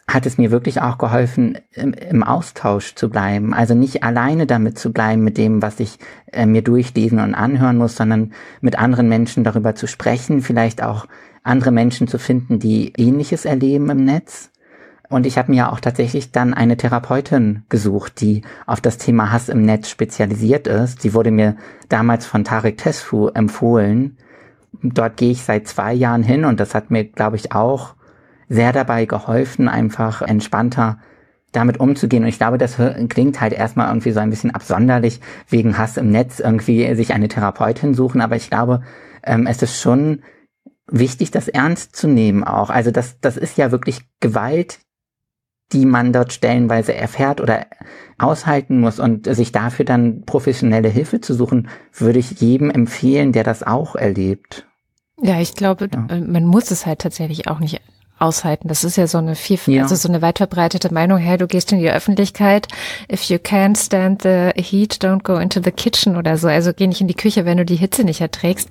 hat 0.10 0.26
es 0.26 0.38
mir 0.38 0.52
wirklich 0.52 0.82
auch 0.82 0.98
geholfen, 0.98 1.58
im, 1.74 1.93
im, 1.93 2.24
Austausch 2.24 2.96
zu 2.96 3.10
bleiben. 3.10 3.54
Also 3.54 3.74
nicht 3.74 4.04
alleine 4.04 4.48
damit 4.48 4.80
zu 4.80 4.93
bleiben 4.93 5.22
mit 5.24 5.38
dem, 5.38 5.62
was 5.62 5.82
ich 5.82 6.00
äh, 6.32 6.46
mir 6.46 6.62
durchlesen 6.62 7.20
und 7.20 7.36
anhören 7.36 7.78
muss, 7.78 7.98
sondern 7.98 8.32
mit 8.62 8.80
anderen 8.80 9.10
Menschen 9.10 9.43
darüber 9.43 9.76
zu 9.76 9.86
sprechen, 9.86 10.41
vielleicht 10.41 10.82
auch 10.82 11.08
andere 11.43 11.72
Menschen 11.72 12.08
zu 12.08 12.20
finden, 12.20 12.60
die 12.60 12.93
ähnliches 12.96 13.43
erleben 13.43 13.89
im 13.89 14.06
Netz. 14.06 14.52
Und 15.10 15.26
ich 15.26 15.38
habe 15.38 15.52
mir 15.52 15.72
auch 15.72 15.80
tatsächlich 15.80 16.32
dann 16.32 16.54
eine 16.54 16.78
Therapeutin 16.78 17.63
gesucht, 17.70 18.20
die 18.22 18.43
auf 18.65 18.82
das 18.82 18.98
Thema 18.98 19.32
Hass 19.32 19.50
im 19.50 19.63
Netz 19.63 19.89
spezialisiert 19.89 20.67
ist. 20.67 21.02
Sie 21.02 21.13
wurde 21.13 21.32
mir 21.32 21.58
damals 21.89 22.26
von 22.26 22.43
Tarek 22.43 22.78
Tesfu 22.78 23.28
empfohlen. 23.28 24.17
Dort 24.82 25.17
gehe 25.17 25.32
ich 25.32 25.43
seit 25.43 25.67
zwei 25.67 25.93
Jahren 25.93 26.24
hin 26.24 26.46
und 26.46 26.60
das 26.60 26.76
hat 26.76 26.91
mir, 26.91 27.06
glaube 27.06 27.38
ich, 27.38 27.54
auch 27.54 27.96
sehr 28.50 28.72
dabei 28.74 29.06
geholfen, 29.06 29.68
einfach 29.68 30.22
entspannter 30.22 31.00
damit 31.52 31.80
umzugehen. 31.80 32.24
Und 32.24 32.30
ich 32.30 32.38
glaube, 32.38 32.58
das 32.58 32.78
klingt 33.10 33.42
halt 33.42 33.54
erstmal 33.54 33.88
irgendwie 33.88 34.12
so 34.12 34.20
ein 34.20 34.30
bisschen 34.30 34.52
absonderlich, 34.52 35.20
wegen 35.50 35.78
Hass 35.78 35.98
im 35.98 36.12
Netz 36.12 36.40
irgendwie 36.40 36.94
sich 36.96 37.14
eine 37.14 37.28
Therapeutin 37.28 37.94
suchen. 37.94 38.22
Aber 38.22 38.36
ich 38.36 38.50
glaube, 38.50 38.82
ähm, 39.24 39.48
es 39.48 39.62
ist 39.62 39.80
schon 39.80 40.22
wichtig, 40.90 41.32
das 41.32 41.48
ernst 41.48 41.96
zu 41.96 42.08
nehmen 42.08 42.44
auch. 42.44 42.70
Also 42.70 42.92
das, 42.92 43.20
das 43.20 43.38
ist 43.38 43.58
ja 43.58 43.72
wirklich 43.72 44.02
Gewalt, 44.20 44.80
die 45.74 45.86
man 45.86 46.14
dort 46.14 46.32
stellenweise 46.32 46.94
erfährt 46.94 47.42
oder 47.42 47.66
aushalten 48.18 48.80
muss 48.80 49.00
und 49.00 49.34
sich 49.34 49.52
dafür 49.52 49.84
dann 49.84 50.24
professionelle 50.26 50.88
Hilfe 50.88 51.20
zu 51.20 51.34
suchen, 51.34 51.68
würde 51.94 52.20
ich 52.20 52.40
jedem 52.40 52.70
empfehlen, 52.70 53.34
der 53.34 53.44
das 53.44 53.64
auch 53.64 53.96
erlebt. 53.96 54.66
Ja, 55.22 55.42
ich 55.42 55.56
glaube, 55.56 55.90
ja. 55.92 56.20
man 56.20 56.46
muss 56.46 56.72
es 56.72 56.86
halt 56.86 57.00
tatsächlich 57.00 57.48
auch 57.50 57.60
nicht 57.60 57.82
aushalten. 58.20 58.68
Das 58.68 58.84
ist 58.84 58.96
ja 58.98 59.08
so 59.08 59.18
eine 59.18 59.36
viel, 59.36 59.58
Ja. 59.68 59.84
also 59.84 59.96
so 59.96 60.08
eine 60.08 60.22
weit 60.22 60.38
verbreitete 60.38 60.94
Meinung. 60.94 61.18
Hey, 61.18 61.38
du 61.38 61.48
gehst 61.48 61.72
in 61.72 61.80
die 61.80 61.90
Öffentlichkeit. 61.92 62.68
If 63.12 63.24
you 63.24 63.38
can't 63.38 63.78
stand 63.78 64.22
the 64.24 64.52
heat, 64.56 64.96
don't 65.04 65.24
go 65.24 65.36
into 65.38 65.62
the 65.64 65.72
kitchen 65.72 66.16
oder 66.18 66.38
so. 66.38 66.48
Also 66.48 66.74
geh 66.74 66.88
nicht 66.88 67.02
in 67.02 67.08
die 67.08 67.14
Küche, 67.16 67.46
wenn 67.46 67.58
du 67.58 67.66
die 67.66 67.76
Hitze 67.76 68.04
nicht 68.04 68.22
erträgst. 68.22 68.70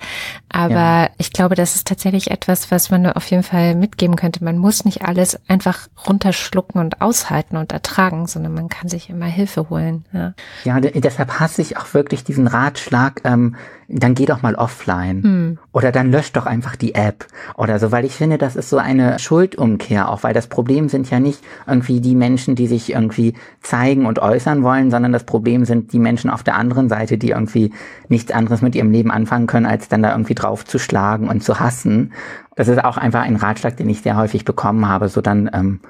Aber 0.49 0.71
Ja. 0.75 1.11
ich 1.19 1.33
glaube, 1.33 1.55
das 1.55 1.75
ist 1.75 1.87
tatsächlich 1.87 2.31
etwas, 2.31 2.71
was 2.71 2.91
man 2.91 3.07
auf 3.07 3.31
jeden 3.31 3.43
Fall 3.43 3.75
mitgeben 3.75 4.17
könnte. 4.17 4.43
Man 4.45 4.59
muss 4.59 4.85
nicht 4.85 5.03
alles 5.03 5.39
einfach 5.49 5.89
runterschlucken 6.09 6.81
und 6.81 7.01
aushalten 7.01 7.57
und 7.57 7.73
ertragen, 7.73 8.27
sondern 8.27 8.55
man 8.55 8.69
kann 8.69 8.89
sich 8.89 9.11
immer 9.11 9.27
Hilfe 9.27 9.71
holen. 9.71 10.05
Ja. 10.13 10.35
Ja, 10.65 10.81
de- 10.81 11.01
deshalb 11.01 11.39
hasse 11.41 11.63
ich 11.63 11.77
auch 11.77 11.95
wirklich 11.95 12.25
diesen 12.25 12.47
Ratschlag, 12.47 13.21
ähm, 13.25 13.57
dann 13.89 14.15
geh 14.17 14.27
doch 14.27 14.43
mal 14.43 14.57
offline. 14.57 15.59
Oder 15.77 15.93
dann 15.93 16.11
lösch 16.11 16.33
doch 16.33 16.47
einfach 16.47 16.75
die 16.75 16.95
App 16.95 17.27
oder 17.55 17.79
so, 17.79 17.93
weil 17.93 18.07
ich 18.07 18.15
finde, 18.15 18.39
das 18.39 18.57
ist 18.57 18.71
so 18.71 18.79
eine 18.79 19.19
Schuldumkehr 19.19 20.09
auch, 20.09 20.23
weil 20.23 20.33
das 20.33 20.47
Problem 20.47 20.89
sind 20.89 21.11
ja 21.11 21.21
nicht 21.21 21.45
irgendwie 21.67 22.01
die 22.01 22.15
Menschen, 22.15 22.55
die 22.55 22.67
sich 22.67 22.95
irgendwie 22.95 23.35
zeigen 23.61 24.07
und 24.07 24.19
äußern 24.19 24.62
wollen, 24.62 24.91
sondern 24.91 25.12
das 25.12 25.25
Problem 25.25 25.67
sind 25.67 25.93
die 25.93 25.99
Menschen 25.99 26.31
auf 26.31 26.43
der 26.43 26.55
anderen 26.55 26.89
Seite, 26.89 27.19
die 27.19 27.29
irgendwie 27.29 27.75
nichts 28.09 28.33
anderes 28.33 28.62
mit 28.62 28.75
ihrem 28.75 28.91
Leben 28.91 29.11
anfangen 29.11 29.47
können, 29.47 29.67
als 29.67 29.89
dann 29.89 30.03
da 30.03 30.12
irgendwie 30.12 30.35
draufzuschlagen 30.35 31.29
und 31.29 31.45
zu 31.45 31.61
hassen. 31.61 32.15
Das 32.55 32.69
ist 32.69 32.83
auch 32.83 32.97
einfach 32.97 33.25
ein 33.25 33.37
Ratschlag, 33.37 33.77
den 33.77 33.91
ich 33.91 34.01
sehr 34.01 34.17
häufig 34.17 34.47
bekommen 34.47 34.89
habe, 34.89 35.11
so 35.11 35.21
dann, 35.21 35.51
ähm, 35.53 35.81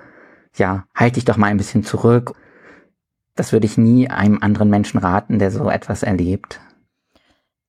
ja, 0.57 0.83
halt 0.97 1.15
dich 1.15 1.27
doch 1.27 1.37
mal 1.37 1.47
ein 1.47 1.59
bisschen 1.59 1.85
zurück. 1.85 2.33
Das 3.37 3.53
würde 3.53 3.67
ich 3.67 3.79
nie 3.79 4.11
einem 4.11 4.43
anderen 4.43 4.69
Menschen 4.69 4.99
raten, 4.99 5.39
der 5.39 5.53
so 5.53 5.71
etwas 5.71 6.03
erlebt. 6.03 6.59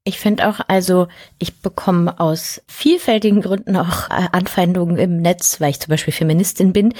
Ich 0.07 0.19
finde 0.19 0.47
auch, 0.47 0.61
also 0.69 1.09
ich 1.37 1.59
bekomme 1.59 2.17
aus 2.17 2.61
vielfältigen 2.65 3.41
Gründen 3.41 3.75
auch 3.75 4.09
äh, 4.09 4.29
Anfeindungen 4.31 4.97
im 4.97 5.17
Netz, 5.21 5.59
weil 5.59 5.71
ich 5.71 5.81
zum 5.81 5.91
Beispiel 5.91 6.13
Feministin 6.13 6.71
bin. 6.71 6.93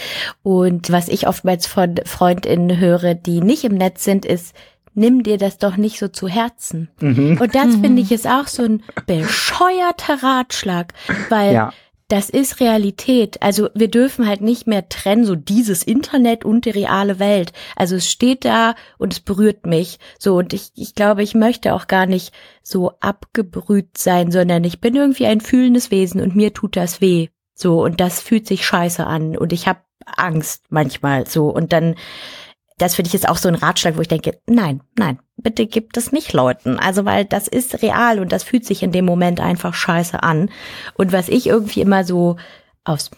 Und 0.44 0.92
was 0.92 1.08
ich 1.08 1.26
oftmals 1.26 1.68
von 1.68 1.96
Freundinnen 2.04 2.78
höre, 2.78 3.16
die 3.16 3.40
nicht 3.40 3.64
im 3.64 3.76
Netz 3.76 4.04
sind, 4.04 4.26
ist, 4.26 4.54
nimm 4.94 5.24
dir 5.24 5.38
das 5.38 5.58
doch 5.58 5.78
nicht 5.78 6.00
so 6.00 6.10
zu 6.10 6.28
Herzen. 6.28 6.90
Mhm. 7.00 7.38
Und 7.40 7.56
das 7.56 7.78
finde 7.78 8.02
ich 8.02 8.12
ist 8.12 8.28
auch 8.28 8.48
so 8.48 8.64
ein 8.64 8.84
bescheuerter 9.06 10.22
Ratschlag, 10.22 10.94
weil 11.30 11.54
Ja. 11.54 11.74
Das 12.08 12.30
ist 12.30 12.62
Realität. 12.62 13.42
Also 13.42 13.70
wir 13.74 13.90
dürfen 13.90 14.28
halt 14.28 14.42
nicht 14.42 14.66
mehr 14.66 14.88
trennen, 14.88 15.26
so 15.26 15.36
dieses 15.36 15.84
Internet 15.84 16.46
und 16.46 16.66
die 16.66 16.70
reale 16.70 17.20
Welt. 17.20 17.52
Also 17.76 17.98
es 17.98 18.10
steht 18.10 18.46
da 18.46 18.76
und 18.98 19.14
es 19.14 19.20
berührt 19.20 19.66
mich. 19.66 20.00
So, 20.18 20.38
und 20.38 20.54
ich, 20.54 20.72
ich 20.76 20.96
glaube, 20.96 21.24
ich 21.24 21.36
möchte 21.36 21.74
auch 21.74 21.88
gar 21.88 22.06
nicht 22.06 22.34
so 22.64 22.92
abgebrüht 23.02 23.98
sein, 23.98 24.32
sondern 24.32 24.64
ich 24.64 24.80
bin 24.80 24.96
irgendwie 24.96 25.26
ein 25.26 25.42
fühlendes 25.42 25.92
Wesen 25.92 26.22
und 26.22 26.36
mir 26.36 26.54
tut 26.54 26.78
das 26.78 27.02
weh. 27.02 27.28
So, 27.54 27.84
und 27.84 28.00
das 28.00 28.22
fühlt 28.22 28.48
sich 28.48 28.66
scheiße 28.66 29.06
an 29.06 29.36
und 29.36 29.52
ich 29.52 29.68
habe 29.68 29.82
Angst 30.06 30.66
manchmal 30.70 31.28
so. 31.28 31.50
Und 31.50 31.74
dann, 31.74 31.96
das 32.78 32.96
finde 32.96 33.08
ich 33.08 33.14
jetzt 33.14 33.28
auch 33.28 33.38
so 33.38 33.50
ein 33.50 33.56
Ratschlag, 33.56 33.98
wo 33.98 34.02
ich 34.02 34.08
denke, 34.08 34.40
nein, 34.46 34.82
nein, 34.96 35.20
bitte 35.38 35.68
gib 35.68 35.94
das 35.94 36.12
nicht 36.12 36.34
Leuten. 36.34 36.80
Also, 36.80 37.06
weil 37.06 37.26
das 37.26 37.48
ist 37.48 37.82
real 37.82 38.20
und 38.20 38.32
das 38.32 38.44
fühlt 38.44 38.66
sich 38.66 38.84
in 38.84 38.92
dem 38.92 39.06
Moment 39.06 39.40
einfach 39.40 39.74
scheiße 39.74 40.22
an. 40.22 40.50
Und 40.96 41.14
was 41.14 41.30
ich 41.30 41.48
irgendwie 41.48 41.82
immer 41.82 42.04
so 42.04 42.38
aus, 42.84 43.12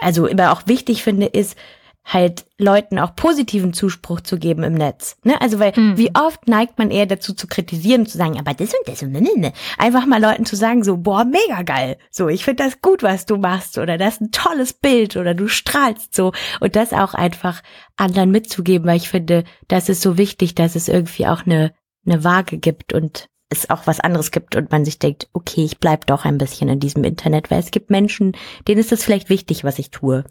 also 0.00 0.26
immer 0.26 0.52
auch 0.52 0.62
wichtig 0.66 1.02
finde, 1.02 1.26
ist 1.26 1.56
halt 2.04 2.44
Leuten 2.58 2.98
auch 2.98 3.14
positiven 3.14 3.72
Zuspruch 3.72 4.20
zu 4.20 4.38
geben 4.38 4.64
im 4.64 4.74
Netz. 4.74 5.16
Ne? 5.24 5.40
Also 5.40 5.58
weil 5.60 5.72
Mhm. 5.76 5.96
wie 5.96 6.10
oft 6.14 6.48
neigt 6.48 6.78
man 6.78 6.90
eher 6.90 7.06
dazu 7.06 7.32
zu 7.32 7.46
kritisieren, 7.46 8.06
zu 8.06 8.18
sagen, 8.18 8.38
aber 8.38 8.54
das 8.54 8.74
und 8.74 8.86
das 8.86 9.02
und 9.02 9.12
ne, 9.12 9.20
ne, 9.20 9.30
ne. 9.36 9.52
Einfach 9.78 10.04
mal 10.06 10.20
Leuten 10.20 10.44
zu 10.44 10.56
sagen, 10.56 10.82
so, 10.82 10.96
boah, 10.96 11.24
mega 11.24 11.62
geil. 11.62 11.96
So, 12.10 12.28
ich 12.28 12.44
finde 12.44 12.64
das 12.64 12.82
gut, 12.82 13.02
was 13.02 13.24
du 13.26 13.36
machst 13.36 13.78
oder 13.78 13.98
das 13.98 14.14
ist 14.14 14.20
ein 14.20 14.32
tolles 14.32 14.72
Bild 14.72 15.16
oder 15.16 15.34
du 15.34 15.48
strahlst 15.48 16.14
so. 16.14 16.32
Und 16.60 16.76
das 16.76 16.92
auch 16.92 17.14
einfach 17.14 17.62
anderen 17.96 18.30
mitzugeben, 18.30 18.86
weil 18.88 18.96
ich 18.96 19.08
finde, 19.08 19.44
das 19.68 19.88
ist 19.88 20.02
so 20.02 20.18
wichtig, 20.18 20.54
dass 20.54 20.74
es 20.74 20.88
irgendwie 20.88 21.26
auch 21.26 21.46
eine, 21.46 21.72
eine 22.04 22.24
Waage 22.24 22.58
gibt 22.58 22.92
und 22.92 23.26
es 23.48 23.70
auch 23.70 23.86
was 23.86 24.00
anderes 24.00 24.30
gibt 24.30 24.56
und 24.56 24.72
man 24.72 24.84
sich 24.84 24.98
denkt, 24.98 25.28
okay, 25.34 25.64
ich 25.64 25.78
bleib 25.78 26.06
doch 26.06 26.24
ein 26.24 26.38
bisschen 26.38 26.68
in 26.68 26.80
diesem 26.80 27.04
Internet, 27.04 27.50
weil 27.50 27.60
es 27.60 27.70
gibt 27.70 27.90
Menschen, 27.90 28.32
denen 28.66 28.80
ist 28.80 28.92
es 28.92 29.04
vielleicht 29.04 29.28
wichtig, 29.28 29.62
was 29.62 29.78
ich 29.78 29.90
tue. 29.90 30.24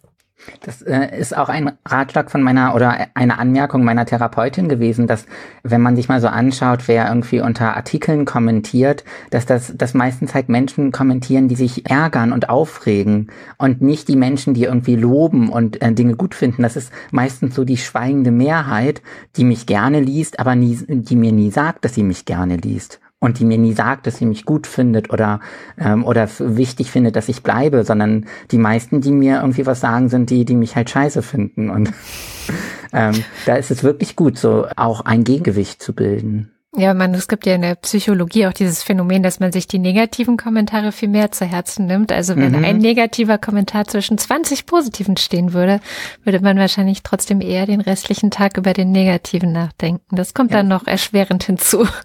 Das 0.61 0.81
äh, 0.81 1.17
ist 1.17 1.35
auch 1.35 1.49
ein 1.49 1.71
Ratschlag 1.85 2.31
von 2.31 2.41
meiner 2.41 2.75
oder 2.75 3.07
eine 3.13 3.37
Anmerkung 3.37 3.83
meiner 3.83 4.05
Therapeutin 4.05 4.69
gewesen, 4.69 5.07
dass 5.07 5.25
wenn 5.63 5.81
man 5.81 5.95
sich 5.95 6.07
mal 6.07 6.21
so 6.21 6.27
anschaut, 6.27 6.87
wer 6.87 7.07
irgendwie 7.07 7.41
unter 7.41 7.75
Artikeln 7.75 8.25
kommentiert, 8.25 9.03
dass 9.29 9.45
das 9.45 9.73
dass 9.75 9.93
meistens 9.93 10.33
halt 10.33 10.49
Menschen 10.49 10.91
kommentieren, 10.91 11.47
die 11.47 11.55
sich 11.55 11.89
ärgern 11.89 12.31
und 12.31 12.49
aufregen 12.49 13.31
und 13.57 13.81
nicht 13.81 14.07
die 14.07 14.15
Menschen, 14.15 14.53
die 14.53 14.63
irgendwie 14.63 14.95
loben 14.95 15.49
und 15.49 15.81
äh, 15.81 15.91
Dinge 15.93 16.15
gut 16.15 16.35
finden. 16.35 16.63
Das 16.63 16.75
ist 16.75 16.91
meistens 17.11 17.55
so 17.55 17.63
die 17.63 17.77
schweigende 17.77 18.31
Mehrheit, 18.31 19.01
die 19.35 19.43
mich 19.43 19.65
gerne 19.65 19.99
liest, 19.99 20.39
aber 20.39 20.55
nie, 20.55 20.79
die 20.87 21.15
mir 21.15 21.31
nie 21.31 21.51
sagt, 21.51 21.85
dass 21.85 21.95
sie 21.95 22.03
mich 22.03 22.25
gerne 22.25 22.57
liest 22.57 23.00
und 23.21 23.39
die 23.39 23.45
mir 23.45 23.57
nie 23.57 23.73
sagt, 23.73 24.07
dass 24.07 24.17
sie 24.17 24.25
mich 24.25 24.45
gut 24.45 24.67
findet 24.67 25.13
oder 25.13 25.39
ähm, 25.77 26.03
oder 26.03 26.27
wichtig 26.39 26.91
findet, 26.91 27.15
dass 27.15 27.29
ich 27.29 27.43
bleibe, 27.43 27.85
sondern 27.85 28.25
die 28.49 28.57
meisten, 28.57 28.99
die 28.99 29.11
mir 29.11 29.41
irgendwie 29.41 29.65
was 29.65 29.79
sagen, 29.79 30.09
sind 30.09 30.29
die, 30.29 30.43
die 30.43 30.55
mich 30.55 30.75
halt 30.75 30.89
scheiße 30.89 31.21
finden 31.21 31.69
und 31.69 31.93
ähm, 32.93 33.23
da 33.45 33.55
ist 33.55 33.71
es 33.71 33.83
wirklich 33.83 34.15
gut, 34.15 34.37
so 34.37 34.67
auch 34.75 35.01
ein 35.01 35.23
Gegengewicht 35.23 35.81
zu 35.81 35.93
bilden. 35.93 36.51
Ja, 36.77 36.93
man, 36.93 37.13
es 37.13 37.27
gibt 37.27 37.45
ja 37.45 37.55
in 37.55 37.63
der 37.63 37.75
Psychologie 37.75 38.47
auch 38.47 38.53
dieses 38.53 38.81
Phänomen, 38.81 39.23
dass 39.23 39.41
man 39.41 39.51
sich 39.51 39.67
die 39.67 39.77
negativen 39.77 40.37
Kommentare 40.37 40.93
viel 40.93 41.09
mehr 41.09 41.29
zu 41.29 41.43
Herzen 41.43 41.85
nimmt. 41.85 42.13
Also 42.13 42.37
wenn 42.37 42.53
Mhm. 42.57 42.63
ein 42.63 42.77
negativer 42.77 43.37
Kommentar 43.37 43.85
zwischen 43.87 44.17
20 44.17 44.65
positiven 44.65 45.17
stehen 45.17 45.51
würde, 45.51 45.81
würde 46.23 46.39
man 46.39 46.57
wahrscheinlich 46.57 47.03
trotzdem 47.03 47.41
eher 47.41 47.65
den 47.65 47.81
restlichen 47.81 48.31
Tag 48.31 48.57
über 48.57 48.71
den 48.71 48.93
negativen 48.93 49.51
nachdenken. 49.51 50.15
Das 50.15 50.33
kommt 50.33 50.53
dann 50.53 50.69
noch 50.69 50.87
erschwerend 50.87 51.43
hinzu. 51.43 51.85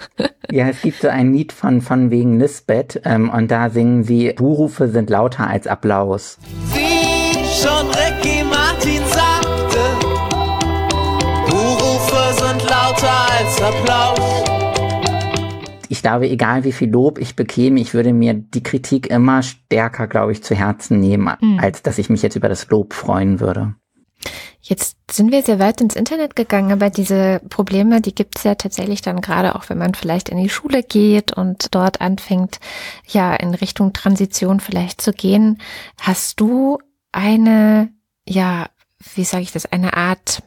Ja, 0.48 0.68
es 0.68 0.81
gibt 0.83 1.02
so 1.02 1.09
ein 1.09 1.33
Lied 1.35 1.52
von 1.52 1.81
von 1.81 2.12
wegen 2.12 2.38
Lisbeth 2.38 3.00
ähm, 3.05 3.31
und 3.31 3.50
da 3.50 3.68
singen 3.68 4.05
sie: 4.05 4.33
Buhrufe 4.33 4.87
sind 4.88 5.11
lauter 5.11 5.48
als 5.48 5.66
Applaus. 5.66 6.38
Wie 6.72 7.44
schon 7.52 7.88
Ricky 7.90 8.44
Martin 8.44 9.02
sagte, 9.09 9.81
Buhrufe 11.50 12.35
sind 12.44 12.62
lauter 12.70 13.26
als 13.40 13.61
Applaus. 13.61 14.26
Ich 16.07 16.09
glaube, 16.09 16.31
egal 16.31 16.62
wie 16.62 16.71
viel 16.71 16.88
Lob 16.88 17.19
ich 17.19 17.35
bekäme, 17.35 17.81
ich 17.81 17.92
würde 17.92 18.12
mir 18.12 18.33
die 18.33 18.62
Kritik 18.62 19.11
immer 19.11 19.42
stärker, 19.42 20.07
glaube 20.07 20.31
ich, 20.31 20.40
zu 20.40 20.55
Herzen 20.55 21.01
nehmen, 21.01 21.59
als 21.59 21.83
dass 21.83 21.99
ich 21.99 22.09
mich 22.09 22.23
jetzt 22.23 22.37
über 22.37 22.49
das 22.49 22.69
Lob 22.69 22.95
freuen 22.95 23.40
würde. 23.40 23.75
Jetzt 24.61 24.99
sind 25.11 25.33
wir 25.33 25.42
sehr 25.42 25.59
weit 25.59 25.81
ins 25.81 25.97
Internet 25.97 26.37
gegangen, 26.37 26.71
aber 26.71 26.90
diese 26.90 27.40
Probleme, 27.49 28.01
die 28.01 28.14
gibt's 28.14 28.45
ja 28.45 28.55
tatsächlich 28.55 29.03
dann 29.03 29.21
gerade 29.21 29.57
auch, 29.57 29.69
wenn 29.69 29.79
man 29.79 29.95
vielleicht 29.95 30.29
in 30.29 30.38
die 30.38 30.49
Schule 30.49 30.85
geht 30.85 31.33
und 31.33 31.75
dort 31.75 32.01
anfängt, 32.01 32.61
ja, 33.09 33.35
in 33.35 33.53
Richtung 33.55 33.92
Transition 33.92 34.61
vielleicht 34.61 35.01
zu 35.01 35.11
gehen. 35.11 35.59
Hast 36.01 36.38
du 36.38 36.79
eine, 37.11 37.88
ja, 38.29 38.66
wie 39.16 39.25
sage 39.25 39.42
ich 39.42 39.51
das, 39.51 39.66
eine 39.66 39.97
Art 39.97 40.45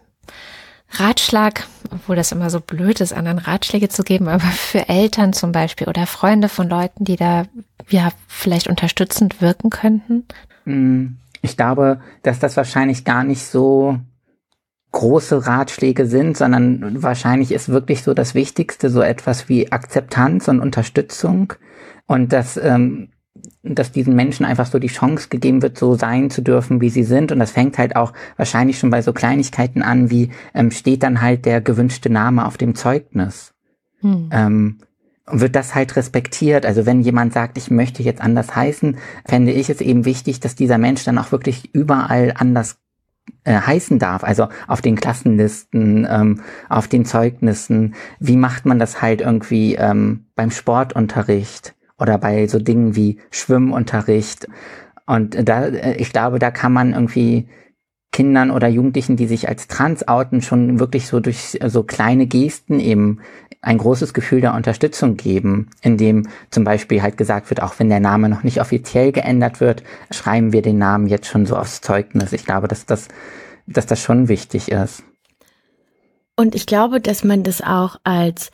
Ratschlag, 0.92 1.68
obwohl 1.92 2.16
das 2.16 2.32
immer 2.32 2.50
so 2.50 2.60
blöd 2.60 3.00
ist, 3.02 3.14
anderen 3.14 3.38
Ratschläge 3.38 3.90
zu 3.90 4.04
geben, 4.04 4.28
aber 4.28 4.44
für 4.46 4.90
Eltern 4.90 5.34
zum 5.34 5.52
Beispiel 5.52 5.88
oder 5.88 6.08
Freunde 6.08 6.50
von 6.50 6.68
Leuten, 6.70 7.06
die 7.06 7.16
da 7.16 7.46
ja 7.90 8.10
vielleicht 8.28 8.68
unterstützend 8.68 9.42
wirken 9.42 9.70
könnten? 9.70 10.26
Mm, 10.66 11.18
Ich 11.42 11.56
glaube, 11.56 12.02
dass 12.24 12.40
das 12.40 12.58
wahrscheinlich 12.58 13.06
gar 13.06 13.24
nicht 13.24 13.46
so 13.46 14.00
große 14.92 15.46
Ratschläge 15.46 16.06
sind, 16.08 16.36
sondern 16.36 17.02
wahrscheinlich 17.04 17.52
ist 17.52 17.70
wirklich 17.70 18.04
so 18.04 18.14
das 18.14 18.34
Wichtigste 18.34 18.90
so 18.90 19.02
etwas 19.02 19.48
wie 19.48 19.72
Akzeptanz 19.72 20.48
und 20.48 20.60
Unterstützung 20.60 21.54
und 22.08 22.34
dass, 22.34 22.58
ähm, 22.58 23.10
dass 23.64 23.92
diesen 23.92 24.16
Menschen 24.16 24.46
einfach 24.46 24.66
so 24.66 24.80
die 24.80 24.88
Chance 24.88 25.30
gegeben 25.30 25.62
wird, 25.62 25.78
so 25.78 25.96
sein 25.96 26.30
zu 26.30 26.42
dürfen, 26.42 26.82
wie 26.82 26.90
sie 26.90 27.04
sind. 27.04 27.32
Und 27.32 27.40
das 27.40 27.52
fängt 27.52 27.78
halt 27.78 27.96
auch 27.96 28.14
wahrscheinlich 28.38 28.80
schon 28.80 28.90
bei 28.90 29.02
so 29.02 29.14
Kleinigkeiten 29.14 29.82
an, 29.82 30.10
wie 30.10 30.30
ähm, 30.54 30.72
steht 30.72 31.04
dann 31.04 31.22
halt 31.22 31.46
der 31.46 31.62
gewünschte 31.62 32.10
Name 32.10 32.46
auf 32.46 32.58
dem 32.58 32.76
Zeugnis. 32.76 33.54
Hm. 34.02 34.30
Ähm, 34.32 34.78
wird 35.32 35.56
das 35.56 35.76
halt 35.76 35.96
respektiert. 35.96 36.66
Also 36.66 36.86
wenn 36.86 37.02
jemand 37.02 37.34
sagt, 37.34 37.58
ich 37.58 37.70
möchte 37.70 38.04
jetzt 38.04 38.22
anders 38.22 38.56
heißen, 38.56 38.98
fände 39.26 39.52
ich 39.52 39.70
es 39.70 39.82
eben 39.82 40.06
wichtig, 40.06 40.40
dass 40.40 40.56
dieser 40.56 40.78
Mensch 40.78 41.04
dann 41.04 41.18
auch 41.18 41.32
wirklich 41.32 41.74
überall 41.74 42.34
anders 42.36 42.78
äh, 43.44 43.54
heißen 43.54 44.00
darf. 44.00 44.24
Also 44.24 44.48
auf 44.68 44.82
den 44.82 44.96
Klassenlisten, 44.96 46.08
ähm, 46.10 46.42
auf 46.68 46.88
den 46.88 47.06
Zeugnissen. 47.06 47.96
Wie 48.20 48.38
macht 48.38 48.66
man 48.66 48.80
das 48.80 49.02
halt 49.02 49.22
irgendwie 49.22 49.76
ähm, 49.76 50.26
beim 50.36 50.52
Sportunterricht 50.52 51.76
oder 52.00 52.18
bei 52.18 52.48
so 52.48 52.60
Dingen 52.60 52.96
wie 52.96 53.20
Schwimmunterricht? 53.32 54.48
Und 55.06 55.48
da, 55.48 55.66
äh, 55.66 55.96
ich 55.98 56.12
glaube, 56.12 56.40
da 56.40 56.52
kann 56.52 56.74
man 56.74 56.94
irgendwie 56.94 57.48
Kindern 58.12 58.50
oder 58.52 58.68
Jugendlichen, 58.68 59.18
die 59.18 59.28
sich 59.28 59.48
als 59.48 59.68
trans 59.68 60.08
outen, 60.08 60.42
schon 60.42 60.80
wirklich 60.80 61.08
so 61.08 61.20
durch 61.20 61.60
so 61.64 61.84
kleine 61.84 62.26
Gesten 62.26 62.80
eben 62.80 63.20
ein 63.62 63.78
großes 63.78 64.14
Gefühl 64.14 64.42
der 64.42 64.54
Unterstützung 64.54 65.18
geben, 65.18 65.70
indem 65.82 66.28
zum 66.50 66.64
Beispiel 66.64 67.02
halt 67.02 67.18
gesagt 67.18 67.50
wird, 67.50 67.62
auch 67.62 67.78
wenn 67.78 67.90
der 67.90 68.00
Name 68.00 68.30
noch 68.30 68.44
nicht 68.44 68.62
offiziell 68.62 69.12
geändert 69.12 69.60
wird, 69.60 69.84
schreiben 70.12 70.54
wir 70.54 70.62
den 70.62 70.78
Namen 70.78 71.08
jetzt 71.08 71.28
schon 71.28 71.46
so 71.46 71.56
aufs 71.56 71.82
Zeugnis. 71.82 72.34
Ich 72.34 72.46
glaube, 72.46 72.68
dass 72.68 72.86
das, 72.86 73.10
dass 73.68 73.86
das 73.86 74.02
schon 74.02 74.28
wichtig 74.28 74.72
ist. 74.72 75.04
Und 76.36 76.56
ich 76.56 76.66
glaube, 76.66 77.02
dass 77.02 77.24
man 77.24 77.44
das 77.44 77.62
auch 77.62 77.98
als 78.04 78.50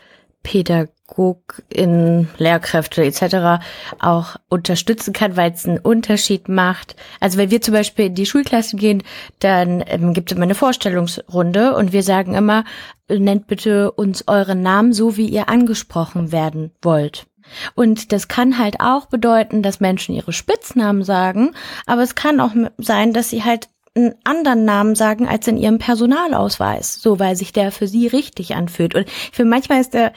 Pädagogin, 1.08 2.28
Lehrkräfte 2.38 3.04
etc. 3.04 3.64
auch 4.00 4.36
unterstützen 4.50 5.14
kann, 5.14 5.38
weil 5.38 5.52
es 5.52 5.66
einen 5.66 5.80
Unterschied 5.80 6.50
macht. 6.50 6.96
Also 7.20 7.38
wenn 7.38 7.52
wir 7.52 7.62
zum 7.62 7.74
Beispiel 7.74 8.06
in 8.08 8.16
die 8.16 8.26
Schulklasse 8.26 8.76
gehen, 8.76 9.04
dann 9.40 9.84
ähm, 9.88 10.14
gibt 10.14 10.32
es 10.32 10.36
immer 10.36 10.46
eine 10.46 10.56
Vorstellungsrunde 10.56 11.76
und 11.76 11.92
wir 11.92 12.04
sagen 12.04 12.34
immer, 12.34 12.64
nennt 13.08 13.48
bitte 13.48 13.92
uns 13.92 14.28
euren 14.28 14.62
Namen 14.62 14.94
so, 14.94 15.18
wie 15.18 15.28
ihr 15.28 15.50
angesprochen 15.50 16.32
werden 16.32 16.72
wollt. 16.82 17.28
Und 17.76 18.12
das 18.12 18.28
kann 18.28 18.58
halt 18.58 18.80
auch 18.80 19.06
bedeuten, 19.06 19.62
dass 19.62 19.80
Menschen 19.80 20.16
ihre 20.16 20.34
Spitznamen 20.34 21.04
sagen, 21.04 21.52
aber 21.86 22.02
es 22.02 22.16
kann 22.16 22.40
auch 22.40 22.52
sein, 22.78 23.14
dass 23.14 23.30
sie 23.30 23.44
halt 23.44 23.70
einen 23.96 24.16
anderen 24.24 24.66
Namen 24.66 24.96
sagen 24.96 25.28
als 25.28 25.48
in 25.48 25.58
ihrem 25.58 25.78
Personalausweis, 25.78 26.96
so 26.96 27.20
weil 27.20 27.36
sich 27.36 27.54
der 27.54 27.72
für 27.72 27.88
sie 27.88 28.08
richtig 28.08 28.56
anfühlt. 28.56 28.96
Und 28.96 29.08
ich 29.08 29.32
finde, 29.32 29.52
manchmal 29.52 29.80
ist 29.80 29.94
der, 29.94 30.12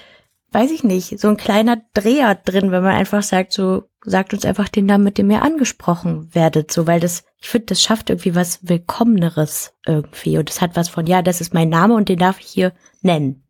weiß 0.53 0.71
ich 0.71 0.85
nicht, 0.85 1.19
so 1.21 1.29
ein 1.29 1.37
kleiner 1.37 1.79
Dreher 1.95 2.35
drin, 2.35 2.71
wenn 2.71 2.83
man 2.83 2.95
einfach 2.95 3.23
sagt, 3.23 3.53
so 3.53 3.85
sagt 4.03 4.33
uns 4.33 4.45
einfach 4.45 4.69
den 4.69 4.87
Namen, 4.87 5.05
mit 5.05 5.19
dem 5.19 5.31
ihr 5.31 5.43
angesprochen 5.43 6.35
werdet, 6.35 6.73
so 6.73 6.87
weil 6.87 7.01
das, 7.01 7.25
ich 7.41 7.49
finde, 7.49 7.67
das 7.67 7.83
schafft 7.83 8.11
irgendwie 8.11 8.35
was 8.35 8.61
Willkommeneres 8.63 9.75
irgendwie 9.87 10.39
und 10.39 10.49
es 10.49 10.61
hat 10.61 10.77
was 10.77 10.89
von, 10.89 11.07
ja, 11.07 11.23
das 11.23 11.41
ist 11.41 11.53
mein 11.53 11.69
Name 11.69 11.95
und 11.95 12.09
den 12.09 12.19
darf 12.19 12.41
ich 12.41 12.47
hier 12.47 12.73
nennen. 13.03 13.43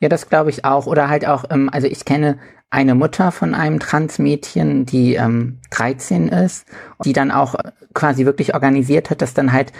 Ja, 0.00 0.08
das 0.08 0.28
glaube 0.28 0.50
ich 0.50 0.64
auch. 0.64 0.86
Oder 0.86 1.08
halt 1.08 1.26
auch, 1.26 1.44
ähm, 1.50 1.70
also 1.72 1.86
ich 1.86 2.04
kenne 2.04 2.38
eine 2.70 2.94
Mutter 2.94 3.30
von 3.32 3.54
einem 3.54 3.78
Transmädchen, 3.78 4.84
die 4.84 5.14
ähm, 5.14 5.60
13 5.70 6.28
ist, 6.28 6.66
die 7.04 7.12
dann 7.12 7.30
auch 7.30 7.54
quasi 7.94 8.24
wirklich 8.24 8.54
organisiert 8.54 9.10
hat, 9.10 9.22
dass 9.22 9.34
dann 9.34 9.52
halt 9.52 9.72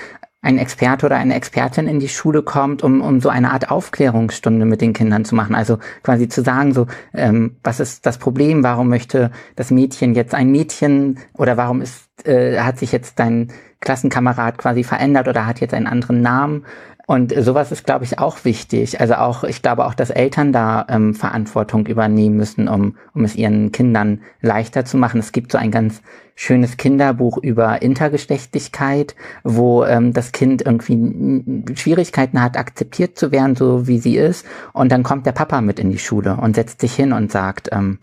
ein 0.43 0.59
Experte 0.59 1.07
oder 1.07 1.17
eine 1.17 1.37
Expertin 1.37 1.87
in 1.87 2.01
die 2.01 2.09
Schule 2.09 2.43
kommt, 2.43 2.83
um, 2.83 3.01
um 3.01 3.21
so 3.21 3.29
eine 3.29 3.53
Art 3.53 3.71
Aufklärungsstunde 3.71 4.67
mit 4.67 4.81
den 4.81 4.93
Kindern 4.93 5.25
zu 5.25 5.37
machen. 5.37 5.55
Also 5.55 5.79
quasi 6.03 6.29
zu 6.29 6.43
sagen, 6.43 6.75
so, 6.75 6.89
ähm, 7.15 7.57
was 7.63 7.79
ist 7.79 8.05
das 8.07 8.19
Problem, 8.19 8.65
warum 8.65 8.89
möchte 8.89 9.31
das 9.55 9.71
Mädchen 9.71 10.15
jetzt 10.15 10.35
ein 10.35 10.51
Mädchen 10.51 11.21
oder 11.35 11.57
warum 11.57 11.81
ist, 11.81 12.27
äh, 12.27 12.59
hat 12.59 12.79
sich 12.79 12.91
jetzt 12.91 13.21
dein 13.21 13.53
Klassenkamerad 13.83 14.57
quasi 14.57 14.83
verändert 14.83 15.29
oder 15.29 15.47
hat 15.47 15.61
jetzt 15.61 15.75
einen 15.75 15.87
anderen 15.87 16.23
Namen 16.23 16.65
und 17.07 17.35
sowas 17.37 17.73
ist, 17.73 17.85
glaube 17.85 18.05
ich, 18.05 18.19
auch 18.19 18.45
wichtig. 18.45 19.01
Also 19.01 19.15
auch, 19.15 19.45
ich 19.45 19.61
glaube 19.61 19.85
auch, 19.87 19.95
dass 19.95 20.11
Eltern 20.11 20.53
da 20.53 20.87
ähm, 20.89 21.15
Verantwortung 21.15 21.87
übernehmen 21.87 22.37
müssen, 22.37 22.69
um, 22.69 22.97
um 23.15 23.25
es 23.25 23.35
ihren 23.35 23.73
Kindern 23.73 24.21
leichter 24.41 24.85
zu 24.85 24.97
machen. 24.97 25.19
Es 25.19 25.33
gibt 25.33 25.51
so 25.53 25.59
ein 25.59 25.73
ganz 25.73 26.01
schönes 26.37 26.77
Kinderbuch 26.77 27.39
über 27.39 27.83
Intergeschlechtlichkeit, 27.83 29.17
wo 29.43 29.85
ähm, 29.85 30.13
das 30.13 30.33
Kind 30.33 30.63
irgendwie 30.63 31.75
Schwierigkeiten 31.75 32.41
hat, 32.41 32.57
akzeptiert 32.57 33.19
zu 33.19 33.33
werden, 33.33 33.57
so 33.57 33.87
wie 33.89 33.99
sie 33.99 34.17
ist. 34.17 34.47
Und 34.73 34.93
dann 34.93 35.03
kommt 35.03 35.27
der 35.27 35.33
Papa 35.33 35.61
mit 35.61 35.81
in 35.81 35.91
die 35.91 35.99
Schule 35.99 36.37
und 36.37 36.55
setzt 36.55 36.81
sich 36.81 36.95
hin 36.95 37.13
und 37.13 37.33
sagt, 37.33 37.69
ähm, 37.73 37.99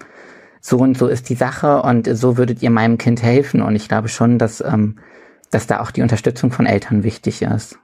so 0.61 0.77
und 0.77 0.97
so 0.97 1.07
ist 1.07 1.29
die 1.29 1.35
Sache 1.35 1.81
und 1.81 2.05
so 2.05 2.37
würdet 2.37 2.61
ihr 2.61 2.69
meinem 2.69 2.97
Kind 2.97 3.23
helfen. 3.23 3.61
Und 3.61 3.75
ich 3.75 3.87
glaube 3.87 4.09
schon, 4.09 4.37
dass, 4.37 4.61
ähm, 4.61 4.97
dass 5.51 5.67
da 5.67 5.81
auch 5.81 5.91
die 5.91 6.01
Unterstützung 6.01 6.51
von 6.51 6.65
Eltern 6.65 7.03
wichtig 7.03 7.41
ist. 7.41 7.77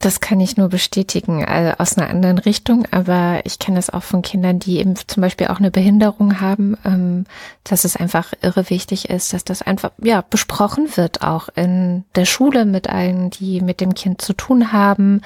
Das 0.00 0.20
kann 0.20 0.38
ich 0.38 0.56
nur 0.56 0.68
bestätigen, 0.68 1.44
also 1.44 1.72
aus 1.78 1.98
einer 1.98 2.08
anderen 2.08 2.38
Richtung, 2.38 2.86
aber 2.92 3.40
ich 3.42 3.58
kenne 3.58 3.80
es 3.80 3.90
auch 3.90 4.04
von 4.04 4.22
Kindern, 4.22 4.60
die 4.60 4.78
eben 4.78 4.94
zum 4.94 5.22
Beispiel 5.22 5.48
auch 5.48 5.58
eine 5.58 5.72
Behinderung 5.72 6.40
haben, 6.40 6.76
ähm, 6.84 7.24
dass 7.64 7.84
es 7.84 7.96
einfach 7.96 8.32
irre 8.40 8.70
wichtig 8.70 9.10
ist, 9.10 9.32
dass 9.32 9.42
das 9.42 9.60
einfach 9.60 9.90
ja 10.00 10.20
besprochen 10.20 10.96
wird, 10.96 11.22
auch 11.22 11.48
in 11.56 12.04
der 12.14 12.26
Schule 12.26 12.64
mit 12.64 12.88
allen, 12.88 13.30
die 13.30 13.60
mit 13.60 13.80
dem 13.80 13.94
Kind 13.94 14.22
zu 14.22 14.34
tun 14.34 14.72
haben, 14.72 15.20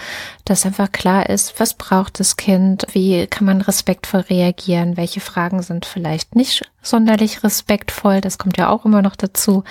dass 0.46 0.64
einfach 0.64 0.90
klar 0.90 1.28
ist, 1.28 1.60
was 1.60 1.74
braucht 1.74 2.18
das 2.18 2.38
Kind, 2.38 2.86
wie 2.92 3.26
kann 3.26 3.44
man 3.44 3.60
respektvoll 3.60 4.20
reagieren, 4.20 4.96
welche 4.96 5.20
Fragen 5.20 5.60
sind 5.60 5.84
vielleicht 5.84 6.34
nicht 6.34 6.62
sonderlich 6.80 7.44
respektvoll, 7.44 8.22
das 8.22 8.38
kommt 8.38 8.56
ja 8.56 8.70
auch 8.70 8.86
immer 8.86 9.02
noch 9.02 9.16
dazu. 9.16 9.64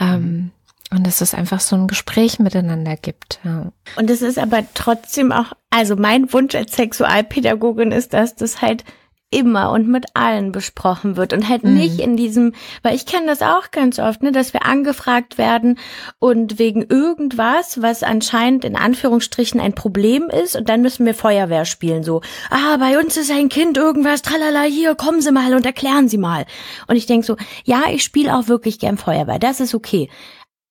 Ähm, 0.00 0.50
und 0.90 1.06
dass 1.06 1.20
es 1.20 1.34
einfach 1.34 1.60
so 1.60 1.76
ein 1.76 1.86
Gespräch 1.86 2.38
miteinander 2.38 2.96
gibt. 2.96 3.40
Ja. 3.44 3.72
Und 3.96 4.10
es 4.10 4.22
ist 4.22 4.38
aber 4.38 4.64
trotzdem 4.74 5.32
auch, 5.32 5.52
also 5.70 5.96
mein 5.96 6.32
Wunsch 6.32 6.54
als 6.54 6.74
Sexualpädagogin 6.74 7.92
ist, 7.92 8.12
dass 8.12 8.34
das 8.34 8.60
halt 8.60 8.84
immer 9.32 9.70
und 9.70 9.86
mit 9.86 10.06
allen 10.14 10.50
besprochen 10.50 11.16
wird 11.16 11.32
und 11.32 11.48
halt 11.48 11.62
mhm. 11.62 11.74
nicht 11.74 12.00
in 12.00 12.16
diesem, 12.16 12.52
weil 12.82 12.96
ich 12.96 13.06
kenne 13.06 13.26
das 13.26 13.42
auch 13.42 13.70
ganz 13.70 14.00
oft, 14.00 14.22
ne, 14.22 14.32
dass 14.32 14.52
wir 14.52 14.66
angefragt 14.66 15.38
werden 15.38 15.78
und 16.18 16.58
wegen 16.58 16.82
irgendwas, 16.82 17.80
was 17.80 18.02
anscheinend 18.02 18.64
in 18.64 18.74
Anführungsstrichen 18.74 19.60
ein 19.60 19.72
Problem 19.72 20.28
ist 20.30 20.56
und 20.56 20.68
dann 20.68 20.82
müssen 20.82 21.06
wir 21.06 21.14
Feuerwehr 21.14 21.64
spielen, 21.64 22.02
so, 22.02 22.22
ah, 22.50 22.76
bei 22.78 22.98
uns 22.98 23.16
ist 23.16 23.30
ein 23.30 23.48
Kind 23.48 23.76
irgendwas, 23.76 24.22
tralala, 24.22 24.62
hier, 24.62 24.96
kommen 24.96 25.20
Sie 25.20 25.30
mal 25.30 25.54
und 25.54 25.64
erklären 25.64 26.08
Sie 26.08 26.18
mal. 26.18 26.44
Und 26.88 26.96
ich 26.96 27.06
denk 27.06 27.24
so, 27.24 27.36
ja, 27.64 27.84
ich 27.92 28.02
spiele 28.02 28.36
auch 28.36 28.48
wirklich 28.48 28.80
gern 28.80 28.98
Feuerwehr, 28.98 29.38
das 29.38 29.60
ist 29.60 29.74
okay 29.76 30.08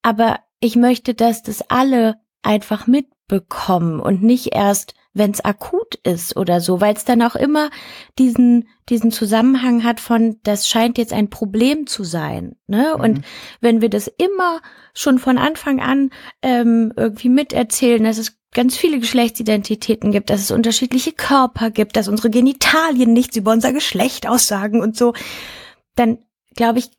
aber 0.02 0.40
ich 0.60 0.76
möchte, 0.76 1.14
dass 1.14 1.44
das 1.44 1.70
alle 1.70 2.16
einfach 2.42 2.88
mitbekommen 2.88 4.00
und 4.00 4.24
nicht 4.24 4.54
erst, 4.54 4.94
wenn 5.14 5.32
es 5.32 5.44
akut 5.44 5.96
ist 6.04 6.38
oder 6.38 6.62
so, 6.62 6.82
weil 6.82 6.94
es 6.94 7.06
dann 7.06 7.22
auch 7.22 7.36
immer 7.36 7.70
diesen 8.18 8.68
diesen 8.90 9.12
Zusammenhang 9.12 9.84
hat 9.84 10.00
von, 10.00 10.40
das 10.44 10.68
scheint 10.68 10.98
jetzt 10.98 11.14
ein 11.14 11.30
Problem 11.30 11.88
zu 11.88 12.04
sein, 12.04 12.56
ne? 12.68 12.94
Mhm. 12.96 13.04
Und 13.04 13.22
wenn 13.62 13.82
wir 13.82 13.90
das 13.90 14.08
immer 14.08 14.62
schon 14.94 15.20
von 15.20 15.38
Anfang 15.38 15.80
an 15.80 16.12
ähm, 16.42 16.94
irgendwie 16.96 17.30
miterzählen, 17.30 18.04
dass 18.04 18.18
es 18.18 18.38
ganz 18.52 18.78
viele 18.78 19.00
Geschlechtsidentitäten 19.00 20.12
gibt, 20.12 20.30
dass 20.30 20.42
es 20.42 20.52
unterschiedliche 20.52 21.12
Körper 21.12 21.70
gibt, 21.70 21.96
dass 21.96 22.08
unsere 22.08 22.30
Genitalien 22.30 23.14
nichts 23.14 23.38
über 23.38 23.52
unser 23.52 23.74
Geschlecht 23.74 24.28
aussagen 24.28 24.82
und 24.82 24.98
so, 24.98 25.14
dann 25.96 26.20
glaube 26.56 26.80
ich, 26.80 26.90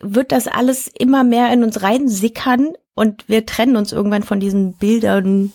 wird 0.00 0.32
das 0.32 0.46
alles 0.48 0.88
immer 0.88 1.24
mehr 1.24 1.52
in 1.52 1.62
uns 1.62 1.82
reinsickern 1.82 2.72
und 2.94 3.28
wir 3.28 3.46
trennen 3.46 3.76
uns 3.76 3.92
irgendwann 3.92 4.22
von 4.22 4.40
diesen 4.40 4.74
Bildern, 4.74 5.52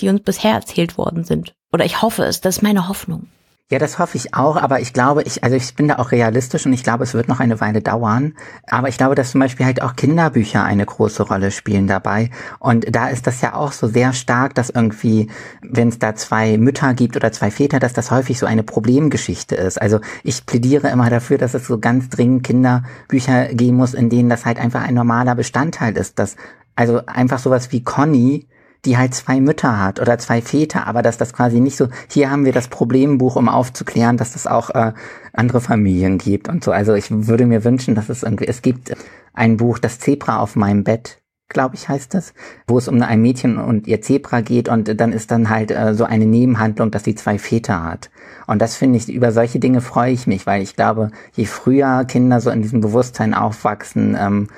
die 0.00 0.08
uns 0.08 0.22
bisher 0.22 0.52
erzählt 0.52 0.98
worden 0.98 1.24
sind. 1.24 1.54
Oder 1.72 1.84
ich 1.84 2.02
hoffe 2.02 2.24
es, 2.24 2.40
das 2.40 2.56
ist 2.56 2.62
meine 2.62 2.88
Hoffnung. 2.88 3.28
Ja, 3.72 3.78
das 3.78 3.98
hoffe 3.98 4.18
ich 4.18 4.34
auch, 4.34 4.56
aber 4.56 4.80
ich 4.80 4.92
glaube, 4.92 5.22
ich, 5.22 5.44
also 5.44 5.56
ich 5.56 5.74
bin 5.74 5.88
da 5.88 5.96
auch 5.96 6.12
realistisch 6.12 6.66
und 6.66 6.74
ich 6.74 6.82
glaube, 6.82 7.04
es 7.04 7.14
wird 7.14 7.28
noch 7.28 7.40
eine 7.40 7.58
Weile 7.62 7.80
dauern. 7.80 8.34
Aber 8.68 8.90
ich 8.90 8.98
glaube, 8.98 9.14
dass 9.14 9.30
zum 9.30 9.40
Beispiel 9.40 9.64
halt 9.64 9.80
auch 9.80 9.96
Kinderbücher 9.96 10.62
eine 10.62 10.84
große 10.84 11.22
Rolle 11.22 11.50
spielen 11.50 11.86
dabei. 11.86 12.28
Und 12.58 12.94
da 12.94 13.08
ist 13.08 13.26
das 13.26 13.40
ja 13.40 13.54
auch 13.54 13.72
so 13.72 13.86
sehr 13.86 14.12
stark, 14.12 14.54
dass 14.54 14.68
irgendwie, 14.68 15.30
wenn 15.62 15.88
es 15.88 15.98
da 15.98 16.14
zwei 16.14 16.58
Mütter 16.58 16.92
gibt 16.92 17.16
oder 17.16 17.32
zwei 17.32 17.50
Väter, 17.50 17.78
dass 17.78 17.94
das 17.94 18.10
häufig 18.10 18.38
so 18.38 18.44
eine 18.44 18.62
Problemgeschichte 18.62 19.54
ist. 19.54 19.80
Also 19.80 20.00
ich 20.22 20.44
plädiere 20.44 20.90
immer 20.90 21.08
dafür, 21.08 21.38
dass 21.38 21.54
es 21.54 21.66
so 21.66 21.78
ganz 21.78 22.10
dringend 22.10 22.44
Kinderbücher 22.44 23.54
geben 23.54 23.78
muss, 23.78 23.94
in 23.94 24.10
denen 24.10 24.28
das 24.28 24.44
halt 24.44 24.58
einfach 24.58 24.82
ein 24.82 24.92
normaler 24.92 25.34
Bestandteil 25.34 25.96
ist, 25.96 26.18
dass 26.18 26.36
also 26.76 27.06
einfach 27.06 27.38
sowas 27.38 27.72
wie 27.72 27.82
Conny 27.82 28.46
die 28.84 28.98
halt 28.98 29.14
zwei 29.14 29.40
Mütter 29.40 29.80
hat 29.80 30.00
oder 30.00 30.18
zwei 30.18 30.42
Väter, 30.42 30.86
aber 30.86 31.02
dass 31.02 31.16
das 31.16 31.32
quasi 31.32 31.60
nicht 31.60 31.76
so, 31.76 31.88
hier 32.10 32.30
haben 32.30 32.44
wir 32.44 32.52
das 32.52 32.68
Problembuch, 32.68 33.36
um 33.36 33.48
aufzuklären, 33.48 34.16
dass 34.16 34.34
es 34.34 34.46
auch 34.46 34.70
äh, 34.70 34.92
andere 35.32 35.60
Familien 35.60 36.18
gibt 36.18 36.48
und 36.48 36.64
so. 36.64 36.72
Also 36.72 36.94
ich 36.94 37.06
würde 37.10 37.46
mir 37.46 37.64
wünschen, 37.64 37.94
dass 37.94 38.08
es 38.08 38.22
irgendwie, 38.22 38.46
es 38.46 38.60
gibt 38.60 38.94
ein 39.34 39.56
Buch, 39.56 39.78
das 39.78 40.00
Zebra 40.00 40.40
auf 40.40 40.56
meinem 40.56 40.82
Bett, 40.82 41.22
glaube 41.48 41.76
ich, 41.76 41.88
heißt 41.88 42.14
es, 42.16 42.34
wo 42.66 42.78
es 42.78 42.88
um 42.88 43.00
ein 43.02 43.22
Mädchen 43.22 43.58
und 43.58 43.86
ihr 43.86 44.00
Zebra 44.00 44.40
geht 44.40 44.68
und 44.68 45.00
dann 45.00 45.12
ist 45.12 45.30
dann 45.30 45.48
halt 45.48 45.70
äh, 45.70 45.94
so 45.94 46.04
eine 46.04 46.26
Nebenhandlung, 46.26 46.90
dass 46.90 47.04
sie 47.04 47.14
zwei 47.14 47.38
Väter 47.38 47.84
hat. 47.84 48.10
Und 48.46 48.60
das 48.60 48.74
finde 48.74 48.98
ich, 48.98 49.12
über 49.12 49.30
solche 49.30 49.60
Dinge 49.60 49.80
freue 49.80 50.12
ich 50.12 50.26
mich, 50.26 50.46
weil 50.46 50.62
ich 50.62 50.74
glaube, 50.74 51.10
je 51.34 51.44
früher 51.44 52.04
Kinder 52.04 52.40
so 52.40 52.50
in 52.50 52.62
diesem 52.62 52.80
Bewusstsein 52.80 53.34
aufwachsen, 53.34 54.16
ähm, 54.18 54.48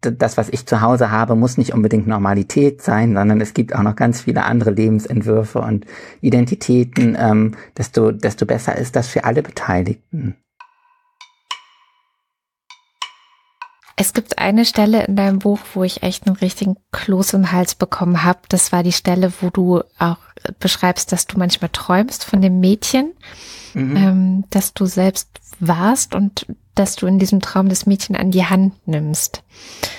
das, 0.00 0.36
was 0.36 0.48
ich 0.48 0.66
zu 0.66 0.80
Hause 0.80 1.10
habe, 1.10 1.34
muss 1.34 1.58
nicht 1.58 1.74
unbedingt 1.74 2.06
Normalität 2.06 2.82
sein, 2.82 3.14
sondern 3.14 3.40
es 3.40 3.54
gibt 3.54 3.74
auch 3.74 3.82
noch 3.82 3.96
ganz 3.96 4.22
viele 4.22 4.44
andere 4.44 4.70
Lebensentwürfe 4.70 5.60
und 5.60 5.86
Identitäten, 6.20 7.16
ähm, 7.18 7.56
desto, 7.76 8.10
desto 8.12 8.46
besser 8.46 8.76
ist 8.76 8.96
das 8.96 9.08
für 9.08 9.24
alle 9.24 9.42
Beteiligten. 9.42 10.36
Es 13.96 14.14
gibt 14.14 14.38
eine 14.38 14.64
Stelle 14.64 15.04
in 15.04 15.14
deinem 15.14 15.40
Buch, 15.40 15.58
wo 15.74 15.84
ich 15.84 16.02
echt 16.02 16.26
einen 16.26 16.36
richtigen 16.36 16.76
Kloß 16.90 17.34
im 17.34 17.52
Hals 17.52 17.74
bekommen 17.74 18.24
habe. 18.24 18.38
Das 18.48 18.72
war 18.72 18.82
die 18.82 18.92
Stelle, 18.92 19.30
wo 19.42 19.50
du 19.50 19.82
auch 19.98 20.16
beschreibst, 20.58 21.12
dass 21.12 21.26
du 21.26 21.38
manchmal 21.38 21.68
träumst 21.70 22.24
von 22.24 22.40
dem 22.40 22.60
Mädchen, 22.60 23.12
mhm. 23.74 23.96
ähm, 23.96 24.44
dass 24.48 24.72
du 24.72 24.86
selbst 24.86 25.28
warst 25.60 26.14
und 26.14 26.46
dass 26.74 26.96
du 26.96 27.06
in 27.06 27.18
diesem 27.18 27.40
Traum 27.40 27.68
das 27.68 27.86
Mädchen 27.86 28.16
an 28.16 28.30
die 28.30 28.46
Hand 28.46 28.74
nimmst. 28.86 29.42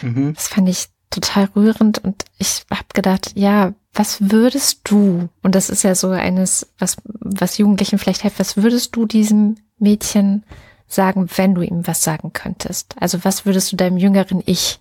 Mhm. 0.01 0.33
Das 0.33 0.47
fand 0.47 0.67
ich 0.67 0.89
total 1.09 1.49
rührend 1.55 1.99
und 1.99 2.25
ich 2.37 2.63
habe 2.71 2.87
gedacht, 2.93 3.33
ja, 3.35 3.73
was 3.93 4.31
würdest 4.31 4.81
du, 4.85 5.29
und 5.43 5.55
das 5.55 5.69
ist 5.69 5.83
ja 5.83 5.93
so 5.95 6.09
eines, 6.09 6.71
was, 6.79 6.97
was 7.03 7.57
Jugendlichen 7.57 7.99
vielleicht 7.99 8.21
hilft, 8.21 8.39
was 8.39 8.57
würdest 8.57 8.95
du 8.95 9.05
diesem 9.05 9.55
Mädchen 9.77 10.43
sagen, 10.87 11.27
wenn 11.35 11.53
du 11.55 11.61
ihm 11.61 11.85
was 11.85 12.03
sagen 12.03 12.31
könntest? 12.33 12.95
Also 12.99 13.23
was 13.23 13.45
würdest 13.45 13.71
du 13.71 13.75
deinem 13.75 13.97
jüngeren 13.97 14.41
Ich, 14.45 14.79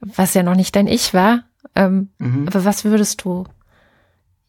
was 0.00 0.34
ja 0.34 0.42
noch 0.42 0.54
nicht 0.54 0.76
dein 0.76 0.86
Ich 0.86 1.14
war, 1.14 1.44
ähm, 1.74 2.10
mhm. 2.18 2.46
aber 2.46 2.64
was 2.64 2.84
würdest 2.84 3.24
du 3.24 3.44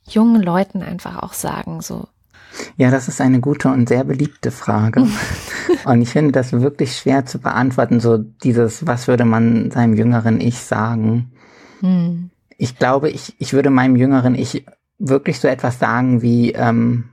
jungen 0.04 0.42
Leuten 0.42 0.82
einfach 0.84 1.24
auch 1.24 1.34
sagen, 1.34 1.82
so? 1.82 2.08
Ja, 2.78 2.92
das 2.92 3.08
ist 3.08 3.22
eine 3.22 3.40
gute 3.40 3.70
und 3.70 3.90
sehr 3.90 4.04
beliebte 4.04 4.52
Frage. 4.52 5.08
und 5.86 6.02
ich 6.02 6.10
finde 6.10 6.32
das 6.32 6.52
wirklich 6.52 6.98
schwer 6.98 7.26
zu 7.26 7.40
beantworten, 7.40 8.00
so 8.00 8.18
dieses, 8.18 8.88
was 8.88 9.08
würde 9.08 9.26
man 9.26 9.72
seinem 9.72 9.94
jüngeren 9.94 10.42
Ich 10.42 10.60
sagen? 10.60 11.32
Hm. 11.82 12.32
Ich 12.58 12.78
glaube, 12.78 13.10
ich, 13.10 13.36
ich 13.40 13.54
würde 13.54 13.70
meinem 13.70 13.96
jüngeren 13.96 14.36
Ich 14.36 14.66
wirklich 14.98 15.40
so 15.40 15.48
etwas 15.48 15.80
sagen 15.80 16.22
wie, 16.22 16.52
ähm, 16.52 17.10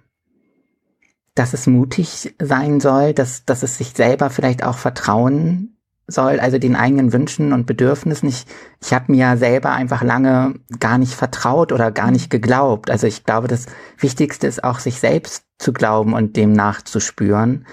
dass 1.34 1.52
es 1.52 1.66
mutig 1.66 2.34
sein 2.40 2.80
soll, 2.80 3.12
dass, 3.12 3.44
dass 3.44 3.62
es 3.62 3.78
sich 3.78 3.90
selber 3.90 4.30
vielleicht 4.30 4.64
auch 4.64 4.76
vertrauen 4.78 5.75
soll, 6.08 6.38
also 6.38 6.58
den 6.58 6.76
eigenen 6.76 7.12
Wünschen 7.12 7.52
und 7.52 7.66
Bedürfnissen. 7.66 8.28
Ich, 8.28 8.46
ich 8.80 8.92
habe 8.92 9.10
mir 9.12 9.18
ja 9.18 9.36
selber 9.36 9.72
einfach 9.72 10.02
lange 10.02 10.54
gar 10.78 10.98
nicht 10.98 11.14
vertraut 11.14 11.72
oder 11.72 11.90
gar 11.90 12.10
nicht 12.10 12.30
geglaubt. 12.30 12.90
Also 12.90 13.06
ich 13.06 13.24
glaube, 13.24 13.48
das 13.48 13.66
Wichtigste 13.98 14.46
ist 14.46 14.62
auch, 14.62 14.78
sich 14.78 15.00
selbst 15.00 15.44
zu 15.58 15.72
glauben 15.72 16.14
und 16.14 16.36
dem 16.36 16.52
nachzuspüren. 16.52 17.66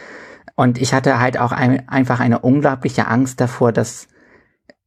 Und 0.56 0.80
ich 0.82 0.94
hatte 0.94 1.20
halt 1.20 1.40
auch 1.40 1.52
ein, 1.52 1.88
einfach 1.90 2.20
eine 2.20 2.40
unglaubliche 2.40 3.08
Angst 3.08 3.40
davor, 3.42 3.72
dass, 3.72 4.08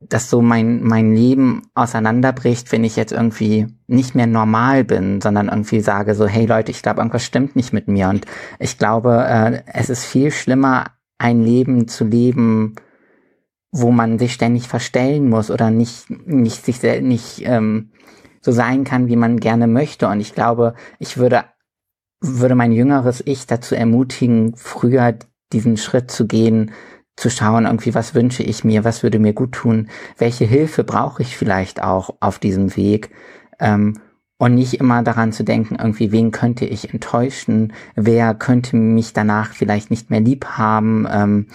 dass 0.01 0.31
so 0.31 0.43
mein, 0.43 0.83
mein 0.83 1.15
Leben 1.15 1.63
auseinanderbricht, 1.75 2.71
wenn 2.73 2.85
ich 2.85 2.97
jetzt 2.97 3.13
irgendwie 3.13 3.67
nicht 3.87 4.15
mehr 4.15 4.27
normal 4.27 4.85
bin, 4.85 5.21
sondern 5.21 5.49
irgendwie 5.49 5.81
sage 5.81 6.15
so, 6.15 6.27
hey 6.27 6.47
Leute, 6.47 6.71
ich 6.71 6.83
glaube, 6.83 7.01
irgendwas 7.01 7.25
stimmt 7.25 7.57
nicht 7.57 7.73
mit 7.73 7.87
mir. 7.89 8.09
Und 8.09 8.27
ich 8.59 8.79
glaube, 8.79 9.25
äh, 9.29 9.63
es 9.73 9.91
ist 9.91 10.05
viel 10.05 10.31
schlimmer, 10.31 10.87
ein 11.19 11.43
Leben 11.43 11.89
zu 11.89 12.05
leben, 12.05 12.77
wo 13.79 13.91
man 13.91 14.19
sich 14.19 14.33
ständig 14.33 14.69
verstellen 14.69 15.29
muss 15.29 15.51
oder 15.51 15.71
nicht, 15.71 16.09
nicht 16.27 16.65
sich 16.65 16.83
nicht 17.03 17.43
ähm, 17.45 17.91
so 18.41 18.51
sein 18.51 18.85
kann, 18.85 19.09
wie 19.09 19.17
man 19.17 19.39
gerne 19.39 19.67
möchte. 19.67 20.09
Und 20.09 20.21
ich 20.21 20.35
glaube, 20.35 20.75
ich 20.99 21.19
würde, 21.19 21.45
würde 22.21 22.55
mein 22.55 22.73
jüngeres 22.73 23.23
Ich 23.27 23.47
dazu 23.47 23.75
ermutigen, 23.75 24.57
früher 24.57 25.19
diesen 25.53 25.77
Schritt 25.77 26.11
zu 26.11 26.27
gehen, 26.27 26.73
zu 27.17 27.29
schauen, 27.29 27.67
irgendwie, 27.67 27.95
was 27.95 28.15
wünsche 28.15 28.43
ich 28.43 28.65
mir, 28.65 28.85
was 28.85 29.03
würde 29.03 29.19
mir 29.19 29.35
gut 29.35 29.53
tun, 29.53 29.89
welche 30.17 30.47
Hilfe 30.47 30.83
brauche 30.83 31.21
ich 31.23 31.37
vielleicht 31.37 31.83
auch 31.83 32.17
auf 32.21 32.39
diesem 32.39 32.77
Weg. 32.77 33.11
Ähm, 33.59 34.01
und 34.39 34.55
nicht 34.55 34.75
immer 34.75 35.03
daran 35.03 35.33
zu 35.33 35.45
denken, 35.45 35.77
irgendwie, 35.79 36.13
wen 36.13 36.31
könnte 36.31 36.65
ich 36.65 36.93
enttäuschen, 36.93 37.73
wer 37.95 38.35
könnte 38.35 38.77
mich 38.77 39.13
danach 39.13 39.53
vielleicht 39.53 39.91
nicht 39.91 40.11
mehr 40.11 40.21
lieb 40.21 40.45
haben. 40.45 41.07
Ähm, 41.11 41.47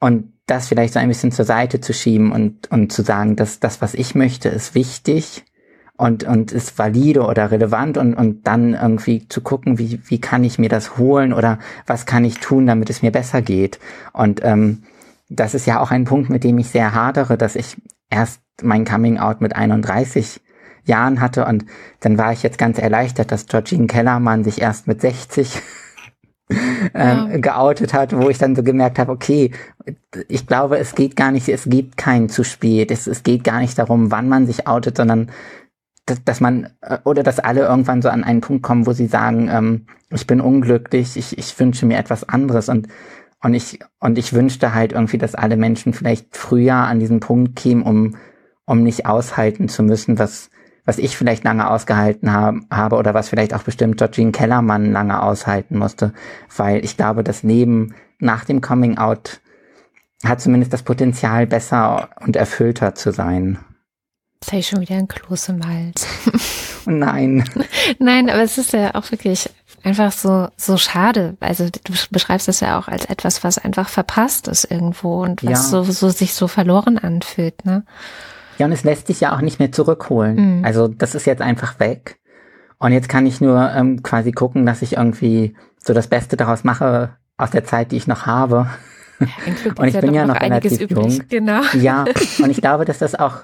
und 0.00 0.33
das 0.46 0.68
vielleicht 0.68 0.94
so 0.94 1.00
ein 1.00 1.08
bisschen 1.08 1.32
zur 1.32 1.44
Seite 1.44 1.80
zu 1.80 1.92
schieben 1.92 2.32
und, 2.32 2.70
und 2.70 2.92
zu 2.92 3.02
sagen, 3.02 3.36
dass 3.36 3.60
das, 3.60 3.80
was 3.80 3.94
ich 3.94 4.14
möchte, 4.14 4.48
ist 4.48 4.74
wichtig 4.74 5.44
und, 5.96 6.24
und 6.24 6.52
ist 6.52 6.78
valide 6.78 7.22
oder 7.22 7.50
relevant 7.50 7.96
und, 7.96 8.14
und 8.14 8.46
dann 8.46 8.74
irgendwie 8.74 9.26
zu 9.28 9.40
gucken, 9.40 9.78
wie, 9.78 10.00
wie 10.06 10.20
kann 10.20 10.44
ich 10.44 10.58
mir 10.58 10.68
das 10.68 10.98
holen 10.98 11.32
oder 11.32 11.58
was 11.86 12.04
kann 12.04 12.24
ich 12.24 12.40
tun, 12.40 12.66
damit 12.66 12.90
es 12.90 13.02
mir 13.02 13.12
besser 13.12 13.42
geht. 13.42 13.78
Und 14.12 14.40
ähm, 14.44 14.82
das 15.28 15.54
ist 15.54 15.66
ja 15.66 15.80
auch 15.80 15.90
ein 15.90 16.04
Punkt, 16.04 16.30
mit 16.30 16.44
dem 16.44 16.58
ich 16.58 16.68
sehr 16.68 16.94
hadere, 16.94 17.38
dass 17.38 17.56
ich 17.56 17.76
erst 18.10 18.40
mein 18.62 18.84
Coming 18.84 19.18
Out 19.18 19.40
mit 19.40 19.56
31 19.56 20.40
Jahren 20.84 21.20
hatte 21.20 21.46
und 21.46 21.64
dann 22.00 22.18
war 22.18 22.32
ich 22.32 22.42
jetzt 22.42 22.58
ganz 22.58 22.78
erleichtert, 22.78 23.32
dass 23.32 23.46
Georgine 23.46 23.86
Kellermann 23.86 24.44
sich 24.44 24.60
erst 24.60 24.86
mit 24.86 25.00
60 25.00 25.62
ähm, 26.50 26.90
ja. 26.94 27.36
geoutet 27.38 27.94
hat, 27.94 28.16
wo 28.16 28.28
ich 28.28 28.38
dann 28.38 28.54
so 28.54 28.62
gemerkt 28.62 28.98
habe, 28.98 29.12
okay, 29.12 29.50
ich 30.28 30.46
glaube, 30.46 30.78
es 30.78 30.94
geht 30.94 31.16
gar 31.16 31.30
nicht, 31.30 31.48
es 31.48 31.64
gibt 31.64 31.96
kein 31.96 32.28
zu 32.28 32.44
spät. 32.44 32.90
Es, 32.90 33.06
es 33.06 33.22
geht 33.22 33.44
gar 33.44 33.60
nicht 33.60 33.78
darum, 33.78 34.10
wann 34.10 34.28
man 34.28 34.46
sich 34.46 34.66
outet, 34.66 34.96
sondern 34.96 35.30
dass, 36.06 36.22
dass 36.22 36.40
man 36.40 36.70
äh, 36.82 36.98
oder 37.04 37.22
dass 37.22 37.38
alle 37.38 37.62
irgendwann 37.62 38.02
so 38.02 38.08
an 38.08 38.24
einen 38.24 38.40
Punkt 38.40 38.62
kommen, 38.62 38.86
wo 38.86 38.92
sie 38.92 39.06
sagen, 39.06 39.48
ähm, 39.50 39.86
ich 40.10 40.26
bin 40.26 40.40
unglücklich, 40.40 41.16
ich, 41.16 41.38
ich 41.38 41.58
wünsche 41.58 41.86
mir 41.86 41.98
etwas 41.98 42.28
anderes 42.28 42.68
und 42.68 42.88
und 43.42 43.52
ich 43.52 43.80
und 44.00 44.16
ich 44.16 44.32
wünschte 44.32 44.74
halt 44.74 44.92
irgendwie, 44.92 45.18
dass 45.18 45.34
alle 45.34 45.56
Menschen 45.56 45.92
vielleicht 45.92 46.36
früher 46.36 46.74
an 46.74 47.00
diesen 47.00 47.20
Punkt 47.20 47.56
kämen, 47.56 47.82
um 47.82 48.16
um 48.66 48.82
nicht 48.82 49.06
aushalten 49.06 49.68
zu 49.68 49.82
müssen, 49.82 50.18
was 50.18 50.50
was 50.84 50.98
ich 50.98 51.16
vielleicht 51.16 51.44
lange 51.44 51.70
ausgehalten 51.70 52.32
hab, 52.32 52.56
habe 52.70 52.96
oder 52.96 53.14
was 53.14 53.28
vielleicht 53.28 53.54
auch 53.54 53.62
bestimmt 53.62 53.96
Georgine 53.96 54.32
Kellermann 54.32 54.92
lange 54.92 55.22
aushalten 55.22 55.78
musste, 55.78 56.12
weil 56.56 56.84
ich 56.84 56.96
glaube, 56.96 57.24
das 57.24 57.42
Leben 57.42 57.94
nach 58.18 58.44
dem 58.44 58.60
Coming 58.60 58.98
Out 58.98 59.40
hat 60.24 60.40
zumindest 60.40 60.72
das 60.72 60.82
Potenzial, 60.82 61.46
besser 61.46 62.10
und 62.20 62.36
erfüllter 62.36 62.94
zu 62.94 63.12
sein. 63.12 63.58
Jetzt 64.40 64.52
habe 64.52 64.60
ich 64.60 64.68
schon 64.68 64.80
wieder 64.80 64.96
ein 64.96 65.08
Kloß 65.08 65.50
im 65.50 65.66
Hals. 65.66 66.06
Nein. 66.86 67.44
Nein, 67.98 68.28
aber 68.28 68.42
es 68.42 68.58
ist 68.58 68.72
ja 68.74 68.94
auch 68.94 69.10
wirklich 69.10 69.48
einfach 69.82 70.12
so, 70.12 70.48
so 70.56 70.76
schade. 70.76 71.36
Also 71.40 71.68
du 71.68 71.92
beschreibst 72.10 72.48
es 72.48 72.60
ja 72.60 72.78
auch 72.78 72.88
als 72.88 73.06
etwas, 73.06 73.44
was 73.44 73.58
einfach 73.58 73.88
verpasst 73.88 74.48
ist 74.48 74.70
irgendwo 74.70 75.22
und 75.22 75.42
was 75.44 75.50
ja. 75.50 75.56
so, 75.56 75.82
so 75.84 76.10
sich 76.10 76.34
so 76.34 76.48
verloren 76.48 76.98
anfühlt, 76.98 77.64
ne? 77.64 77.84
Ja, 78.58 78.66
und 78.66 78.72
es 78.72 78.84
lässt 78.84 79.06
sich 79.06 79.20
ja 79.20 79.34
auch 79.34 79.40
nicht 79.40 79.58
mehr 79.58 79.72
zurückholen. 79.72 80.58
Mhm. 80.58 80.64
Also 80.64 80.88
das 80.88 81.14
ist 81.14 81.26
jetzt 81.26 81.42
einfach 81.42 81.80
weg. 81.80 82.18
Und 82.78 82.92
jetzt 82.92 83.08
kann 83.08 83.26
ich 83.26 83.40
nur 83.40 83.70
ähm, 83.74 84.02
quasi 84.02 84.32
gucken, 84.32 84.66
dass 84.66 84.82
ich 84.82 84.96
irgendwie 84.96 85.54
so 85.78 85.94
das 85.94 86.08
Beste 86.08 86.36
daraus 86.36 86.64
mache 86.64 87.16
aus 87.36 87.50
der 87.50 87.64
Zeit, 87.64 87.92
die 87.92 87.96
ich 87.96 88.06
noch 88.06 88.26
habe. 88.26 88.68
Ja, 89.20 89.26
und 89.76 89.88
ich 89.88 89.98
bin 89.98 90.14
ja 90.14 90.26
noch 90.26 90.40
relativ 90.40 90.80
übrig. 90.80 91.18
jung. 91.18 91.22
Genau. 91.28 91.62
Ja, 91.80 92.04
und 92.42 92.50
ich 92.50 92.56
glaube, 92.60 92.84
dass 92.84 92.98
das 92.98 93.14
auch 93.14 93.38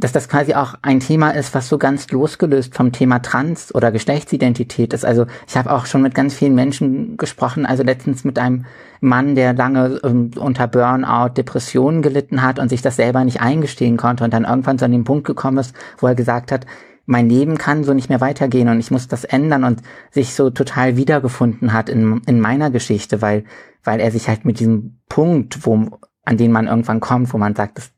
dass 0.00 0.12
das 0.12 0.28
quasi 0.28 0.54
auch 0.54 0.74
ein 0.82 1.00
Thema 1.00 1.30
ist, 1.30 1.54
was 1.54 1.68
so 1.68 1.78
ganz 1.78 2.10
losgelöst 2.10 2.74
vom 2.74 2.90
Thema 2.90 3.20
Trans 3.20 3.74
oder 3.74 3.92
Geschlechtsidentität 3.92 4.92
ist. 4.92 5.04
Also 5.04 5.26
ich 5.46 5.56
habe 5.56 5.70
auch 5.70 5.86
schon 5.86 6.02
mit 6.02 6.14
ganz 6.14 6.34
vielen 6.34 6.54
Menschen 6.54 7.16
gesprochen, 7.16 7.66
also 7.66 7.82
letztens 7.82 8.24
mit 8.24 8.38
einem 8.38 8.64
Mann, 9.00 9.34
der 9.34 9.52
lange 9.52 10.00
ähm, 10.02 10.30
unter 10.38 10.66
Burnout, 10.66 11.34
Depressionen 11.36 12.02
gelitten 12.02 12.42
hat 12.42 12.58
und 12.58 12.68
sich 12.68 12.82
das 12.82 12.96
selber 12.96 13.24
nicht 13.24 13.40
eingestehen 13.40 13.96
konnte 13.96 14.24
und 14.24 14.32
dann 14.32 14.44
irgendwann 14.44 14.78
so 14.78 14.86
an 14.86 14.92
den 14.92 15.04
Punkt 15.04 15.26
gekommen 15.26 15.58
ist, 15.58 15.74
wo 15.98 16.06
er 16.06 16.14
gesagt 16.14 16.50
hat, 16.50 16.66
mein 17.06 17.28
Leben 17.28 17.58
kann 17.58 17.84
so 17.84 17.92
nicht 17.92 18.08
mehr 18.08 18.20
weitergehen 18.20 18.68
und 18.68 18.78
ich 18.78 18.90
muss 18.90 19.08
das 19.08 19.24
ändern 19.24 19.64
und 19.64 19.82
sich 20.10 20.34
so 20.34 20.50
total 20.50 20.96
wiedergefunden 20.96 21.72
hat 21.72 21.88
in, 21.88 22.22
in 22.26 22.40
meiner 22.40 22.70
Geschichte, 22.70 23.20
weil, 23.20 23.44
weil 23.84 24.00
er 24.00 24.10
sich 24.10 24.28
halt 24.28 24.44
mit 24.44 24.60
diesem 24.60 25.00
Punkt, 25.08 25.66
wo, 25.66 25.98
an 26.24 26.36
den 26.36 26.52
man 26.52 26.68
irgendwann 26.68 27.00
kommt, 27.00 27.32
wo 27.32 27.38
man 27.38 27.56
sagt, 27.56 27.78
das 27.78 27.90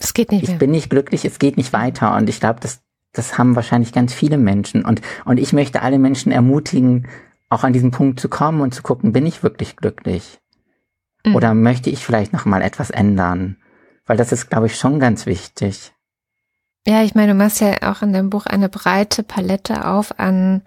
es 0.00 0.14
geht 0.14 0.32
nicht 0.32 0.42
mehr. 0.42 0.52
Ich 0.52 0.58
bin 0.58 0.70
nicht 0.70 0.90
glücklich, 0.90 1.24
es 1.24 1.38
geht 1.38 1.56
nicht 1.56 1.72
weiter. 1.72 2.16
Und 2.16 2.28
ich 2.28 2.40
glaube, 2.40 2.60
das, 2.60 2.80
das 3.12 3.38
haben 3.38 3.54
wahrscheinlich 3.54 3.92
ganz 3.92 4.12
viele 4.12 4.38
Menschen. 4.38 4.84
Und, 4.84 5.02
und 5.24 5.38
ich 5.38 5.52
möchte 5.52 5.82
alle 5.82 5.98
Menschen 5.98 6.32
ermutigen, 6.32 7.08
auch 7.48 7.64
an 7.64 7.72
diesen 7.72 7.90
Punkt 7.90 8.18
zu 8.18 8.28
kommen 8.28 8.60
und 8.60 8.74
zu 8.74 8.82
gucken, 8.82 9.12
bin 9.12 9.26
ich 9.26 9.42
wirklich 9.42 9.76
glücklich? 9.76 10.40
Mhm. 11.24 11.36
Oder 11.36 11.54
möchte 11.54 11.90
ich 11.90 12.04
vielleicht 12.04 12.32
noch 12.32 12.46
mal 12.46 12.62
etwas 12.62 12.90
ändern? 12.90 13.56
Weil 14.06 14.16
das 14.16 14.32
ist, 14.32 14.48
glaube 14.50 14.66
ich, 14.66 14.76
schon 14.76 14.98
ganz 14.98 15.26
wichtig. 15.26 15.92
Ja, 16.86 17.02
ich 17.02 17.14
meine, 17.14 17.32
du 17.32 17.38
machst 17.38 17.60
ja 17.60 17.76
auch 17.82 18.02
in 18.02 18.12
deinem 18.12 18.30
Buch 18.30 18.46
eine 18.46 18.68
breite 18.68 19.22
Palette 19.22 19.86
auf 19.86 20.18
an 20.18 20.62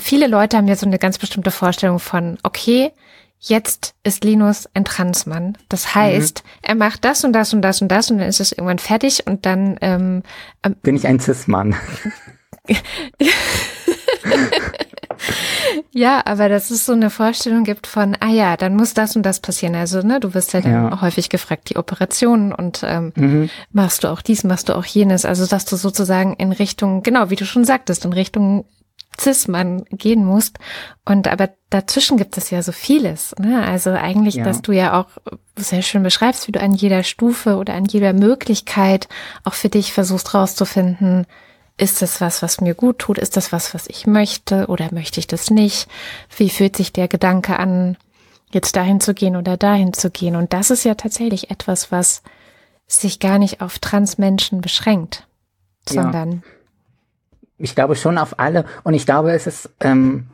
viele 0.00 0.26
Leute 0.26 0.56
haben 0.56 0.68
ja 0.68 0.76
so 0.76 0.86
eine 0.86 0.98
ganz 0.98 1.18
bestimmte 1.18 1.50
Vorstellung 1.50 1.98
von, 1.98 2.38
okay, 2.42 2.92
jetzt 3.40 3.94
ist 4.02 4.24
Linus 4.24 4.68
ein 4.74 4.84
Transmann. 4.84 5.56
Das 5.68 5.94
heißt, 5.94 6.42
mhm. 6.44 6.48
er 6.62 6.74
macht 6.74 7.04
das 7.04 7.24
und 7.24 7.32
das 7.32 7.52
und 7.52 7.62
das 7.62 7.82
und 7.82 7.88
das 7.88 8.10
und 8.10 8.18
dann 8.18 8.28
ist 8.28 8.40
es 8.40 8.52
irgendwann 8.52 8.78
fertig 8.78 9.26
und 9.26 9.46
dann 9.46 9.76
ähm, 9.80 10.22
ähm 10.62 10.76
bin 10.82 10.96
ich 10.96 11.06
ein 11.06 11.20
Cis-Mann. 11.20 11.76
ja, 15.92 16.22
aber 16.24 16.48
dass 16.48 16.70
es 16.70 16.86
so 16.86 16.92
eine 16.92 17.10
Vorstellung 17.10 17.64
gibt 17.64 17.86
von, 17.86 18.16
ah 18.20 18.30
ja, 18.30 18.56
dann 18.56 18.76
muss 18.76 18.94
das 18.94 19.16
und 19.16 19.22
das 19.24 19.40
passieren. 19.40 19.74
Also, 19.74 20.02
ne, 20.02 20.20
du 20.20 20.34
wirst 20.34 20.52
ja 20.52 20.60
dann 20.60 20.90
ja. 20.90 21.00
häufig 21.00 21.28
gefragt, 21.28 21.70
die 21.70 21.76
Operationen 21.76 22.52
und 22.52 22.82
ähm, 22.84 23.12
mhm. 23.14 23.50
machst 23.72 24.04
du 24.04 24.08
auch 24.08 24.22
dies, 24.22 24.44
machst 24.44 24.68
du 24.68 24.76
auch 24.76 24.84
jenes. 24.84 25.24
Also, 25.24 25.46
dass 25.46 25.64
du 25.64 25.76
sozusagen 25.76 26.34
in 26.34 26.52
Richtung, 26.52 27.02
genau, 27.02 27.30
wie 27.30 27.36
du 27.36 27.46
schon 27.46 27.64
sagtest, 27.64 28.04
in 28.04 28.12
Richtung 28.12 28.64
Cis-Mann 29.18 29.84
gehen 29.90 30.24
musst. 30.24 30.58
Und 31.04 31.28
aber 31.28 31.50
dazwischen 31.70 32.16
gibt 32.16 32.36
es 32.36 32.50
ja 32.50 32.62
so 32.62 32.72
vieles. 32.72 33.34
Ne? 33.38 33.64
Also 33.64 33.90
eigentlich, 33.90 34.36
ja. 34.36 34.44
dass 34.44 34.62
du 34.62 34.72
ja 34.72 35.00
auch 35.00 35.06
sehr 35.56 35.82
schön 35.82 36.02
beschreibst, 36.02 36.46
wie 36.48 36.52
du 36.52 36.60
an 36.60 36.72
jeder 36.72 37.02
Stufe 37.02 37.56
oder 37.56 37.74
an 37.74 37.84
jeder 37.84 38.12
Möglichkeit 38.12 39.08
auch 39.44 39.54
für 39.54 39.68
dich 39.68 39.92
versuchst 39.92 40.34
rauszufinden, 40.34 41.26
ist 41.78 42.00
das 42.00 42.20
was, 42.20 42.42
was 42.42 42.60
mir 42.60 42.74
gut 42.74 42.98
tut? 42.98 43.18
Ist 43.18 43.36
das 43.36 43.52
was, 43.52 43.74
was 43.74 43.86
ich 43.86 44.06
möchte 44.06 44.66
oder 44.68 44.88
möchte 44.92 45.20
ich 45.20 45.26
das 45.26 45.50
nicht? 45.50 45.88
Wie 46.34 46.48
fühlt 46.48 46.76
sich 46.76 46.92
der 46.92 47.06
Gedanke 47.08 47.58
an, 47.58 47.96
jetzt 48.50 48.76
dahin 48.76 49.00
zu 49.00 49.12
gehen 49.12 49.36
oder 49.36 49.56
dahin 49.56 49.92
zu 49.92 50.10
gehen? 50.10 50.36
Und 50.36 50.52
das 50.52 50.70
ist 50.70 50.84
ja 50.84 50.94
tatsächlich 50.94 51.50
etwas, 51.50 51.92
was 51.92 52.22
sich 52.86 53.20
gar 53.20 53.38
nicht 53.38 53.60
auf 53.60 53.78
Transmenschen 53.78 54.60
beschränkt, 54.60 55.26
Ja. 56.40 56.40
Ich 57.58 57.74
glaube 57.74 57.96
schon 57.96 58.18
auf 58.18 58.38
alle 58.38 58.64
und 58.84 58.94
ich 58.94 59.06
glaube, 59.06 59.32
es 59.32 59.46
ist 59.46 59.70
ähm, 59.80 60.26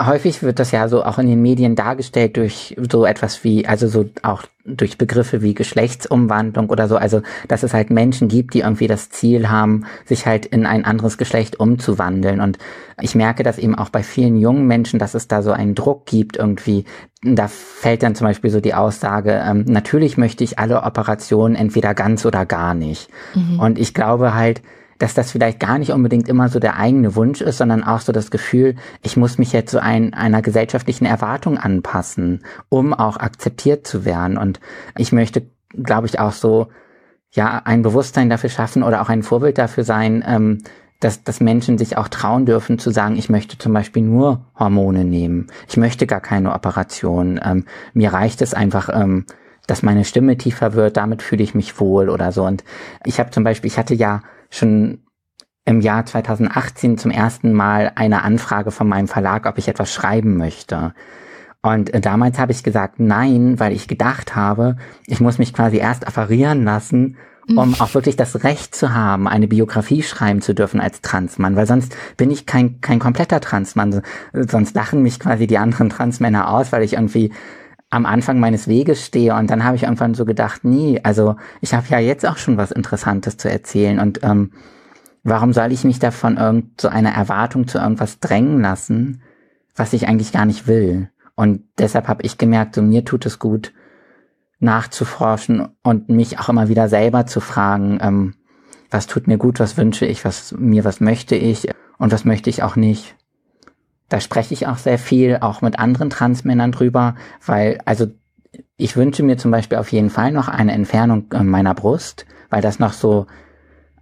häufig 0.00 0.42
wird 0.42 0.58
das 0.58 0.72
ja 0.72 0.88
so 0.88 1.02
auch 1.04 1.18
in 1.18 1.26
den 1.26 1.40
Medien 1.40 1.74
dargestellt 1.74 2.36
durch 2.36 2.76
so 2.90 3.06
etwas 3.06 3.44
wie, 3.44 3.66
also 3.66 3.88
so 3.88 4.10
auch 4.22 4.42
durch 4.66 4.98
Begriffe 4.98 5.40
wie 5.40 5.54
Geschlechtsumwandlung 5.54 6.68
oder 6.68 6.86
so, 6.86 6.96
also 6.96 7.22
dass 7.48 7.62
es 7.62 7.72
halt 7.72 7.88
Menschen 7.88 8.28
gibt, 8.28 8.52
die 8.52 8.60
irgendwie 8.60 8.88
das 8.88 9.08
Ziel 9.08 9.48
haben, 9.48 9.86
sich 10.04 10.26
halt 10.26 10.44
in 10.44 10.66
ein 10.66 10.84
anderes 10.84 11.16
Geschlecht 11.16 11.58
umzuwandeln. 11.58 12.40
Und 12.40 12.58
ich 13.00 13.14
merke 13.14 13.42
das 13.42 13.58
eben 13.58 13.74
auch 13.74 13.88
bei 13.88 14.02
vielen 14.02 14.36
jungen 14.36 14.66
Menschen, 14.66 14.98
dass 14.98 15.14
es 15.14 15.28
da 15.28 15.40
so 15.40 15.52
einen 15.52 15.74
Druck 15.74 16.04
gibt 16.04 16.36
irgendwie. 16.36 16.84
Da 17.22 17.48
fällt 17.48 18.02
dann 18.02 18.14
zum 18.14 18.26
Beispiel 18.26 18.50
so 18.50 18.60
die 18.60 18.74
Aussage, 18.74 19.42
ähm, 19.46 19.64
natürlich 19.66 20.18
möchte 20.18 20.44
ich 20.44 20.58
alle 20.58 20.82
Operationen 20.82 21.54
entweder 21.54 21.94
ganz 21.94 22.26
oder 22.26 22.44
gar 22.44 22.74
nicht. 22.74 23.08
Und 23.60 23.78
ich 23.78 23.94
glaube 23.94 24.34
halt, 24.34 24.60
dass 24.98 25.14
das 25.14 25.30
vielleicht 25.30 25.60
gar 25.60 25.78
nicht 25.78 25.92
unbedingt 25.92 26.28
immer 26.28 26.48
so 26.48 26.58
der 26.58 26.76
eigene 26.76 27.14
Wunsch 27.16 27.40
ist, 27.40 27.58
sondern 27.58 27.84
auch 27.84 28.00
so 28.00 28.12
das 28.12 28.30
Gefühl, 28.30 28.76
ich 29.02 29.16
muss 29.16 29.38
mich 29.38 29.52
jetzt 29.52 29.70
so 29.70 29.78
ein, 29.78 30.14
einer 30.14 30.42
gesellschaftlichen 30.42 31.04
Erwartung 31.04 31.58
anpassen, 31.58 32.42
um 32.68 32.94
auch 32.94 33.16
akzeptiert 33.18 33.86
zu 33.86 34.04
werden. 34.04 34.38
Und 34.38 34.60
ich 34.96 35.12
möchte, 35.12 35.46
glaube 35.74 36.06
ich, 36.06 36.18
auch 36.18 36.32
so, 36.32 36.68
ja, 37.30 37.60
ein 37.64 37.82
Bewusstsein 37.82 38.30
dafür 38.30 38.50
schaffen 38.50 38.82
oder 38.82 39.02
auch 39.02 39.08
ein 39.08 39.22
Vorbild 39.22 39.58
dafür 39.58 39.84
sein, 39.84 40.24
ähm, 40.26 40.58
dass, 41.00 41.22
dass 41.22 41.40
Menschen 41.40 41.76
sich 41.76 41.98
auch 41.98 42.08
trauen 42.08 42.46
dürfen 42.46 42.78
zu 42.78 42.90
sagen, 42.90 43.16
ich 43.16 43.28
möchte 43.28 43.58
zum 43.58 43.72
Beispiel 43.72 44.02
nur 44.02 44.46
Hormone 44.58 45.04
nehmen. 45.04 45.48
Ich 45.68 45.76
möchte 45.76 46.06
gar 46.06 46.20
keine 46.20 46.54
Operation. 46.54 47.38
Ähm, 47.44 47.66
mir 47.92 48.12
reicht 48.14 48.40
es 48.40 48.54
einfach, 48.54 48.88
ähm, 48.88 49.26
dass 49.66 49.82
meine 49.82 50.04
Stimme 50.04 50.38
tiefer 50.38 50.74
wird, 50.74 50.96
damit 50.96 51.22
fühle 51.22 51.42
ich 51.42 51.54
mich 51.54 51.78
wohl 51.80 52.08
oder 52.08 52.32
so. 52.32 52.44
Und 52.44 52.64
ich 53.04 53.18
habe 53.18 53.30
zum 53.30 53.44
Beispiel, 53.44 53.68
ich 53.68 53.78
hatte 53.78 53.94
ja 53.94 54.22
schon 54.50 55.02
im 55.64 55.80
Jahr 55.80 56.06
2018 56.06 56.96
zum 56.96 57.10
ersten 57.10 57.52
Mal 57.52 57.92
eine 57.96 58.22
Anfrage 58.22 58.70
von 58.70 58.88
meinem 58.88 59.08
Verlag, 59.08 59.46
ob 59.46 59.58
ich 59.58 59.68
etwas 59.68 59.92
schreiben 59.92 60.36
möchte. 60.36 60.94
Und 61.60 61.92
äh, 61.92 62.00
damals 62.00 62.38
habe 62.38 62.52
ich 62.52 62.62
gesagt 62.62 63.00
nein, 63.00 63.58
weil 63.58 63.72
ich 63.72 63.88
gedacht 63.88 64.36
habe, 64.36 64.76
ich 65.06 65.20
muss 65.20 65.38
mich 65.38 65.52
quasi 65.52 65.78
erst 65.78 66.06
offerieren 66.06 66.64
lassen, 66.64 67.16
um 67.48 67.74
auch 67.80 67.94
wirklich 67.94 68.16
das 68.16 68.42
Recht 68.42 68.74
zu 68.74 68.92
haben, 68.92 69.28
eine 69.28 69.46
Biografie 69.46 70.02
schreiben 70.02 70.40
zu 70.40 70.54
dürfen 70.54 70.80
als 70.80 71.00
Transmann, 71.00 71.54
weil 71.54 71.66
sonst 71.66 71.96
bin 72.16 72.30
ich 72.30 72.44
kein, 72.44 72.80
kein 72.80 72.98
kompletter 72.98 73.40
Transmann. 73.40 74.02
Sonst 74.32 74.74
lachen 74.74 75.02
mich 75.02 75.20
quasi 75.20 75.46
die 75.46 75.58
anderen 75.58 75.88
Transmänner 75.88 76.50
aus, 76.50 76.72
weil 76.72 76.82
ich 76.82 76.94
irgendwie 76.94 77.32
am 77.90 78.06
Anfang 78.06 78.40
meines 78.40 78.66
Weges 78.68 79.04
stehe 79.04 79.34
und 79.34 79.48
dann 79.48 79.64
habe 79.64 79.76
ich 79.76 79.84
irgendwann 79.84 80.14
so 80.14 80.24
gedacht, 80.24 80.64
nee, 80.64 81.00
also 81.02 81.36
ich 81.60 81.72
habe 81.72 81.86
ja 81.88 81.98
jetzt 81.98 82.26
auch 82.26 82.36
schon 82.36 82.56
was 82.56 82.72
Interessantes 82.72 83.36
zu 83.36 83.48
erzählen 83.50 84.00
und 84.00 84.20
ähm, 84.22 84.52
warum 85.22 85.52
soll 85.52 85.72
ich 85.72 85.84
mich 85.84 85.98
da 85.98 86.10
von 86.10 86.36
irgend 86.36 86.80
so 86.80 86.88
einer 86.88 87.12
Erwartung 87.12 87.68
zu 87.68 87.78
irgendwas 87.78 88.18
drängen 88.20 88.60
lassen, 88.60 89.22
was 89.74 89.92
ich 89.92 90.08
eigentlich 90.08 90.32
gar 90.32 90.46
nicht 90.46 90.66
will? 90.66 91.10
Und 91.36 91.62
deshalb 91.78 92.08
habe 92.08 92.22
ich 92.22 92.38
gemerkt, 92.38 92.74
so 92.74 92.82
mir 92.82 93.04
tut 93.04 93.26
es 93.26 93.38
gut, 93.38 93.72
nachzuforschen 94.58 95.68
und 95.82 96.08
mich 96.08 96.38
auch 96.38 96.48
immer 96.48 96.68
wieder 96.68 96.88
selber 96.88 97.26
zu 97.26 97.40
fragen, 97.40 97.98
ähm, 98.00 98.34
was 98.90 99.06
tut 99.06 99.26
mir 99.26 99.36
gut, 99.36 99.60
was 99.60 99.76
wünsche 99.76 100.06
ich, 100.06 100.24
was 100.24 100.52
mir, 100.52 100.84
was 100.84 101.00
möchte 101.00 101.36
ich 101.36 101.68
und 101.98 102.12
was 102.12 102.24
möchte 102.24 102.50
ich 102.50 102.62
auch 102.62 102.76
nicht. 102.76 103.15
Da 104.08 104.20
spreche 104.20 104.54
ich 104.54 104.66
auch 104.66 104.78
sehr 104.78 104.98
viel, 104.98 105.38
auch 105.40 105.62
mit 105.62 105.78
anderen 105.78 106.10
Transmännern 106.10 106.72
drüber, 106.72 107.16
weil, 107.44 107.78
also 107.84 108.06
ich 108.76 108.96
wünsche 108.96 109.22
mir 109.22 109.36
zum 109.36 109.50
Beispiel 109.50 109.78
auf 109.78 109.90
jeden 109.92 110.10
Fall 110.10 110.32
noch 110.32 110.48
eine 110.48 110.72
Entfernung 110.72 111.26
äh, 111.32 111.42
meiner 111.42 111.74
Brust, 111.74 112.26
weil 112.50 112.62
das 112.62 112.78
noch 112.78 112.92
so 112.92 113.26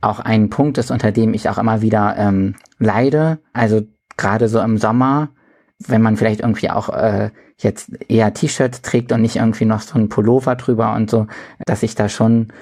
auch 0.00 0.20
ein 0.20 0.50
Punkt 0.50 0.78
ist, 0.78 0.90
unter 0.90 1.12
dem 1.12 1.32
ich 1.32 1.48
auch 1.48 1.59
immer 1.59 1.80
wieder 1.80 2.14
ähm, 2.18 2.57
leide. 2.78 3.38
Also 3.52 3.82
gerade 4.16 4.48
so 4.48 4.61
im 4.61 4.76
Sommer, 4.76 5.30
wenn 5.78 6.02
man 6.02 6.16
vielleicht 6.16 6.40
irgendwie 6.40 6.70
auch 6.70 6.90
äh, 6.90 7.30
jetzt 7.59 7.90
eher 8.09 8.34
T-Shirts 8.34 8.82
trägt 8.82 9.12
und 9.12 9.22
nicht 9.22 9.36
irgendwie 9.36 9.64
noch 9.64 9.80
so 9.80 9.98
ein 9.98 10.09
Pullover 10.09 10.57
drüber 10.57 10.94
und 10.94 11.11
so, 11.11 11.26
dass 11.64 11.82
ich 11.82 11.94
da 11.94 12.09
schon 12.09 12.52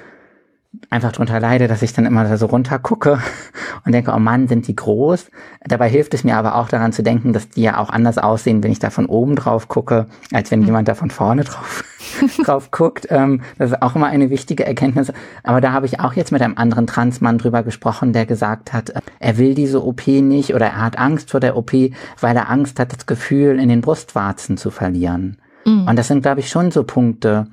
einfach 0.91 1.12
drunter 1.12 1.39
leide, 1.39 1.68
dass 1.68 1.83
ich 1.83 1.93
dann 1.93 2.07
immer 2.07 2.25
da 2.25 2.37
so 2.37 2.47
runter 2.47 2.79
gucke 2.79 3.18
und 3.85 3.93
denke, 3.93 4.12
oh 4.14 4.18
Mann, 4.18 4.49
sind 4.49 4.66
die 4.68 4.77
groß. 4.77 5.31
Dabei 5.64 5.89
hilft 5.89 6.14
es 6.14 6.25
mir 6.25 6.37
aber 6.37 6.57
auch 6.57 6.68
daran 6.68 6.93
zu 6.93 7.03
denken, 7.03 7.33
dass 7.33 7.49
die 7.49 7.62
ja 7.62 7.79
auch 7.79 7.91
anders 7.91 8.18
aussehen, 8.18 8.62
wenn 8.62 8.73
ich 8.73 8.79
da 8.79 8.91
von 8.91 9.07
oben 9.07 9.37
drauf 9.37 9.68
gucke, 9.68 10.07
als 10.33 10.51
wenn 10.51 10.62
jemand 10.62 10.89
da 10.89 10.95
von 10.95 11.11
vorne 11.11 11.45
drauf, 11.45 11.85
drauf 12.45 12.70
guckt. 12.70 13.07
Ähm, 13.11 13.43
das 13.59 13.73
ist 13.73 13.83
auch 13.83 13.95
immer 13.97 14.07
eine 14.07 14.31
wichtige 14.31 14.64
Erkenntnis. 14.64 15.12
Aber 15.43 15.61
da 15.61 15.73
habe 15.73 15.87
ich 15.87 16.01
auch 16.01 16.14
jetzt 16.14 16.33
mit 16.33 16.43
einem 16.43 16.57
anderen 16.57 16.87
Transmann 16.87 17.39
drüber 17.39 17.62
gesprochen, 17.62 18.12
der 18.12 18.27
gesagt 18.27 18.73
hat, 18.73 18.91
äh, 18.91 19.01
er 19.20 19.39
will 19.39 19.55
diese 19.55 19.85
OP 19.85 20.07
nicht 20.07 20.55
oder 20.55 20.66
er 20.66 20.83
hat 20.83 20.99
Angst 20.99 21.31
vor 21.31 21.41
der 21.41 21.57
OP, 21.57 21.73
weil 21.73 22.37
er 22.37 22.51
Angst 22.51 22.79
hat, 22.79 22.93
das 22.93 23.07
Gefühl 23.07 23.59
in 23.59 23.68
den 23.68 23.83
Brustwarzen 23.83 24.57
zu 24.57 24.70
verlieren. 24.70 25.39
Und 25.64 25.97
das 25.97 26.09
sind, 26.09 26.23
glaube 26.23 26.41
ich, 26.41 26.49
schon 26.49 26.73
so 26.73 26.83
Punkte, 26.83 27.47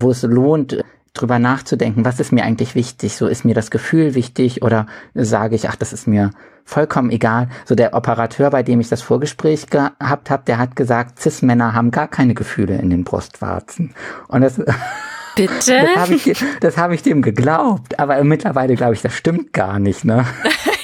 wo 0.00 0.10
es 0.10 0.22
lohnt, 0.22 0.82
drüber 1.14 1.38
nachzudenken, 1.38 2.04
was 2.04 2.20
ist 2.20 2.32
mir 2.32 2.44
eigentlich 2.44 2.74
wichtig? 2.74 3.16
So 3.16 3.26
ist 3.26 3.44
mir 3.44 3.54
das 3.54 3.70
Gefühl 3.70 4.14
wichtig 4.14 4.62
oder 4.62 4.86
sage 5.14 5.56
ich, 5.56 5.68
ach, 5.68 5.76
das 5.76 5.92
ist 5.92 6.06
mir 6.06 6.30
vollkommen 6.64 7.10
egal. 7.10 7.48
So 7.64 7.74
der 7.74 7.94
Operateur, 7.94 8.50
bei 8.50 8.62
dem 8.62 8.80
ich 8.80 8.88
das 8.88 9.02
Vorgespräch 9.02 9.68
gehabt 9.68 10.30
habe, 10.30 10.42
der 10.46 10.58
hat 10.58 10.76
gesagt, 10.76 11.18
Cis-Männer 11.18 11.72
haben 11.72 11.90
gar 11.90 12.08
keine 12.08 12.34
Gefühle 12.34 12.76
in 12.76 12.90
den 12.90 13.04
Brustwarzen. 13.04 13.94
Und 14.28 14.42
das, 14.42 14.56
Bitte? 15.34 15.52
das 15.66 15.96
habe 15.96 16.14
ich, 16.14 16.44
das 16.60 16.76
hab 16.76 16.90
ich 16.92 17.02
dem 17.02 17.22
geglaubt. 17.22 17.98
Aber 17.98 18.22
mittlerweile 18.22 18.74
glaube 18.74 18.94
ich, 18.94 19.02
das 19.02 19.14
stimmt 19.14 19.52
gar 19.52 19.78
nicht, 19.78 20.04
ne? 20.04 20.26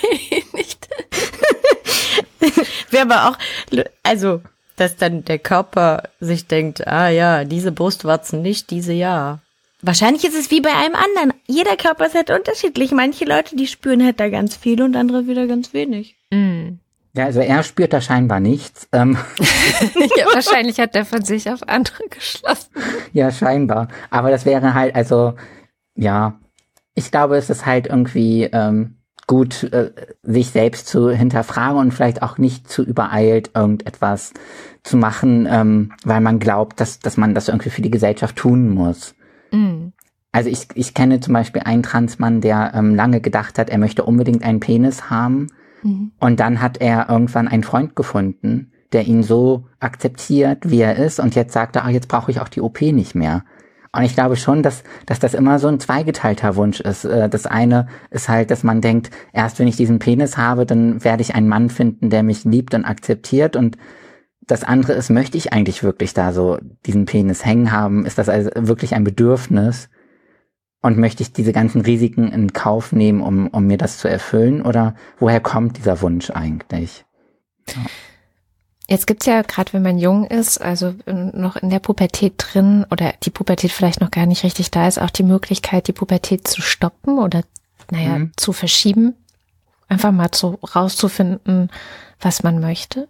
nicht. 0.54 0.88
Wäre 2.90 3.02
aber 3.02 3.28
auch, 3.28 3.38
also, 4.02 4.40
dass 4.76 4.96
dann 4.96 5.24
der 5.24 5.38
Körper 5.38 6.04
sich 6.20 6.46
denkt, 6.46 6.86
ah 6.86 7.08
ja, 7.08 7.44
diese 7.44 7.72
Brustwarzen 7.72 8.42
nicht, 8.42 8.70
diese 8.70 8.92
ja. 8.92 9.40
Wahrscheinlich 9.86 10.24
ist 10.24 10.34
es 10.34 10.50
wie 10.50 10.62
bei 10.62 10.72
einem 10.72 10.94
anderen. 10.94 11.34
Jeder 11.46 11.76
Körper 11.76 12.06
ist 12.06 12.14
halt 12.14 12.30
unterschiedlich. 12.30 12.92
Manche 12.92 13.26
Leute, 13.26 13.54
die 13.54 13.66
spüren 13.66 14.02
halt 14.02 14.18
da 14.18 14.30
ganz 14.30 14.56
viel 14.56 14.80
und 14.82 14.96
andere 14.96 15.26
wieder 15.26 15.46
ganz 15.46 15.74
wenig. 15.74 16.16
mm. 16.30 16.78
Ja, 17.16 17.26
also 17.26 17.38
er 17.38 17.62
spürt 17.62 17.92
da 17.92 18.00
scheinbar 18.00 18.40
nichts. 18.40 18.88
Ähm, 18.92 19.16
ja, 20.16 20.26
wahrscheinlich 20.32 20.80
hat 20.80 20.96
er 20.96 21.04
von 21.04 21.22
sich 21.22 21.48
auf 21.48 21.68
andere 21.68 22.08
geschlossen. 22.10 22.70
Ja, 23.12 23.30
scheinbar. 23.30 23.86
Aber 24.10 24.32
das 24.32 24.44
wäre 24.44 24.74
halt, 24.74 24.96
also, 24.96 25.34
ja, 25.94 26.40
ich 26.94 27.12
glaube, 27.12 27.36
es 27.36 27.50
ist 27.50 27.66
halt 27.66 27.86
irgendwie 27.86 28.44
ähm, 28.44 28.96
gut, 29.28 29.62
äh, 29.64 29.92
sich 30.24 30.50
selbst 30.50 30.88
zu 30.88 31.10
hinterfragen 31.10 31.78
und 31.78 31.92
vielleicht 31.92 32.22
auch 32.22 32.38
nicht 32.38 32.68
zu 32.68 32.82
übereilt, 32.82 33.50
irgendetwas 33.54 34.32
zu 34.82 34.96
machen, 34.96 35.46
ähm, 35.48 35.92
weil 36.04 36.20
man 36.20 36.40
glaubt, 36.40 36.80
dass, 36.80 36.98
dass 36.98 37.16
man 37.16 37.34
das 37.34 37.46
irgendwie 37.46 37.70
für 37.70 37.82
die 37.82 37.92
Gesellschaft 37.92 38.34
tun 38.34 38.70
muss. 38.70 39.14
Mm. 39.54 39.92
Also 40.32 40.50
ich, 40.50 40.66
ich 40.74 40.94
kenne 40.94 41.20
zum 41.20 41.32
Beispiel 41.32 41.62
einen 41.62 41.84
Transmann, 41.84 42.40
der 42.40 42.72
ähm, 42.74 42.94
lange 42.94 43.20
gedacht 43.20 43.58
hat, 43.58 43.70
er 43.70 43.78
möchte 43.78 44.04
unbedingt 44.04 44.42
einen 44.42 44.58
Penis 44.58 45.08
haben. 45.08 45.46
Mhm. 45.84 46.10
Und 46.18 46.40
dann 46.40 46.60
hat 46.60 46.78
er 46.80 47.08
irgendwann 47.08 47.46
einen 47.46 47.62
Freund 47.62 47.94
gefunden, 47.94 48.72
der 48.92 49.06
ihn 49.06 49.22
so 49.22 49.66
akzeptiert, 49.78 50.70
wie 50.70 50.80
er 50.80 50.96
ist. 50.96 51.20
Und 51.20 51.36
jetzt 51.36 51.52
sagt 51.52 51.76
er, 51.76 51.84
ah, 51.84 51.90
jetzt 51.90 52.08
brauche 52.08 52.32
ich 52.32 52.40
auch 52.40 52.48
die 52.48 52.60
OP 52.60 52.80
nicht 52.80 53.14
mehr. 53.14 53.44
Und 53.92 54.02
ich 54.02 54.14
glaube 54.14 54.34
schon, 54.34 54.62
dass, 54.62 54.82
dass 55.06 55.20
das 55.20 55.34
immer 55.34 55.60
so 55.60 55.68
ein 55.68 55.78
zweigeteilter 55.78 56.56
Wunsch 56.56 56.80
ist. 56.80 57.04
Äh, 57.04 57.28
Das 57.28 57.46
eine 57.46 57.86
ist 58.10 58.28
halt, 58.28 58.50
dass 58.50 58.64
man 58.64 58.80
denkt, 58.80 59.10
erst 59.32 59.60
wenn 59.60 59.68
ich 59.68 59.76
diesen 59.76 60.00
Penis 60.00 60.36
habe, 60.36 60.66
dann 60.66 61.04
werde 61.04 61.22
ich 61.22 61.34
einen 61.36 61.48
Mann 61.48 61.70
finden, 61.70 62.10
der 62.10 62.24
mich 62.24 62.44
liebt 62.44 62.74
und 62.74 62.84
akzeptiert. 62.84 63.54
Und 63.54 63.78
das 64.46 64.64
andere 64.64 64.92
ist, 64.94 65.10
möchte 65.10 65.38
ich 65.38 65.52
eigentlich 65.52 65.82
wirklich 65.82 66.14
da 66.14 66.32
so 66.32 66.58
diesen 66.86 67.06
Penis 67.06 67.44
hängen 67.44 67.72
haben? 67.72 68.06
Ist 68.06 68.18
das 68.18 68.28
also 68.28 68.50
wirklich 68.54 68.94
ein 68.94 69.04
Bedürfnis? 69.04 69.88
Und 70.82 70.98
möchte 70.98 71.22
ich 71.22 71.32
diese 71.32 71.52
ganzen 71.52 71.80
Risiken 71.80 72.30
in 72.30 72.52
Kauf 72.52 72.92
nehmen, 72.92 73.22
um, 73.22 73.48
um 73.48 73.66
mir 73.66 73.78
das 73.78 73.96
zu 73.96 74.06
erfüllen? 74.06 74.60
Oder 74.60 74.94
woher 75.18 75.40
kommt 75.40 75.78
dieser 75.78 76.02
Wunsch 76.02 76.30
eigentlich? 76.30 77.06
Jetzt 78.86 79.06
gibt's 79.06 79.24
ja, 79.24 79.40
gerade 79.40 79.72
wenn 79.72 79.80
man 79.82 79.96
jung 79.98 80.26
ist, 80.26 80.60
also 80.60 80.94
noch 81.06 81.56
in 81.56 81.70
der 81.70 81.78
Pubertät 81.78 82.34
drin 82.36 82.84
oder 82.90 83.14
die 83.22 83.30
Pubertät 83.30 83.72
vielleicht 83.72 84.02
noch 84.02 84.10
gar 84.10 84.26
nicht 84.26 84.44
richtig 84.44 84.70
da 84.70 84.86
ist, 84.86 85.00
auch 85.00 85.08
die 85.08 85.22
Möglichkeit, 85.22 85.88
die 85.88 85.94
Pubertät 85.94 86.46
zu 86.46 86.60
stoppen 86.60 87.18
oder, 87.18 87.44
naja, 87.90 88.18
Mhm. 88.18 88.32
zu 88.36 88.52
verschieben. 88.52 89.14
Einfach 89.88 90.12
mal 90.12 90.28
so 90.34 90.58
rauszufinden, 90.74 91.70
was 92.20 92.42
man 92.42 92.60
möchte. 92.60 93.08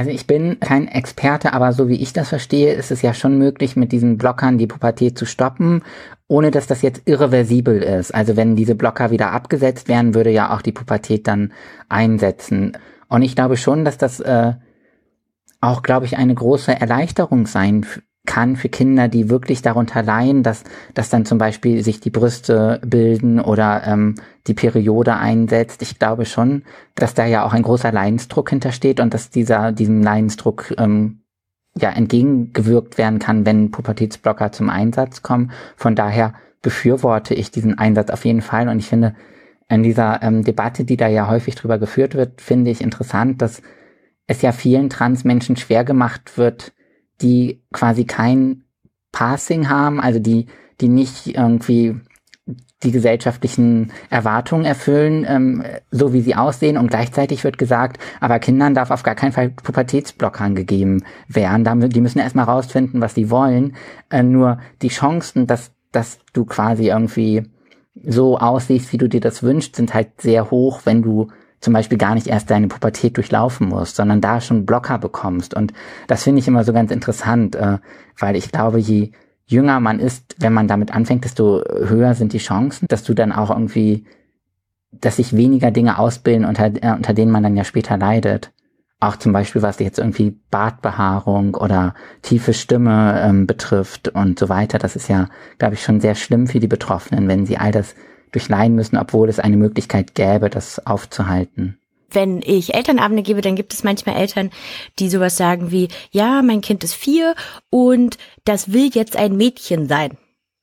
Also 0.00 0.12
ich 0.12 0.26
bin 0.26 0.58
kein 0.60 0.88
Experte, 0.88 1.52
aber 1.52 1.74
so 1.74 1.90
wie 1.90 2.00
ich 2.00 2.14
das 2.14 2.30
verstehe, 2.30 2.72
ist 2.72 2.90
es 2.90 3.02
ja 3.02 3.12
schon 3.12 3.36
möglich, 3.36 3.76
mit 3.76 3.92
diesen 3.92 4.16
Blockern 4.16 4.56
die 4.56 4.66
Pubertät 4.66 5.18
zu 5.18 5.26
stoppen, 5.26 5.82
ohne 6.26 6.50
dass 6.50 6.66
das 6.66 6.80
jetzt 6.80 7.02
irreversibel 7.04 7.82
ist. 7.82 8.14
Also 8.14 8.34
wenn 8.34 8.56
diese 8.56 8.74
Blocker 8.74 9.10
wieder 9.10 9.32
abgesetzt 9.32 9.88
wären, 9.88 10.14
würde 10.14 10.30
ja 10.30 10.56
auch 10.56 10.62
die 10.62 10.72
Pubertät 10.72 11.28
dann 11.28 11.52
einsetzen. 11.90 12.78
Und 13.10 13.20
ich 13.20 13.36
glaube 13.36 13.58
schon, 13.58 13.84
dass 13.84 13.98
das 13.98 14.20
äh, 14.20 14.54
auch, 15.60 15.82
glaube 15.82 16.06
ich, 16.06 16.16
eine 16.16 16.34
große 16.34 16.72
Erleichterung 16.72 17.46
sein 17.46 17.84
kann 18.26 18.56
für 18.56 18.68
Kinder, 18.68 19.08
die 19.08 19.30
wirklich 19.30 19.62
darunter 19.62 20.02
leiden, 20.02 20.42
dass, 20.42 20.64
dass 20.94 21.08
dann 21.08 21.24
zum 21.24 21.38
Beispiel 21.38 21.82
sich 21.82 22.00
die 22.00 22.10
Brüste 22.10 22.80
bilden 22.84 23.40
oder 23.40 23.82
ähm, 23.86 24.14
die 24.46 24.54
Periode 24.54 25.16
einsetzt. 25.16 25.82
Ich 25.82 25.98
glaube 25.98 26.26
schon, 26.26 26.62
dass 26.94 27.14
da 27.14 27.24
ja 27.24 27.44
auch 27.44 27.52
ein 27.52 27.62
großer 27.62 27.92
Leidensdruck 27.92 28.50
hintersteht 28.50 29.00
und 29.00 29.14
dass 29.14 29.30
dieser 29.30 29.72
diesem 29.72 30.02
Leidensdruck 30.02 30.74
ähm, 30.78 31.22
ja 31.74 31.90
entgegengewirkt 31.90 32.98
werden 32.98 33.18
kann, 33.18 33.46
wenn 33.46 33.70
Pubertätsblocker 33.70 34.52
zum 34.52 34.68
Einsatz 34.68 35.22
kommen. 35.22 35.50
Von 35.76 35.94
daher 35.94 36.34
befürworte 36.62 37.34
ich 37.34 37.50
diesen 37.50 37.78
Einsatz 37.78 38.10
auf 38.10 38.24
jeden 38.24 38.42
Fall 38.42 38.68
und 38.68 38.78
ich 38.78 38.88
finde 38.88 39.14
in 39.68 39.82
dieser 39.82 40.22
ähm, 40.22 40.44
Debatte, 40.44 40.84
die 40.84 40.96
da 40.96 41.06
ja 41.06 41.28
häufig 41.28 41.54
drüber 41.54 41.78
geführt 41.78 42.14
wird, 42.14 42.40
finde 42.40 42.70
ich 42.70 42.80
interessant, 42.82 43.40
dass 43.40 43.62
es 44.26 44.42
ja 44.42 44.52
vielen 44.52 44.90
Transmenschen 44.90 45.56
schwer 45.56 45.84
gemacht 45.84 46.36
wird, 46.36 46.72
die 47.20 47.62
quasi 47.72 48.04
kein 48.04 48.64
Passing 49.12 49.68
haben, 49.68 50.00
also 50.00 50.18
die, 50.18 50.46
die 50.80 50.88
nicht 50.88 51.26
irgendwie 51.26 51.96
die 52.82 52.92
gesellschaftlichen 52.92 53.92
Erwartungen 54.08 54.64
erfüllen, 54.64 55.26
ähm, 55.28 55.62
so 55.90 56.12
wie 56.12 56.22
sie 56.22 56.34
aussehen. 56.34 56.78
Und 56.78 56.88
gleichzeitig 56.88 57.44
wird 57.44 57.58
gesagt, 57.58 58.00
aber 58.20 58.38
Kindern 58.38 58.74
darf 58.74 58.90
auf 58.90 59.02
gar 59.02 59.14
keinen 59.14 59.32
Fall 59.32 59.50
Pubertätsblockern 59.50 60.54
gegeben 60.54 61.04
werden. 61.28 61.90
Die 61.90 62.00
müssen 62.00 62.20
erstmal 62.20 62.46
rausfinden, 62.46 63.00
was 63.00 63.14
sie 63.14 63.30
wollen. 63.30 63.76
Äh, 64.10 64.22
nur 64.22 64.58
die 64.80 64.88
Chancen, 64.88 65.46
dass, 65.46 65.72
dass 65.92 66.18
du 66.32 66.46
quasi 66.46 66.88
irgendwie 66.88 67.42
so 68.02 68.38
aussiehst, 68.38 68.92
wie 68.92 68.98
du 68.98 69.08
dir 69.08 69.20
das 69.20 69.42
wünschst, 69.42 69.76
sind 69.76 69.92
halt 69.92 70.20
sehr 70.20 70.50
hoch, 70.50 70.82
wenn 70.84 71.02
du 71.02 71.28
zum 71.60 71.74
Beispiel 71.74 71.98
gar 71.98 72.14
nicht 72.14 72.26
erst 72.26 72.50
deine 72.50 72.68
Pubertät 72.68 73.16
durchlaufen 73.16 73.68
musst, 73.68 73.96
sondern 73.96 74.20
da 74.20 74.40
schon 74.40 74.64
Blocker 74.64 74.98
bekommst. 74.98 75.54
Und 75.54 75.72
das 76.06 76.22
finde 76.22 76.40
ich 76.40 76.48
immer 76.48 76.64
so 76.64 76.72
ganz 76.72 76.90
interessant, 76.90 77.54
äh, 77.54 77.78
weil 78.18 78.36
ich 78.36 78.50
glaube, 78.50 78.78
je 78.78 79.12
jünger 79.46 79.80
man 79.80 80.00
ist, 80.00 80.36
wenn 80.38 80.54
man 80.54 80.68
damit 80.68 80.94
anfängt, 80.94 81.24
desto 81.24 81.62
höher 81.68 82.14
sind 82.14 82.32
die 82.32 82.38
Chancen, 82.38 82.86
dass 82.88 83.02
du 83.02 83.14
dann 83.14 83.32
auch 83.32 83.50
irgendwie, 83.50 84.06
dass 84.92 85.16
sich 85.16 85.36
weniger 85.36 85.70
Dinge 85.70 85.98
ausbilden, 85.98 86.46
unter, 86.46 86.66
äh, 86.66 86.94
unter 86.96 87.12
denen 87.12 87.32
man 87.32 87.42
dann 87.42 87.56
ja 87.56 87.64
später 87.64 87.98
leidet. 87.98 88.52
Auch 88.98 89.16
zum 89.16 89.32
Beispiel, 89.32 89.62
was 89.62 89.78
jetzt 89.80 89.98
irgendwie 89.98 90.38
Bartbehaarung 90.50 91.54
oder 91.54 91.94
tiefe 92.22 92.52
Stimme 92.52 93.20
ähm, 93.22 93.46
betrifft 93.46 94.08
und 94.08 94.38
so 94.38 94.48
weiter. 94.48 94.78
Das 94.78 94.94
ist 94.94 95.08
ja, 95.08 95.28
glaube 95.58 95.74
ich, 95.74 95.82
schon 95.82 96.00
sehr 96.00 96.14
schlimm 96.14 96.46
für 96.46 96.60
die 96.60 96.68
Betroffenen, 96.68 97.26
wenn 97.26 97.46
sie 97.46 97.56
all 97.56 97.72
das 97.72 97.94
durchleiden 98.32 98.76
müssen, 98.76 98.96
obwohl 98.96 99.28
es 99.28 99.38
eine 99.38 99.56
Möglichkeit 99.56 100.14
gäbe, 100.14 100.50
das 100.50 100.86
aufzuhalten 100.86 101.80
wenn 102.12 102.42
ich 102.42 102.74
Elternabende 102.74 103.22
gebe, 103.22 103.40
dann 103.40 103.56
gibt 103.56 103.72
es 103.72 103.84
manchmal 103.84 104.16
Eltern, 104.16 104.50
die 104.98 105.08
sowas 105.08 105.36
sagen 105.36 105.70
wie, 105.70 105.88
ja, 106.10 106.42
mein 106.42 106.60
Kind 106.60 106.84
ist 106.84 106.94
vier 106.94 107.34
und 107.70 108.18
das 108.44 108.72
will 108.72 108.90
jetzt 108.92 109.16
ein 109.16 109.36
Mädchen 109.36 109.88
sein. 109.88 110.18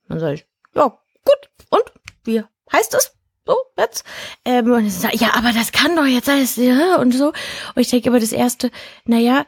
Dann 0.07 0.19
sage 0.19 0.35
ich, 0.35 0.45
ja, 0.75 0.87
gut, 1.25 1.49
und 1.69 1.83
wie 2.23 2.43
heißt 2.71 2.93
es? 2.95 3.13
So, 3.45 3.55
jetzt. 3.77 4.03
Ähm, 4.43 4.71
und 4.71 4.89
sage, 4.89 5.17
ja, 5.17 5.35
aber 5.35 5.53
das 5.53 5.71
kann 5.71 5.95
doch 5.95 6.05
jetzt 6.05 6.27
alles, 6.27 6.57
ja, 6.57 6.97
und 6.97 7.13
so. 7.13 7.27
Und 7.27 7.77
ich 7.77 7.89
denke 7.89 8.09
immer 8.09 8.19
das 8.19 8.33
erste, 8.33 8.71
naja, 9.05 9.45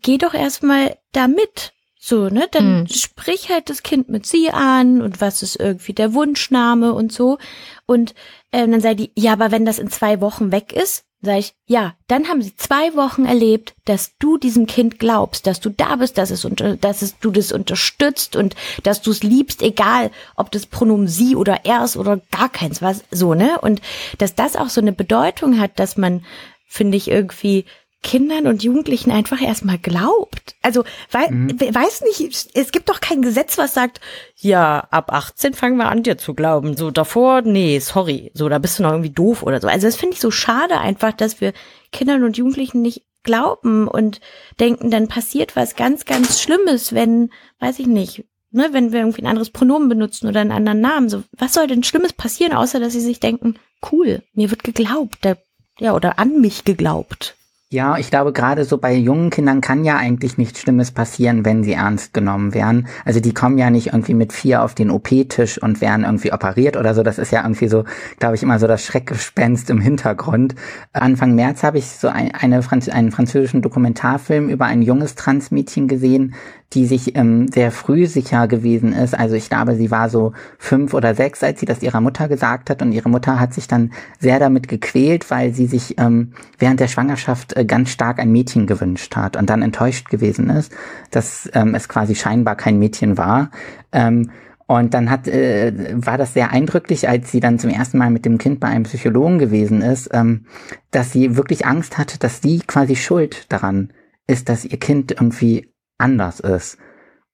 geh 0.00 0.18
doch 0.18 0.34
erstmal 0.34 0.96
damit. 1.12 1.72
So, 2.04 2.28
ne? 2.28 2.48
Dann 2.50 2.80
mhm. 2.80 2.88
sprich 2.88 3.48
halt 3.48 3.70
das 3.70 3.84
Kind 3.84 4.08
mit 4.08 4.26
sie 4.26 4.50
an 4.50 5.00
und 5.02 5.20
was 5.20 5.40
ist 5.44 5.54
irgendwie 5.54 5.92
der 5.92 6.14
Wunschname 6.14 6.94
und 6.94 7.12
so. 7.12 7.38
Und 7.86 8.16
äh, 8.50 8.66
dann 8.66 8.80
sei 8.80 8.94
die, 8.94 9.12
ja, 9.16 9.34
aber 9.34 9.52
wenn 9.52 9.64
das 9.64 9.78
in 9.78 9.88
zwei 9.88 10.20
Wochen 10.20 10.50
weg 10.50 10.72
ist, 10.72 11.04
sag 11.20 11.38
ich, 11.38 11.54
ja, 11.66 11.94
dann 12.08 12.26
haben 12.26 12.42
sie 12.42 12.56
zwei 12.56 12.96
Wochen 12.96 13.24
erlebt, 13.24 13.76
dass 13.84 14.16
du 14.18 14.36
diesem 14.36 14.66
Kind 14.66 14.98
glaubst, 14.98 15.46
dass 15.46 15.60
du 15.60 15.70
da 15.70 15.94
bist, 15.94 16.18
dass 16.18 16.32
es 16.32 16.44
unter, 16.44 16.76
dass 16.76 17.02
es, 17.02 17.20
du 17.20 17.30
das 17.30 17.52
unterstützt 17.52 18.34
und 18.34 18.56
dass 18.82 19.00
du 19.00 19.12
es 19.12 19.22
liebst, 19.22 19.62
egal 19.62 20.10
ob 20.34 20.50
das 20.50 20.66
Pronomen 20.66 21.06
sie 21.06 21.36
oder 21.36 21.64
er 21.64 21.84
ist 21.84 21.96
oder 21.96 22.20
gar 22.32 22.48
keins, 22.48 22.82
was 22.82 23.04
so, 23.12 23.34
ne? 23.34 23.60
Und 23.60 23.80
dass 24.18 24.34
das 24.34 24.56
auch 24.56 24.70
so 24.70 24.80
eine 24.80 24.92
Bedeutung 24.92 25.60
hat, 25.60 25.78
dass 25.78 25.96
man, 25.96 26.24
finde 26.66 26.96
ich, 26.96 27.06
irgendwie 27.06 27.64
Kindern 28.02 28.48
und 28.48 28.64
Jugendlichen 28.64 29.12
einfach 29.12 29.40
erstmal 29.40 29.78
glaubt. 29.78 30.56
Also 30.60 30.84
wei 31.10 31.30
mhm. 31.30 31.58
weiß 31.60 32.02
nicht, 32.02 32.50
es 32.54 32.72
gibt 32.72 32.88
doch 32.88 33.00
kein 33.00 33.22
Gesetz, 33.22 33.58
was 33.58 33.74
sagt, 33.74 34.00
ja, 34.36 34.80
ab 34.90 35.12
18 35.12 35.54
fangen 35.54 35.76
wir 35.76 35.88
an, 35.88 36.02
dir 36.02 36.18
zu 36.18 36.34
glauben. 36.34 36.76
So 36.76 36.90
davor, 36.90 37.42
nee, 37.42 37.78
sorry, 37.78 38.32
so 38.34 38.48
da 38.48 38.58
bist 38.58 38.78
du 38.78 38.82
noch 38.82 38.90
irgendwie 38.90 39.10
doof 39.10 39.42
oder 39.44 39.60
so. 39.60 39.68
Also 39.68 39.86
das 39.86 39.96
finde 39.96 40.14
ich 40.14 40.20
so 40.20 40.30
schade 40.30 40.78
einfach, 40.78 41.12
dass 41.12 41.40
wir 41.40 41.52
Kindern 41.92 42.24
und 42.24 42.36
Jugendlichen 42.36 42.82
nicht 42.82 43.04
glauben 43.22 43.86
und 43.86 44.20
denken, 44.58 44.90
dann 44.90 45.06
passiert 45.06 45.54
was 45.54 45.76
ganz, 45.76 46.04
ganz 46.04 46.40
Schlimmes, 46.40 46.92
wenn, 46.92 47.30
weiß 47.60 47.78
ich 47.78 47.86
nicht, 47.86 48.24
ne, 48.50 48.68
wenn 48.72 48.92
wir 48.92 49.00
irgendwie 49.00 49.22
ein 49.22 49.28
anderes 49.28 49.50
Pronomen 49.50 49.88
benutzen 49.88 50.26
oder 50.26 50.40
einen 50.40 50.50
anderen 50.50 50.80
Namen. 50.80 51.08
So, 51.08 51.22
was 51.38 51.54
soll 51.54 51.68
denn 51.68 51.84
Schlimmes 51.84 52.12
passieren, 52.12 52.52
außer 52.52 52.80
dass 52.80 52.92
sie 52.94 53.00
sich 53.00 53.20
denken, 53.20 53.60
cool, 53.90 54.22
mir 54.34 54.50
wird 54.50 54.64
geglaubt, 54.64 55.24
der, 55.24 55.38
ja, 55.78 55.94
oder 55.94 56.18
an 56.18 56.40
mich 56.40 56.64
geglaubt. 56.64 57.36
Ja, 57.72 57.96
ich 57.96 58.10
glaube, 58.10 58.34
gerade 58.34 58.66
so 58.66 58.76
bei 58.76 58.92
jungen 58.94 59.30
Kindern 59.30 59.62
kann 59.62 59.82
ja 59.82 59.96
eigentlich 59.96 60.36
nichts 60.36 60.60
Schlimmes 60.60 60.90
passieren, 60.90 61.46
wenn 61.46 61.64
sie 61.64 61.72
ernst 61.72 62.12
genommen 62.12 62.52
werden. 62.52 62.86
Also 63.06 63.18
die 63.18 63.32
kommen 63.32 63.56
ja 63.56 63.70
nicht 63.70 63.94
irgendwie 63.94 64.12
mit 64.12 64.34
vier 64.34 64.62
auf 64.62 64.74
den 64.74 64.90
OP-Tisch 64.90 65.56
und 65.56 65.80
werden 65.80 66.04
irgendwie 66.04 66.34
operiert 66.34 66.76
oder 66.76 66.92
so. 66.92 67.02
Das 67.02 67.16
ist 67.16 67.30
ja 67.30 67.40
irgendwie 67.40 67.68
so, 67.68 67.84
glaube 68.18 68.34
ich, 68.34 68.42
immer 68.42 68.58
so 68.58 68.66
das 68.66 68.84
Schreckgespenst 68.84 69.70
im 69.70 69.80
Hintergrund. 69.80 70.54
Anfang 70.92 71.34
März 71.34 71.62
habe 71.62 71.78
ich 71.78 71.86
so 71.86 72.08
ein, 72.08 72.32
eine, 72.34 72.60
einen 72.90 73.10
französischen 73.10 73.62
Dokumentarfilm 73.62 74.50
über 74.50 74.66
ein 74.66 74.82
junges 74.82 75.14
Transmädchen 75.14 75.88
gesehen, 75.88 76.34
die 76.74 76.86
sich 76.86 77.16
ähm, 77.16 77.48
sehr 77.48 77.70
früh 77.70 78.06
sicher 78.06 78.48
gewesen 78.48 78.92
ist. 78.92 79.18
Also 79.18 79.34
ich 79.34 79.48
glaube, 79.48 79.76
sie 79.76 79.90
war 79.90 80.08
so 80.08 80.32
fünf 80.58 80.94
oder 80.94 81.14
sechs, 81.14 81.42
als 81.42 81.60
sie 81.60 81.66
das 81.66 81.82
ihrer 81.82 82.00
Mutter 82.00 82.28
gesagt 82.28 82.70
hat. 82.70 82.82
Und 82.82 82.92
ihre 82.92 83.08
Mutter 83.08 83.38
hat 83.38 83.52
sich 83.52 83.68
dann 83.68 83.92
sehr 84.18 84.38
damit 84.38 84.68
gequält, 84.68 85.30
weil 85.30 85.52
sie 85.52 85.66
sich 85.66 85.98
ähm, 85.98 86.32
während 86.58 86.80
der 86.80 86.88
Schwangerschaft 86.88 87.56
äh, 87.56 87.61
ganz 87.66 87.90
stark 87.90 88.18
ein 88.18 88.32
Mädchen 88.32 88.66
gewünscht 88.66 89.16
hat 89.16 89.36
und 89.36 89.50
dann 89.50 89.62
enttäuscht 89.62 90.08
gewesen 90.08 90.50
ist, 90.50 90.72
dass 91.10 91.50
ähm, 91.54 91.74
es 91.74 91.88
quasi 91.88 92.14
scheinbar 92.14 92.56
kein 92.56 92.78
Mädchen 92.78 93.18
war. 93.18 93.50
Ähm, 93.92 94.30
und 94.66 94.94
dann 94.94 95.10
hat, 95.10 95.28
äh, 95.28 95.94
war 95.94 96.16
das 96.16 96.34
sehr 96.34 96.50
eindrücklich, 96.50 97.08
als 97.08 97.30
sie 97.30 97.40
dann 97.40 97.58
zum 97.58 97.70
ersten 97.70 97.98
Mal 97.98 98.10
mit 98.10 98.24
dem 98.24 98.38
Kind 98.38 98.60
bei 98.60 98.68
einem 98.68 98.84
Psychologen 98.84 99.38
gewesen 99.38 99.82
ist, 99.82 100.08
ähm, 100.12 100.46
dass 100.90 101.12
sie 101.12 101.36
wirklich 101.36 101.66
Angst 101.66 101.98
hatte, 101.98 102.18
dass 102.18 102.40
sie 102.40 102.60
quasi 102.60 102.96
schuld 102.96 103.52
daran 103.52 103.92
ist, 104.26 104.48
dass 104.48 104.64
ihr 104.64 104.78
Kind 104.78 105.12
irgendwie 105.12 105.72
anders 105.98 106.40
ist. 106.40 106.78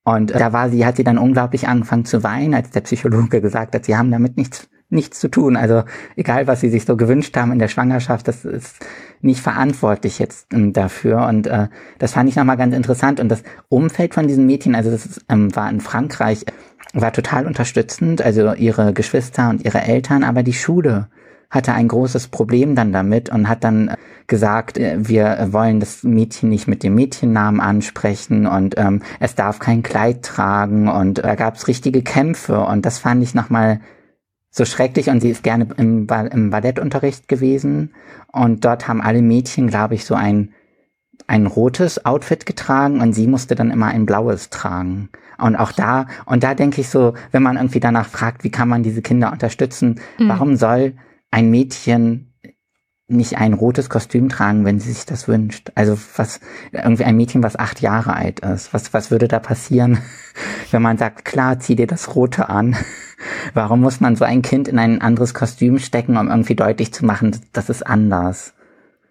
Und 0.04 0.34
da 0.34 0.52
war 0.52 0.70
sie, 0.70 0.86
hat 0.86 0.96
sie 0.96 1.04
dann 1.04 1.18
unglaublich 1.18 1.68
angefangen 1.68 2.06
zu 2.06 2.22
weinen, 2.22 2.54
als 2.54 2.70
der 2.70 2.80
Psychologe 2.80 3.40
gesagt 3.42 3.74
hat, 3.74 3.84
sie 3.84 3.96
haben 3.96 4.10
damit 4.10 4.36
nichts, 4.36 4.68
nichts 4.90 5.20
zu 5.20 5.28
tun. 5.28 5.56
Also 5.56 5.84
egal, 6.16 6.46
was 6.46 6.60
sie 6.60 6.70
sich 6.70 6.84
so 6.84 6.96
gewünscht 6.96 7.36
haben 7.36 7.52
in 7.52 7.58
der 7.58 7.68
Schwangerschaft, 7.68 8.26
das 8.28 8.44
ist 8.44 8.76
nicht 9.20 9.40
verantwortlich 9.40 10.18
jetzt 10.18 10.52
ähm, 10.52 10.72
dafür. 10.72 11.26
Und 11.26 11.46
äh, 11.46 11.68
das 11.98 12.12
fand 12.12 12.28
ich 12.28 12.36
nochmal 12.36 12.56
ganz 12.56 12.74
interessant. 12.74 13.20
Und 13.20 13.28
das 13.28 13.42
Umfeld 13.68 14.14
von 14.14 14.28
diesen 14.28 14.46
Mädchen, 14.46 14.74
also 14.74 14.90
das 14.90 15.20
ähm, 15.28 15.54
war 15.54 15.68
in 15.70 15.80
Frankreich, 15.80 16.44
war 16.94 17.12
total 17.12 17.46
unterstützend, 17.46 18.22
also 18.22 18.54
ihre 18.54 18.92
Geschwister 18.92 19.50
und 19.50 19.64
ihre 19.64 19.82
Eltern, 19.82 20.24
aber 20.24 20.42
die 20.42 20.54
Schule 20.54 21.08
hatte 21.50 21.72
ein 21.72 21.88
großes 21.88 22.28
Problem 22.28 22.74
dann 22.74 22.92
damit 22.92 23.30
und 23.30 23.48
hat 23.48 23.64
dann 23.64 23.94
gesagt, 24.26 24.78
äh, 24.78 24.96
wir 24.98 25.48
wollen 25.50 25.80
das 25.80 26.02
Mädchen 26.02 26.48
nicht 26.48 26.68
mit 26.68 26.82
dem 26.82 26.94
Mädchennamen 26.94 27.60
ansprechen 27.60 28.46
und 28.46 28.76
ähm, 28.78 29.02
es 29.20 29.34
darf 29.34 29.58
kein 29.58 29.82
Kleid 29.82 30.22
tragen 30.22 30.88
und 30.88 31.18
da 31.18 31.34
gab 31.34 31.56
es 31.56 31.68
richtige 31.68 32.02
Kämpfe 32.02 32.60
und 32.60 32.84
das 32.84 32.98
fand 32.98 33.22
ich 33.22 33.34
nochmal 33.34 33.80
so 34.50 34.64
schrecklich 34.64 35.10
und 35.10 35.20
sie 35.20 35.30
ist 35.30 35.42
gerne 35.42 35.68
im, 35.76 36.06
im 36.08 36.50
Ballettunterricht 36.50 37.28
gewesen 37.28 37.94
und 38.32 38.64
dort 38.64 38.88
haben 38.88 39.00
alle 39.00 39.22
Mädchen, 39.22 39.68
glaube 39.68 39.94
ich, 39.94 40.04
so 40.04 40.14
ein 40.14 40.54
ein 41.26 41.46
rotes 41.46 42.04
Outfit 42.06 42.46
getragen 42.46 43.00
und 43.00 43.12
sie 43.12 43.26
musste 43.26 43.54
dann 43.54 43.70
immer 43.70 43.86
ein 43.86 44.06
blaues 44.06 44.48
tragen. 44.50 45.10
Und 45.36 45.56
auch 45.56 45.72
da, 45.72 46.06
und 46.24 46.42
da 46.42 46.54
denke 46.54 46.80
ich 46.80 46.88
so, 46.88 47.14
wenn 47.32 47.42
man 47.42 47.56
irgendwie 47.56 47.80
danach 47.80 48.08
fragt, 48.08 48.44
wie 48.44 48.50
kann 48.50 48.68
man 48.68 48.82
diese 48.82 49.02
Kinder 49.02 49.30
unterstützen, 49.30 50.00
mhm. 50.18 50.28
warum 50.28 50.56
soll 50.56 50.94
ein 51.30 51.50
Mädchen 51.50 52.27
nicht 53.08 53.38
ein 53.38 53.54
rotes 53.54 53.88
Kostüm 53.88 54.28
tragen, 54.28 54.66
wenn 54.66 54.78
sie 54.78 54.92
sich 54.92 55.06
das 55.06 55.28
wünscht. 55.28 55.72
Also 55.74 55.98
was 56.16 56.40
irgendwie 56.72 57.04
ein 57.04 57.16
Mädchen, 57.16 57.42
was 57.42 57.56
acht 57.56 57.80
Jahre 57.80 58.14
alt 58.14 58.40
ist. 58.40 58.74
Was 58.74 58.92
was 58.92 59.10
würde 59.10 59.28
da 59.28 59.38
passieren, 59.38 60.02
wenn 60.70 60.82
man 60.82 60.98
sagt, 60.98 61.24
klar, 61.24 61.58
zieh 61.58 61.74
dir 61.74 61.86
das 61.86 62.14
Rote 62.14 62.48
an. 62.48 62.76
Warum 63.54 63.80
muss 63.80 64.00
man 64.00 64.14
so 64.14 64.24
ein 64.24 64.42
Kind 64.42 64.68
in 64.68 64.78
ein 64.78 65.00
anderes 65.00 65.34
Kostüm 65.34 65.78
stecken, 65.78 66.16
um 66.16 66.28
irgendwie 66.28 66.54
deutlich 66.54 66.92
zu 66.92 67.04
machen, 67.04 67.36
das 67.52 67.70
ist 67.70 67.84
anders? 67.84 68.52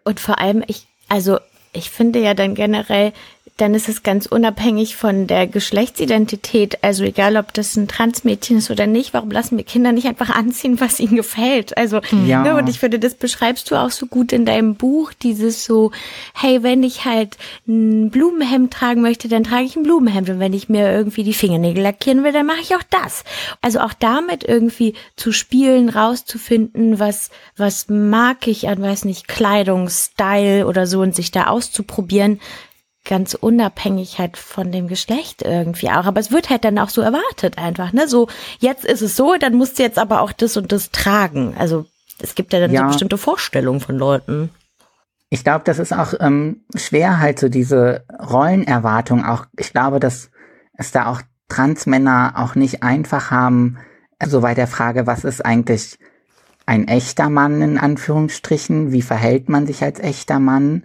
Und 0.04 0.20
vor 0.20 0.40
allem 0.40 0.64
ich, 0.68 0.88
also 1.10 1.40
ich 1.74 1.90
finde 1.90 2.20
ja 2.20 2.34
dann 2.34 2.54
generell, 2.54 3.14
dann 3.58 3.74
ist 3.74 3.90
es 3.90 4.04
ganz 4.04 4.28
unabhängig 4.28 4.96
von 4.96 5.26
der 5.28 5.48
Geschlechtsidentität. 5.48 6.84
Also 6.84 7.04
egal, 7.04 7.38
ob 7.38 7.54
das 7.54 7.76
ein 7.76 7.88
Transmädchen 7.88 8.58
ist 8.58 8.70
oder 8.70 8.86
nicht, 8.88 9.14
warum 9.14 9.32
lassen 9.32 9.58
wir 9.58 9.64
Kinder 9.66 9.92
nicht 9.92 10.08
einfach 10.08 10.30
anziehen, 10.30 10.80
was 10.80 11.00
ihnen 11.00 11.16
gefällt? 11.16 11.76
Also, 11.78 12.02
Ja. 12.26 12.44
ne, 12.44 12.56
und 12.56 12.70
ich 12.70 12.80
finde, 12.80 13.00
das 13.00 13.16
beschreibst 13.16 13.70
du 13.72 13.76
auch 13.76 13.90
so 13.90 14.06
gut 14.06 14.32
in 14.32 14.46
deinem 14.46 14.76
Buch, 14.76 15.12
dieses 15.14 15.66
so, 15.66 15.92
hey, 16.36 16.62
wenn 16.62 16.84
ich 16.84 17.06
halt 17.06 17.38
ein 17.68 18.12
Blumenhemd 18.12 18.72
tragen 18.72 19.02
möchte, 19.02 19.28
dann 19.28 19.44
trage 19.44 19.64
ich 19.66 19.76
ein 19.76 19.84
Blumenhemd. 19.84 20.30
Und 20.30 20.40
wenn 20.40 20.54
ich 20.54 20.70
mir 20.70 20.92
irgendwie 20.92 21.24
die 21.24 21.34
Fingernägel 21.34 21.82
lackieren 21.84 22.24
will, 22.24 22.32
dann 22.32 22.46
mache 22.46 22.62
ich 22.62 22.76
auch 22.76 22.84
das. 22.90 23.24
Also 23.62 23.80
auch 23.80 23.94
damit 23.94 24.44
irgendwie 24.44 24.94
zu 25.16 25.32
spielen, 25.32 25.90
rauszufinden, 25.90 27.00
was, 27.00 27.32
was 27.56 27.88
mag 27.90 28.48
ich 28.48 28.68
an, 28.68 28.82
weiß 28.82 29.06
nicht, 29.06 29.28
Kleidung, 29.28 29.90
Style 29.90 30.68
oder 30.68 30.86
so 30.86 31.02
und 31.02 31.16
sich 31.16 31.32
da 31.32 31.48
auszuprobieren 31.48 32.40
ganz 33.08 33.34
unabhängig 33.34 34.20
halt 34.20 34.38
von 34.38 34.72
dem 34.72 34.88
Geschlecht 34.88 35.42
irgendwie 35.42 35.90
auch. 35.90 36.06
Aber 36.06 36.20
es 36.20 36.32
wird 36.32 36.50
halt 36.50 36.64
dann 36.64 36.78
auch 36.78 36.90
so 36.90 37.02
erwartet 37.02 37.58
einfach, 37.58 37.94
ne? 37.94 38.08
So, 38.08 38.28
jetzt 38.60 38.86
ist 38.86 39.02
es 39.02 39.16
so, 39.16 39.36
dann 39.40 39.56
musst 39.56 39.80
du 39.80 39.84
jetzt 39.84 39.98
aber 39.98 40.22
auch 40.22 40.32
das 40.32 40.58
und 40.58 40.72
das 40.72 40.92
tragen. 40.92 41.56
Also 41.58 41.86
es 42.20 42.36
gibt 42.36 42.54
ja 42.54 42.60
dann 42.60 42.72
Ja. 42.72 42.82
so 42.82 42.88
bestimmte 42.88 43.18
Vorstellungen 43.18 43.80
von 43.80 43.98
Leuten. 43.98 44.50
Ich 45.30 45.44
glaube, 45.44 45.64
das 45.66 45.80
ist 45.80 45.92
auch 45.94 46.14
ähm, 46.20 46.62
schwer, 46.76 47.20
halt 47.20 47.40
so 47.40 47.50
diese 47.50 48.06
Rollenerwartung 48.20 49.26
auch. 49.26 49.46
Ich 49.58 49.74
glaube, 49.74 50.00
dass 50.00 50.30
es 50.78 50.92
da 50.92 51.08
auch 51.08 51.22
Transmänner 51.50 52.34
auch 52.38 52.56
nicht 52.56 52.84
einfach 52.84 53.32
haben, 53.32 53.78
so 54.26 54.42
bei 54.42 54.54
der 54.54 54.68
Frage, 54.68 55.06
was 55.06 55.24
ist 55.24 55.46
eigentlich 55.46 55.98
ein 56.66 56.88
echter 56.88 57.30
Mann 57.30 57.62
in 57.62 57.78
Anführungsstrichen? 57.78 58.92
Wie 58.92 59.02
verhält 59.02 59.48
man 59.50 59.68
sich 59.68 59.84
als 59.84 60.00
echter 60.00 60.40
Mann? 60.40 60.84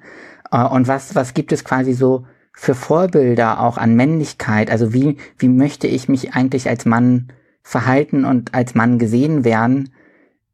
Äh, 0.52 0.64
und 0.64 0.86
was, 0.86 1.14
was 1.16 1.34
gibt 1.34 1.50
es 1.50 1.64
quasi 1.64 1.94
so 1.94 2.26
für 2.52 2.74
Vorbilder 2.74 3.60
auch 3.60 3.78
an 3.78 3.96
Männlichkeit? 3.96 4.70
Also 4.70 4.92
wie, 4.92 5.16
wie 5.38 5.48
möchte 5.48 5.88
ich 5.88 6.08
mich 6.08 6.34
eigentlich 6.34 6.68
als 6.68 6.84
Mann 6.84 7.28
verhalten 7.62 8.24
und 8.24 8.54
als 8.54 8.74
Mann 8.74 8.98
gesehen 8.98 9.44
werden? 9.44 9.92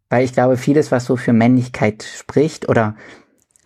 Weil 0.09 0.25
ich 0.25 0.33
glaube, 0.33 0.57
vieles, 0.57 0.91
was 0.91 1.05
so 1.05 1.17
für 1.17 1.35
Männlichkeit 1.35 2.03
spricht 2.03 2.69
oder 2.69 2.97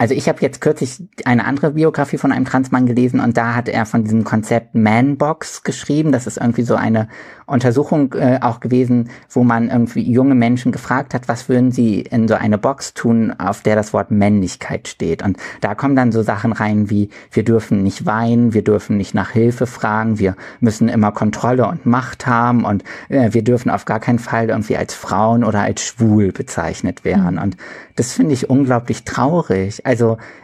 also 0.03 0.17
ich 0.17 0.29
habe 0.29 0.41
jetzt 0.41 0.61
kürzlich 0.61 1.01
eine 1.25 1.45
andere 1.45 1.71
Biografie 1.71 2.19
von 2.19 2.33
einem 2.33 2.45
Transmann 2.45 2.87
gelesen 2.87 3.21
und 3.21 3.37
da 3.37 3.55
hat 3.55 3.69
er 3.69 3.87
von 3.87 4.03
diesem 4.03 4.25
Konzept 4.25 4.75
Manbox 4.75 5.63
geschrieben. 5.63 6.11
Das 6.11 6.27
ist 6.27 6.39
irgendwie 6.39 6.65
so 6.65 6.75
eine 6.75 7.07
Untersuchung 7.47 8.13
äh, 8.15 8.41
auch 8.41 8.59
gewesen, 8.59 9.11
wo 9.31 9.45
man 9.45 9.69
irgendwie 9.71 10.03
junge 10.11 10.35
Menschen 10.35 10.73
gefragt 10.73 11.15
hat, 11.15 11.29
was 11.29 11.49
würden 11.49 11.71
sie 11.71 12.01
in 12.01 12.27
so 12.27 12.35
eine 12.35 12.59
Box 12.59 12.95
tun, 12.95 13.33
auf 13.39 13.63
der 13.63 13.77
das 13.77 13.93
Wort 13.93 14.11
Männlichkeit 14.11 14.89
steht. 14.89 15.23
Und 15.23 15.37
da 15.61 15.77
kommen 15.77 15.95
dann 15.95 16.11
so 16.11 16.23
Sachen 16.23 16.53
rein 16.53 16.91
wie, 16.91 17.11
wir 17.31 17.45
dürfen 17.45 17.85
nicht 17.85 18.05
weinen, 18.05 18.55
wir 18.55 18.65
dürfen 18.65 18.97
nicht 18.97 19.15
nach 19.15 19.31
Hilfe 19.31 19.69
fragen, 19.69 20.19
wir 20.19 20.35
müssen 20.59 20.89
immer 20.89 21.13
Kontrolle 21.13 21.69
und 21.69 21.87
Macht 21.87 22.27
haben 22.27 22.65
und 22.65 22.83
äh, 23.09 23.33
wir 23.33 23.45
dürfen 23.45 23.71
auf 23.71 23.85
gar 23.85 24.01
keinen 24.01 24.19
Fall 24.19 24.49
irgendwie 24.49 24.77
als 24.77 24.95
Frauen 24.95 25.45
oder 25.45 25.61
als 25.61 25.83
schwul 25.83 26.33
bezeichnet 26.33 27.05
werden. 27.05 27.39
Und 27.39 27.57
das 27.97 28.13
finde 28.13 28.33
ich 28.33 28.49
unglaublich 28.49 29.05
traurig. 29.05 29.85
Also 29.85 29.92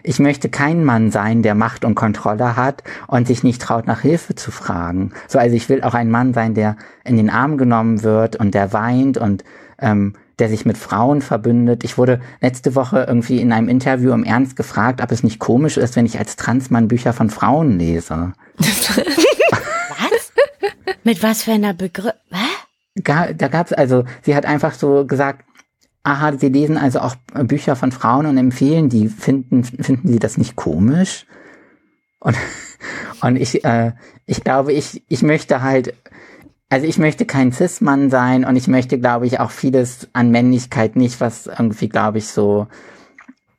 ich 0.03 0.19
möchte 0.19 0.49
kein 0.49 0.85
Mann 0.85 1.11
sein, 1.11 1.43
der 1.43 1.55
Macht 1.55 1.85
und 1.85 1.95
Kontrolle 1.95 2.57
hat 2.57 2.83
und 3.07 3.27
sich 3.27 3.43
nicht 3.43 3.63
traut, 3.63 3.87
nach 3.87 4.01
Hilfe 4.01 4.35
zu 4.35 4.51
fragen. 4.51 5.13
So, 5.27 5.39
also 5.39 5.57
ich 5.57 5.69
will 5.69 5.83
auch 5.83 5.95
ein 5.95 6.11
Mann 6.11 6.35
sein, 6.35 6.55
der 6.55 6.77
in 7.05 7.17
den 7.17 7.31
Arm 7.31 7.59
genommen 7.59 8.03
wird 8.03 8.37
und 8.37 8.55
der 8.55 8.73
weint 8.73 9.19
und 9.19 9.45
ähm, 9.79 10.15
der 10.39 10.49
sich 10.49 10.65
mit 10.65 10.79
Frauen 10.79 11.21
verbündet. 11.21 11.85
Ich 11.85 11.99
wurde 11.99 12.21
letzte 12.41 12.75
Woche 12.75 13.05
irgendwie 13.09 13.41
in 13.41 13.53
einem 13.53 13.69
Interview 13.69 14.13
im 14.13 14.25
Ernst 14.25 14.57
gefragt, 14.57 15.03
ob 15.03 15.11
es 15.11 15.23
nicht 15.23 15.39
komisch 15.39 15.77
ist, 15.77 15.97
wenn 15.97 16.07
ich 16.07 16.19
als 16.19 16.37
Transmann 16.37 16.89
Bücher 16.89 17.13
von 17.13 17.31
Frauen 17.31 17.79
lese. 17.79 18.33
Was? 18.57 20.33
Mit 21.03 21.23
was 21.23 21.43
für 21.43 21.53
einer 21.53 21.75
Begriff? 21.75 22.13
Da 22.95 23.33
gab's 23.33 23.73
also, 23.73 24.05
sie 24.23 24.35
hat 24.35 24.45
einfach 24.47 24.75
so 24.75 25.07
gesagt, 25.07 25.45
aha, 26.03 26.37
sie 26.37 26.49
lesen 26.49 26.79
also 26.79 27.01
auch 27.01 27.17
Bücher 27.45 27.77
von 27.77 27.93
Frauen 27.93 28.27
und 28.27 28.39
empfehlen 28.39 28.89
die, 28.89 29.09
finden, 29.09 29.65
finden 29.65 30.09
sie 30.09 30.19
das 30.19 30.39
nicht 30.39 30.57
komisch? 30.57 31.27
Und, 32.21 32.37
und 33.23 33.37
ich, 33.37 33.65
äh, 33.65 33.93
ich 34.27 34.45
glaube, 34.45 34.73
ich, 34.73 35.03
ich 35.09 35.23
möchte 35.23 35.63
halt, 35.63 35.95
also 36.69 36.87
ich 36.87 36.99
möchte 36.99 37.25
kein 37.25 37.53
Cis-Mann 37.53 38.11
sein 38.11 38.45
und 38.45 38.57
ich 38.57 38.69
möchte, 38.69 38.99
glaube 38.99 39.27
ich, 39.27 39.41
auch 39.41 39.51
vieles 39.51 40.09
an 40.13 40.31
Männlichkeit 40.31 40.97
nicht, 40.97 41.21
was 41.21 41.47
irgendwie, 41.47 41.89
glaube 41.89 42.19
ich, 42.19 42.29
so 42.29 42.67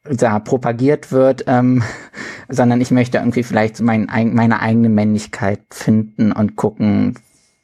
da 0.04 0.40
propagiert 0.40 1.12
wird, 1.12 1.44
ähm, 1.48 1.84
sondern 2.50 2.82
ich 2.82 2.92
möchte 2.92 3.18
irgendwie 3.18 3.44
vielleicht 3.44 3.82
mein, 3.82 4.08
meine 4.34 4.60
eigene 4.60 4.90
Männlichkeit 4.90 5.62
finden 5.72 6.32
und 6.32 6.56
gucken, 6.56 7.16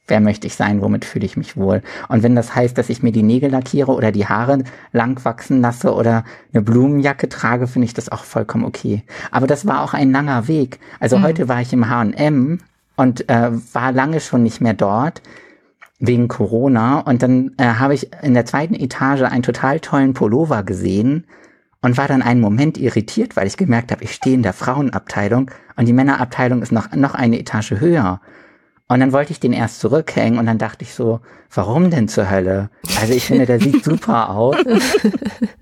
wer 0.07 0.19
möchte 0.19 0.47
ich 0.47 0.55
sein, 0.55 0.81
womit 0.81 1.05
fühle 1.05 1.25
ich 1.25 1.37
mich 1.37 1.57
wohl. 1.57 1.81
Und 2.09 2.23
wenn 2.23 2.35
das 2.35 2.55
heißt, 2.55 2.77
dass 2.77 2.89
ich 2.89 3.01
mir 3.01 3.11
die 3.11 3.23
Nägel 3.23 3.49
lackiere 3.49 3.91
oder 3.91 4.11
die 4.11 4.27
Haare 4.27 4.63
lang 4.91 5.23
wachsen 5.25 5.61
lasse 5.61 5.93
oder 5.93 6.23
eine 6.53 6.61
Blumenjacke 6.61 7.29
trage, 7.29 7.67
finde 7.67 7.87
ich 7.87 7.93
das 7.93 8.09
auch 8.09 8.23
vollkommen 8.23 8.65
okay. 8.65 9.03
Aber 9.31 9.47
das 9.47 9.65
war 9.65 9.81
auch 9.81 9.93
ein 9.93 10.11
langer 10.11 10.47
Weg. 10.47 10.79
Also 10.99 11.21
heute 11.21 11.47
war 11.47 11.61
ich 11.61 11.73
im 11.73 11.89
H&M 11.89 12.59
und 12.95 13.29
äh, 13.29 13.51
war 13.73 13.91
lange 13.91 14.19
schon 14.19 14.43
nicht 14.43 14.61
mehr 14.61 14.73
dort 14.73 15.21
wegen 15.99 16.27
Corona 16.27 16.99
und 16.99 17.23
dann 17.23 17.53
äh, 17.57 17.65
habe 17.65 17.93
ich 17.93 18.11
in 18.21 18.33
der 18.33 18.45
zweiten 18.45 18.75
Etage 18.75 19.21
einen 19.21 19.43
total 19.43 19.79
tollen 19.79 20.13
Pullover 20.13 20.63
gesehen 20.63 21.25
und 21.81 21.97
war 21.97 22.07
dann 22.07 22.21
einen 22.21 22.41
Moment 22.41 22.77
irritiert, 22.77 23.35
weil 23.35 23.47
ich 23.47 23.57
gemerkt 23.57 23.91
habe, 23.91 24.03
ich 24.03 24.13
stehe 24.13 24.35
in 24.35 24.43
der 24.43 24.53
Frauenabteilung 24.53 25.51
und 25.77 25.85
die 25.85 25.93
Männerabteilung 25.93 26.61
ist 26.61 26.71
noch, 26.71 26.91
noch 26.93 27.15
eine 27.15 27.39
Etage 27.39 27.71
höher. 27.79 28.21
Und 28.87 28.99
dann 28.99 29.13
wollte 29.13 29.31
ich 29.31 29.39
den 29.39 29.53
erst 29.53 29.79
zurückhängen 29.79 30.37
und 30.37 30.45
dann 30.45 30.59
dachte 30.59 30.83
ich 30.83 30.93
so, 30.93 31.19
warum 31.51 31.89
denn 31.89 32.07
zur 32.07 32.29
Hölle? 32.29 32.69
Also 33.01 33.13
ich 33.13 33.25
finde, 33.25 33.47
der 33.47 33.59
sieht 33.59 33.83
super 33.83 34.29
aus. 34.35 34.55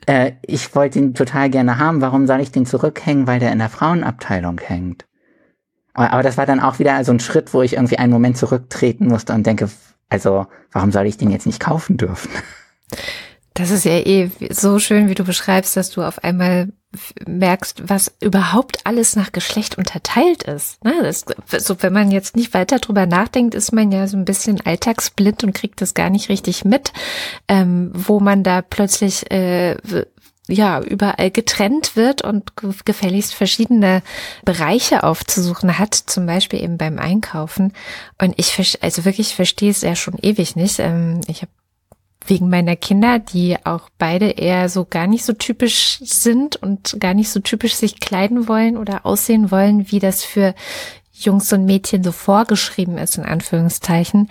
äh, 0.06 0.34
ich 0.42 0.76
wollte 0.76 1.00
ihn 1.00 1.14
total 1.14 1.50
gerne 1.50 1.78
haben. 1.78 2.02
Warum 2.02 2.28
soll 2.28 2.42
ich 2.42 2.52
den 2.52 2.66
zurückhängen? 2.66 3.26
Weil 3.26 3.40
der 3.40 3.54
in 3.54 3.60
der 3.60 3.70
Frauenabteilung 3.70 4.60
hängt. 4.60 5.06
Aber, 5.94 6.12
aber 6.12 6.24
das 6.24 6.38
war 6.38 6.46
dann 6.46 6.60
auch 6.60 6.80
wieder 6.80 7.02
so 7.06 7.14
ein 7.14 7.22
Schritt, 7.22 7.54
wo 7.54 7.62
ich 7.62 7.74
irgendwie 7.74 7.98
einen 7.98 8.12
Moment 8.12 8.38
zurücktreten 8.38 9.08
musste 9.08 9.34
und 9.34 9.48
denke, 9.48 9.70
also 10.10 10.48
warum 10.72 10.92
soll 10.92 11.06
ich 11.06 11.18
den 11.18 11.32
jetzt 11.32 11.46
nicht 11.46 11.62
kaufen 11.62 11.96
dürfen? 11.96 12.30
Das 13.54 13.70
ist 13.70 13.86
ja 13.86 14.00
eh 14.00 14.32
so 14.50 14.80
schön, 14.80 15.10
wie 15.10 15.16
du 15.16 15.24
beschreibst, 15.24 15.78
dass 15.78 15.92
du 15.92 16.02
auf 16.02 16.24
einmal 16.24 16.70
merkst, 17.26 17.90
was 17.90 18.12
überhaupt 18.20 18.86
alles 18.86 19.16
nach 19.16 19.32
Geschlecht 19.32 19.78
unterteilt 19.78 20.44
ist. 20.44 20.84
Ne? 20.84 20.94
Das, 21.02 21.26
so, 21.64 21.82
wenn 21.82 21.94
man 21.94 22.12
jetzt 22.12 22.36
nicht 22.36 22.54
weiter 22.54 22.80
drüber 22.80 23.06
nachdenkt, 23.06 23.56
ist 23.56 23.72
man 23.72 23.92
ja 23.92 24.08
so 24.08 24.18
ein 24.18 24.26
bisschen 24.26 24.62
alltagsblind 24.66 25.44
und 25.44 25.54
kriegt 25.54 25.82
das 25.82 25.94
gar 25.94 26.10
nicht 26.10 26.30
richtig 26.30 26.66
mit, 26.66 26.94
ähm, 27.48 27.92
wo 27.94 28.20
man 28.20 28.44
da 28.44 28.62
plötzlich 28.62 29.32
äh, 29.32 29.78
ja 30.48 30.82
überall 30.82 31.32
getrennt 31.32 31.96
wird 31.96 32.22
und 32.24 32.56
ge- 32.58 32.74
gefälligst 32.86 33.34
verschiedene 33.34 34.04
Bereiche 34.46 35.04
aufzusuchen 35.04 35.80
hat, 35.80 35.96
zum 35.96 36.26
Beispiel 36.26 36.62
eben 36.62 36.78
beim 36.78 37.00
Einkaufen. 37.00 37.74
Und 38.22 38.34
ich 38.38 38.78
also 38.82 39.06
wirklich 39.06 39.36
verstehe 39.36 39.72
es 39.72 39.82
ja 39.82 39.96
schon 39.96 40.18
ewig 40.22 40.56
nicht. 40.56 40.80
Ähm, 40.80 41.22
ich 41.28 41.42
habe 41.42 41.52
wegen 42.28 42.50
meiner 42.50 42.76
Kinder, 42.76 43.20
die 43.20 43.58
auch 43.66 43.90
beide 43.98 44.30
eher 44.30 44.70
so 44.70 44.86
gar 44.86 45.08
nicht 45.08 45.26
so 45.26 45.34
typisch 45.34 46.00
sind 46.02 46.56
und 46.56 46.98
gar 47.00 47.14
nicht 47.14 47.30
so 47.30 47.40
typisch 47.40 47.76
sich 47.76 48.00
kleiden 48.00 48.48
wollen 48.48 48.78
oder 48.78 49.06
aussehen 49.06 49.52
wollen, 49.52 49.92
wie 49.92 50.00
das 50.00 50.24
für 50.24 50.54
Jungs 51.14 51.54
und 51.54 51.66
Mädchen 51.66 52.04
so 52.04 52.12
vorgeschrieben 52.12 52.98
ist, 52.98 53.18
in 53.18 53.24
Anführungszeichen. 53.24 54.30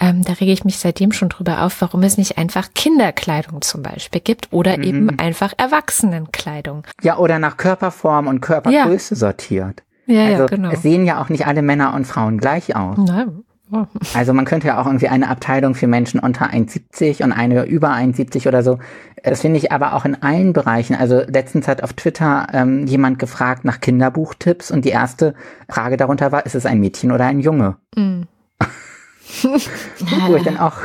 Ähm, 0.00 0.22
da 0.24 0.34
rege 0.34 0.52
ich 0.52 0.64
mich 0.64 0.78
seitdem 0.78 1.12
schon 1.12 1.28
drüber 1.28 1.62
auf, 1.62 1.80
warum 1.80 2.02
es 2.02 2.18
nicht 2.18 2.38
einfach 2.38 2.68
Kinderkleidung 2.74 3.62
zum 3.62 3.82
Beispiel 3.82 4.20
gibt 4.20 4.52
oder 4.52 4.78
eben 4.78 5.18
einfach 5.18 5.52
Erwachsenenkleidung. 5.56 6.86
Ja, 7.02 7.18
oder 7.18 7.38
nach 7.38 7.56
Körperform 7.56 8.26
und 8.26 8.40
Körpergröße 8.40 9.14
sortiert. 9.16 9.82
Ja, 10.06 10.26
also 10.26 10.42
ja, 10.42 10.46
genau. 10.46 10.70
es 10.70 10.82
sehen 10.82 11.06
ja 11.06 11.22
auch 11.22 11.28
nicht 11.28 11.46
alle 11.46 11.62
Männer 11.62 11.94
und 11.94 12.06
Frauen 12.06 12.38
gleich 12.38 12.76
aus. 12.76 12.98
Nein. 12.98 13.44
Oh. 13.74 13.86
Also 14.14 14.32
man 14.32 14.44
könnte 14.44 14.68
ja 14.68 14.80
auch 14.80 14.86
irgendwie 14.86 15.08
eine 15.08 15.28
Abteilung 15.28 15.74
für 15.74 15.88
Menschen 15.88 16.20
unter 16.20 16.50
1,70 16.52 17.24
und 17.24 17.32
eine 17.32 17.64
über 17.64 17.90
1,70 17.90 18.46
oder 18.46 18.62
so. 18.62 18.78
Das 19.24 19.40
finde 19.40 19.58
ich 19.58 19.72
aber 19.72 19.94
auch 19.94 20.04
in 20.04 20.22
allen 20.22 20.52
Bereichen. 20.52 20.94
Also 20.94 21.22
letztens 21.26 21.66
hat 21.66 21.82
auf 21.82 21.92
Twitter 21.92 22.46
ähm, 22.52 22.86
jemand 22.86 23.18
gefragt 23.18 23.64
nach 23.64 23.80
Kinderbuchtipps 23.80 24.70
und 24.70 24.84
die 24.84 24.90
erste 24.90 25.34
Frage 25.68 25.96
darunter 25.96 26.30
war, 26.30 26.46
ist 26.46 26.54
es 26.54 26.66
ein 26.66 26.78
Mädchen 26.78 27.10
oder 27.10 27.24
ein 27.24 27.40
Junge? 27.40 27.76
Mm. 27.96 28.22
Wo 29.42 30.36
ich 30.36 30.44
dann 30.44 30.58
auch 30.58 30.76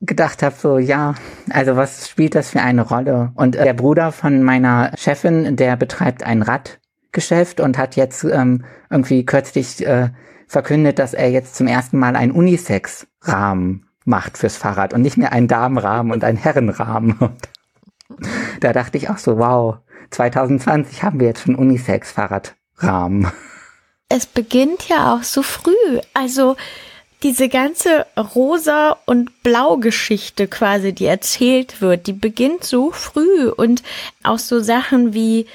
gedacht 0.00 0.42
habe, 0.42 0.54
so 0.58 0.78
ja, 0.78 1.16
also 1.50 1.76
was 1.76 2.08
spielt 2.08 2.34
das 2.34 2.48
für 2.48 2.62
eine 2.62 2.80
Rolle? 2.80 3.32
Und 3.34 3.56
äh, 3.56 3.64
der 3.64 3.74
Bruder 3.74 4.10
von 4.10 4.42
meiner 4.42 4.92
Chefin, 4.96 5.56
der 5.56 5.76
betreibt 5.76 6.22
ein 6.22 6.40
Radgeschäft 6.40 7.60
und 7.60 7.76
hat 7.76 7.94
jetzt 7.96 8.24
ähm, 8.24 8.64
irgendwie 8.88 9.26
kürzlich 9.26 9.86
äh, 9.86 10.08
verkündet, 10.46 10.98
dass 10.98 11.14
er 11.14 11.30
jetzt 11.30 11.56
zum 11.56 11.66
ersten 11.66 11.98
Mal 11.98 12.16
einen 12.16 12.32
Unisex-Rahmen 12.32 13.86
macht 14.04 14.38
fürs 14.38 14.56
Fahrrad 14.56 14.92
und 14.92 15.02
nicht 15.02 15.16
mehr 15.16 15.32
einen 15.32 15.48
Damenrahmen 15.48 16.12
und 16.12 16.24
einen 16.24 16.38
Herrenrahmen. 16.38 17.16
Da 18.60 18.72
dachte 18.72 18.98
ich 18.98 19.08
auch 19.08 19.16
so, 19.16 19.38
wow, 19.38 19.78
2020 20.10 21.02
haben 21.02 21.18
wir 21.18 21.26
jetzt 21.26 21.42
schon 21.42 21.56
Unisex-Fahrradrahmen. 21.56 23.32
es 24.08 24.26
beginnt 24.26 24.88
ja 24.88 25.14
auch 25.14 25.22
so 25.22 25.42
früh. 25.42 25.72
Also 26.12 26.56
diese 27.22 27.48
ganze 27.48 28.06
Rosa- 28.16 28.98
und 29.06 29.42
Blau-Geschichte 29.42 30.46
quasi, 30.46 30.92
die 30.92 31.06
erzählt 31.06 31.80
wird, 31.80 32.06
die 32.06 32.12
beginnt 32.12 32.62
so 32.64 32.90
früh 32.90 33.48
und 33.48 33.82
auch 34.22 34.38
so 34.38 34.60
Sachen 34.60 35.14
wie, 35.14 35.46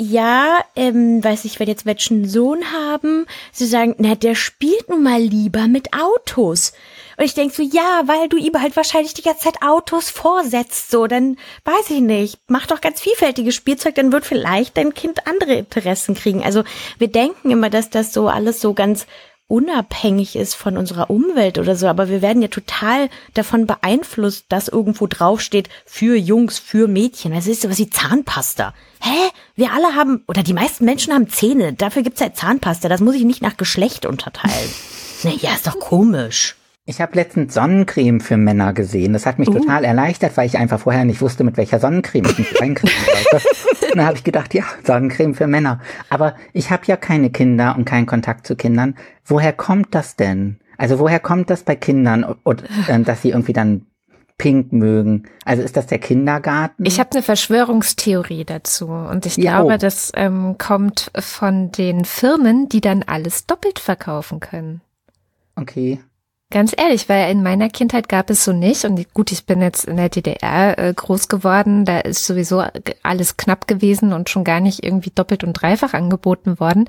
ja, 0.00 0.60
ähm, 0.76 1.22
weiß 1.22 1.44
ich, 1.44 1.58
wenn 1.58 1.66
jetzt 1.66 1.84
welchen 1.84 2.28
Sohn 2.28 2.72
haben, 2.72 3.26
sie 3.50 3.66
sagen, 3.66 3.96
na, 3.98 4.14
der 4.14 4.36
spielt 4.36 4.88
nun 4.88 5.02
mal 5.02 5.20
lieber 5.20 5.66
mit 5.66 5.92
Autos. 5.92 6.72
Und 7.16 7.24
ich 7.24 7.34
denk 7.34 7.52
so, 7.52 7.64
ja, 7.64 8.02
weil 8.06 8.28
du 8.28 8.36
ihm 8.36 8.54
halt 8.60 8.76
wahrscheinlich 8.76 9.12
die 9.14 9.22
ganze 9.22 9.42
Zeit 9.42 9.60
Autos 9.60 10.08
vorsetzt, 10.08 10.92
so, 10.92 11.08
dann 11.08 11.36
weiß 11.64 11.90
ich 11.90 12.00
nicht, 12.00 12.38
mach 12.46 12.66
doch 12.66 12.80
ganz 12.80 13.00
vielfältiges 13.00 13.56
Spielzeug, 13.56 13.96
dann 13.96 14.12
wird 14.12 14.24
vielleicht 14.24 14.76
dein 14.76 14.94
Kind 14.94 15.26
andere 15.26 15.54
Interessen 15.54 16.14
kriegen. 16.14 16.44
Also 16.44 16.62
wir 16.98 17.08
denken 17.08 17.50
immer, 17.50 17.68
dass 17.68 17.90
das 17.90 18.12
so 18.12 18.28
alles 18.28 18.60
so 18.60 18.74
ganz 18.74 19.04
unabhängig 19.48 20.36
ist 20.36 20.54
von 20.54 20.76
unserer 20.76 21.10
Umwelt 21.10 21.58
oder 21.58 21.74
so, 21.74 21.88
aber 21.88 22.08
wir 22.08 22.22
werden 22.22 22.42
ja 22.42 22.48
total 22.48 23.08
davon 23.34 23.66
beeinflusst, 23.66 24.44
dass 24.50 24.68
irgendwo 24.68 25.06
draufsteht 25.06 25.70
für 25.86 26.16
Jungs, 26.16 26.58
für 26.58 26.86
Mädchen. 26.86 27.32
Das 27.32 27.46
ist 27.46 27.62
sowas 27.62 27.78
wie 27.78 27.90
Zahnpasta. 27.90 28.74
Hä? 29.00 29.30
Wir 29.56 29.72
alle 29.72 29.96
haben, 29.96 30.22
oder 30.28 30.42
die 30.42 30.52
meisten 30.52 30.84
Menschen 30.84 31.12
haben 31.12 31.28
Zähne, 31.28 31.72
dafür 31.72 32.02
gibt's 32.02 32.20
halt 32.20 32.36
Zahnpasta, 32.36 32.88
das 32.88 33.00
muss 33.00 33.14
ich 33.14 33.24
nicht 33.24 33.42
nach 33.42 33.56
Geschlecht 33.56 34.06
unterteilen. 34.06 34.70
naja, 35.24 35.54
ist 35.54 35.66
doch 35.66 35.80
komisch. 35.80 36.54
Ich 36.84 37.02
habe 37.02 37.16
letztens 37.16 37.52
Sonnencreme 37.52 38.18
für 38.18 38.38
Männer 38.38 38.72
gesehen. 38.72 39.12
Das 39.12 39.26
hat 39.26 39.38
mich 39.38 39.50
uh. 39.50 39.58
total 39.58 39.84
erleichtert, 39.84 40.36
weil 40.38 40.46
ich 40.46 40.56
einfach 40.56 40.80
vorher 40.80 41.04
nicht 41.04 41.20
wusste, 41.20 41.44
mit 41.44 41.58
welcher 41.58 41.80
Sonnencreme 41.80 42.24
ich 42.30 42.38
mich 42.38 42.62
eincremen 42.62 42.96
sollte. 43.30 43.46
Und 43.90 43.98
dann 43.98 44.06
habe 44.06 44.16
ich 44.16 44.24
gedacht, 44.24 44.54
ja, 44.54 44.64
Sonnencreme 44.84 45.34
für 45.34 45.46
Männer. 45.46 45.80
Aber 46.10 46.34
ich 46.52 46.70
habe 46.70 46.82
ja 46.86 46.96
keine 46.96 47.30
Kinder 47.30 47.74
und 47.76 47.84
keinen 47.84 48.06
Kontakt 48.06 48.46
zu 48.46 48.56
Kindern. 48.56 48.96
Woher 49.24 49.52
kommt 49.52 49.94
das 49.94 50.16
denn? 50.16 50.58
Also 50.76 50.98
woher 50.98 51.20
kommt 51.20 51.50
das 51.50 51.64
bei 51.64 51.74
Kindern, 51.74 52.24
und, 52.44 52.62
äh, 52.88 53.00
dass 53.00 53.22
sie 53.22 53.30
irgendwie 53.30 53.52
dann 53.52 53.86
pink 54.38 54.72
mögen? 54.72 55.24
Also 55.44 55.62
ist 55.62 55.76
das 55.76 55.86
der 55.86 55.98
Kindergarten? 55.98 56.84
Ich 56.84 57.00
habe 57.00 57.10
eine 57.12 57.22
Verschwörungstheorie 57.22 58.44
dazu 58.44 58.86
und 58.86 59.26
ich 59.26 59.36
ja, 59.36 59.56
glaube, 59.56 59.74
oh. 59.74 59.76
das 59.78 60.12
ähm, 60.14 60.56
kommt 60.56 61.10
von 61.18 61.72
den 61.72 62.04
Firmen, 62.04 62.68
die 62.68 62.80
dann 62.80 63.02
alles 63.02 63.46
doppelt 63.46 63.80
verkaufen 63.80 64.40
können. 64.40 64.80
Okay. 65.56 66.00
Ganz 66.50 66.74
ehrlich, 66.74 67.10
weil 67.10 67.30
in 67.30 67.42
meiner 67.42 67.68
Kindheit 67.68 68.08
gab 68.08 68.30
es 68.30 68.42
so 68.42 68.54
nicht. 68.54 68.86
Und 68.86 69.12
gut, 69.12 69.32
ich 69.32 69.44
bin 69.44 69.60
jetzt 69.60 69.84
in 69.84 69.98
der 69.98 70.08
DDR 70.08 70.78
äh, 70.78 70.94
groß 70.94 71.28
geworden. 71.28 71.84
Da 71.84 71.98
ist 71.98 72.24
sowieso 72.24 72.64
alles 73.02 73.36
knapp 73.36 73.68
gewesen 73.68 74.14
und 74.14 74.30
schon 74.30 74.44
gar 74.44 74.60
nicht 74.60 74.82
irgendwie 74.82 75.12
doppelt 75.14 75.44
und 75.44 75.52
dreifach 75.52 75.92
angeboten 75.92 76.58
worden. 76.58 76.88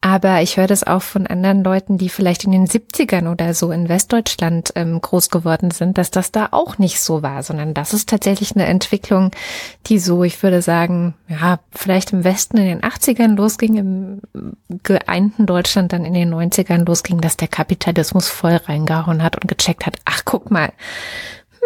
Aber 0.00 0.42
ich 0.42 0.58
höre 0.58 0.68
das 0.68 0.84
auch 0.84 1.02
von 1.02 1.26
anderen 1.26 1.64
Leuten, 1.64 1.98
die 1.98 2.08
vielleicht 2.08 2.44
in 2.44 2.52
den 2.52 2.68
70ern 2.68 3.28
oder 3.28 3.52
so 3.52 3.72
in 3.72 3.88
Westdeutschland 3.88 4.70
ähm, 4.76 5.00
groß 5.00 5.30
geworden 5.30 5.72
sind, 5.72 5.98
dass 5.98 6.12
das 6.12 6.30
da 6.30 6.46
auch 6.52 6.78
nicht 6.78 7.00
so 7.00 7.20
war, 7.20 7.42
sondern 7.42 7.74
das 7.74 7.92
ist 7.92 8.08
tatsächlich 8.08 8.54
eine 8.54 8.66
Entwicklung, 8.66 9.32
die 9.86 9.98
so, 9.98 10.22
ich 10.22 10.40
würde 10.40 10.62
sagen, 10.62 11.14
ja, 11.26 11.58
vielleicht 11.72 12.12
im 12.12 12.22
Westen 12.22 12.58
in 12.58 12.66
den 12.66 12.82
80ern 12.82 13.34
losging, 13.34 13.76
im 13.76 14.20
geeinten 14.84 15.46
Deutschland 15.46 15.92
dann 15.92 16.04
in 16.04 16.14
den 16.14 16.32
90ern 16.32 16.86
losging, 16.86 17.20
dass 17.20 17.36
der 17.36 17.48
Kapitalismus 17.48 18.28
voll 18.28 18.54
reingehauen 18.54 18.99
reingehauen 19.00 19.22
hat 19.22 19.36
und 19.36 19.48
gecheckt 19.48 19.86
hat, 19.86 19.96
ach 20.04 20.22
guck 20.24 20.50
mal, 20.50 20.72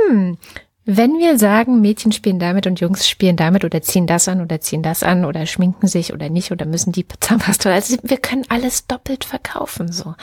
hm, 0.09 0.39
wenn 0.87 1.13
wir 1.19 1.39
sagen, 1.39 1.81
Mädchen 1.81 2.13
spielen 2.13 2.39
damit 2.39 2.67
und 2.67 2.79
Jungs 2.79 3.09
spielen 3.09 3.37
damit 3.37 3.65
oder 3.65 3.81
ziehen 3.81 4.07
das 4.07 4.29
an 4.29 4.43
oder 4.43 4.61
ziehen 4.61 4.83
das 4.83 5.03
an 5.03 5.25
oder 5.25 5.47
schminken 5.47 5.87
sich 5.87 6.13
oder 6.13 6.29
nicht 6.29 6.53
oder 6.53 6.67
müssen 6.67 6.93
die 6.93 7.07
Zahnpasta, 7.21 7.73
also 7.73 7.97
wir 8.03 8.19
können 8.19 8.45
alles 8.51 8.87
doppelt 8.87 9.25
verkaufen, 9.25 9.91
so. 9.91 10.15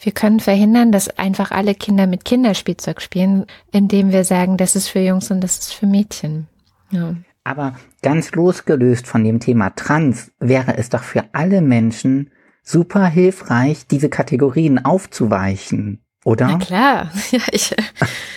Wir 0.00 0.12
können 0.12 0.40
verhindern, 0.40 0.92
dass 0.92 1.18
einfach 1.18 1.50
alle 1.50 1.74
Kinder 1.74 2.06
mit 2.06 2.24
Kinderspielzeug 2.24 3.02
spielen, 3.02 3.44
indem 3.70 4.10
wir 4.10 4.24
sagen, 4.24 4.56
das 4.56 4.76
ist 4.76 4.88
für 4.88 5.00
Jungs 5.00 5.30
und 5.30 5.42
das 5.42 5.58
ist 5.58 5.74
für 5.74 5.86
Mädchen. 5.86 6.48
Ja. 6.90 7.14
Aber 7.44 7.74
ganz 8.02 8.32
losgelöst 8.32 9.06
von 9.06 9.24
dem 9.24 9.40
Thema 9.40 9.70
Trans 9.70 10.32
wäre 10.38 10.76
es 10.78 10.88
doch 10.88 11.02
für 11.02 11.24
alle 11.32 11.60
Menschen 11.60 12.30
super 12.62 13.06
hilfreich, 13.06 13.86
diese 13.86 14.08
Kategorien 14.08 14.84
aufzuweichen 14.84 16.02
oder? 16.24 16.48
Na 16.48 16.58
klar, 16.58 17.10
ja, 17.30 17.40
ich, 17.52 17.74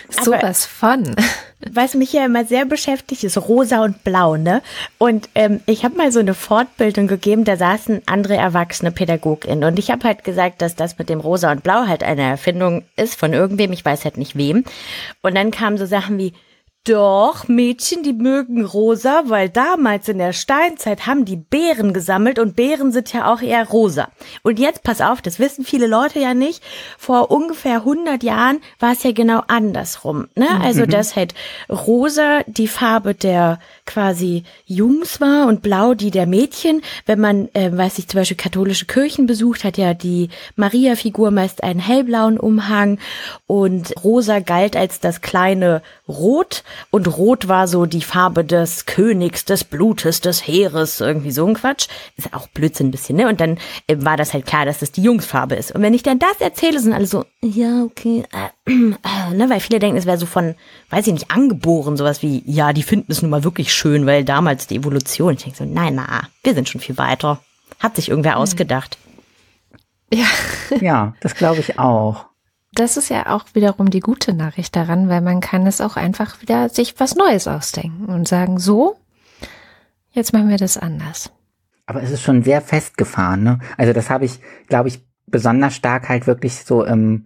sowas 0.10 0.66
von. 0.66 1.16
Was 1.72 1.94
mich 1.94 2.14
ja 2.14 2.26
immer 2.26 2.46
sehr 2.46 2.66
beschäftigt, 2.66 3.24
ist 3.24 3.38
rosa 3.38 3.84
und 3.84 4.04
blau, 4.04 4.36
ne? 4.36 4.62
Und 4.98 5.30
ähm, 5.36 5.62
ich 5.68 5.84
habe 5.84 5.96
mal 5.96 6.12
so 6.12 6.20
eine 6.20 6.34
Fortbildung 6.34 7.08
gegeben, 7.08 7.44
da 7.44 7.56
saßen 7.56 8.02
andere 8.08 8.36
erwachsene 8.36 8.92
PädagogInnen 8.92 9.64
und 9.64 9.78
ich 9.78 9.92
habe 9.92 10.08
halt 10.08 10.24
gesagt, 10.24 10.62
dass 10.62 10.76
das 10.76 10.98
mit 10.98 11.10
dem 11.10 11.20
rosa 11.20 11.52
und 11.52 11.64
blau 11.64 11.88
halt 11.88 12.04
eine 12.04 12.24
Erfindung 12.24 12.84
ist 12.96 13.20
von 13.20 13.34
irgendwem, 13.34 13.74
ich 13.74 13.86
weiß 13.86 14.06
halt 14.06 14.18
nicht 14.18 14.36
wem. 14.36 14.64
Und 15.22 15.36
dann 15.36 15.52
kamen 15.52 15.78
so 15.78 15.86
Sachen 15.86 16.18
wie, 16.18 16.34
doch, 16.84 17.48
Mädchen, 17.48 18.02
die 18.02 18.14
mögen 18.14 18.66
rosa, 18.66 19.24
weil 19.26 19.50
damals 19.50 20.10
in 20.10 20.18
der 20.18 20.34
Steinzeit 20.34 21.06
haben 21.06 21.26
die 21.26 21.36
Beeren 21.36 21.94
gesammelt 21.94 22.40
und 22.40 22.56
Beeren 22.56 22.92
sind 22.92 23.14
ja 23.14 23.32
auch 23.32 23.42
eher 23.42 23.68
rosa. 23.70 24.10
Und 24.42 24.58
jetzt, 24.58 24.82
pass 24.82 25.00
auf, 25.00 25.22
das 25.22 25.38
wissen 25.38 25.64
viele 25.64 25.86
Leute 25.86 26.20
ja 26.20 26.34
nicht, 26.34 26.64
vor 26.98 27.30
ungefähr 27.30 27.78
100 27.78 28.24
Jahren 28.24 28.62
war 28.80 28.94
es 28.94 29.04
ja 29.04 29.12
genau 29.12 29.44
andersrum. 29.48 30.28
Ne? 30.36 30.48
Also, 30.60 30.86
dass 30.88 31.16
halt 31.16 31.36
rosa 31.70 32.42
die 32.48 32.68
Farbe 32.68 33.14
der 33.14 33.60
quasi 33.86 34.44
Jungs 34.66 35.22
war 35.22 35.48
und 35.48 35.62
blau 35.62 35.94
die 35.94 36.12
der 36.12 36.26
Mädchen. 36.26 36.82
Wenn 37.06 37.20
man, 37.20 37.50
äh, 37.54 37.76
weiß 37.76 38.00
ich, 38.00 38.08
zum 38.08 38.20
Beispiel 38.20 38.38
katholische 38.38 38.86
Kirchen 38.86 39.26
besucht, 39.26 39.64
hat 39.64 39.78
ja 39.78 39.94
die 39.94 40.30
Maria-Figur 40.56 41.32
meist 41.32 41.64
einen 41.64 41.80
hellblauen 41.80 42.40
Umhang 42.40 43.00
und 43.48 43.94
rosa 44.04 44.40
galt 44.40 44.76
als 44.76 45.00
das 45.00 45.22
kleine 45.22 45.82
Rot 46.08 46.64
und 46.90 47.08
Rot 47.18 47.48
war 47.48 47.68
so 47.68 47.86
die 47.86 48.02
Farbe 48.02 48.44
des 48.44 48.86
Königs, 48.86 49.46
des 49.46 49.64
Blutes, 49.64 50.22
des 50.22 50.46
Heeres, 50.48 51.00
irgendwie 51.00 51.32
so 51.32 51.46
ein 51.46 51.54
Quatsch. 51.54 51.88
Ist 52.18 52.34
auch 52.34 52.48
Blödsinn 52.50 52.88
ein 52.88 52.92
bisschen, 52.92 53.18
ne? 53.18 53.28
Und 53.28 53.40
dann 53.40 53.58
äh, 53.88 53.98
war 54.00 54.18
das 54.18 54.34
halt 54.34 54.46
klar, 54.46 54.66
dass 54.66 54.80
das 54.80 54.92
die 54.92 55.04
Jungsfarbe 55.04 55.56
ist. 55.56 55.74
Und 55.74 55.82
wenn 55.82 55.94
ich 55.94 56.04
dann 56.04 56.20
das 56.20 56.40
erzähle, 56.40 56.80
sind 56.80 56.94
alle 56.94 57.08
so, 57.08 57.26
ja, 57.42 57.84
okay, 57.84 58.24
äh, 58.32 58.61
ne? 58.68 59.50
Weil 59.50 59.60
viele 59.60 59.80
denken, 59.80 59.98
es 59.98 60.06
wäre 60.06 60.18
so 60.18 60.26
von, 60.26 60.56
weiß 60.90 61.08
ich 61.08 61.14
nicht, 61.14 61.32
angeboren, 61.32 61.98
sowas 61.98 62.22
wie, 62.22 62.44
ja, 62.46 62.74
die 62.74 62.84
finden 62.84 63.12
es 63.12 63.22
nun 63.22 63.32
mal 63.32 63.44
wirklich 63.44 63.74
schön, 63.74 64.06
weil 64.06 64.24
damals 64.24 64.68
die 64.68 64.76
Evolution. 64.76 65.34
Ich 65.34 65.44
denke 65.44 65.58
so, 65.58 65.66
nein, 65.66 65.96
na, 65.96 66.28
wir 66.44 66.54
sind 66.54 66.70
schon 66.70 66.82
viel 66.82 66.98
weiter. 66.98 67.42
Hat 67.80 67.96
sich 67.96 68.10
irgendwer 68.10 68.36
mhm. 68.36 68.42
ausgedacht. 68.42 68.98
Ja. 70.14 70.26
ja, 70.82 71.14
das 71.22 71.36
glaube 71.36 71.62
ich 71.62 71.80
auch. 71.80 72.26
Das 72.74 72.96
ist 72.96 73.10
ja 73.10 73.28
auch 73.28 73.46
wiederum 73.54 73.90
die 73.90 74.00
gute 74.00 74.34
Nachricht 74.34 74.76
daran, 74.76 75.10
weil 75.10 75.22
man 75.22 75.42
kann 75.42 75.68
es 75.68 75.82
auch 75.82 75.98
einfach 75.98 76.42
wieder 76.42 76.70
sich 76.70 77.00
was 77.00 77.16
Neues 77.16 77.48
ausdenken 77.48 78.06
und 78.06 78.28
sagen, 78.28 78.60
so, 78.60 78.96
jetzt 80.12 80.32
machen 80.32 80.50
wir 80.50 80.58
das 80.58 80.78
anders. 80.78 81.32
Aber 81.86 82.02
es 82.02 82.12
ist 82.12 82.22
schon 82.22 82.44
sehr 82.44 82.62
festgefahren, 82.62 83.44
ne? 83.44 83.60
Also 83.78 83.92
das 83.92 84.10
habe 84.10 84.24
ich, 84.24 84.40
glaube 84.68 84.88
ich, 84.88 85.02
besonders 85.28 85.76
stark 85.76 86.08
halt 86.08 86.28
wirklich 86.28 86.64
so 86.64 86.86
im, 86.86 87.26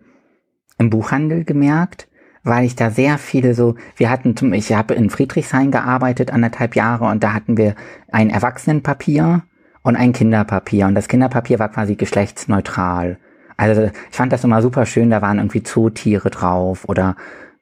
im 0.77 0.89
Buchhandel 0.89 1.43
gemerkt, 1.43 2.07
weil 2.43 2.65
ich 2.65 2.75
da 2.75 2.91
sehr 2.91 3.17
viele 3.17 3.53
so, 3.55 3.75
wir 3.95 4.09
hatten 4.09 4.35
zum, 4.37 4.53
ich 4.53 4.71
habe 4.73 4.93
in 4.93 5.09
Friedrichshain 5.09 5.71
gearbeitet, 5.71 6.31
anderthalb 6.31 6.75
Jahre, 6.75 7.05
und 7.05 7.23
da 7.23 7.33
hatten 7.33 7.57
wir 7.57 7.75
ein 8.11 8.29
Erwachsenenpapier 8.29 9.43
und 9.81 9.95
ein 9.95 10.13
Kinderpapier. 10.13 10.87
Und 10.87 10.95
das 10.95 11.07
Kinderpapier 11.07 11.59
war 11.59 11.69
quasi 11.69 11.95
geschlechtsneutral. 11.95 13.17
Also 13.57 13.83
ich 13.83 14.17
fand 14.17 14.33
das 14.33 14.43
immer 14.43 14.61
super 14.61 14.85
schön, 14.85 15.09
da 15.09 15.21
waren 15.21 15.37
irgendwie 15.37 15.63
Zootiere 15.63 16.29
drauf 16.29 16.87
oder 16.87 17.15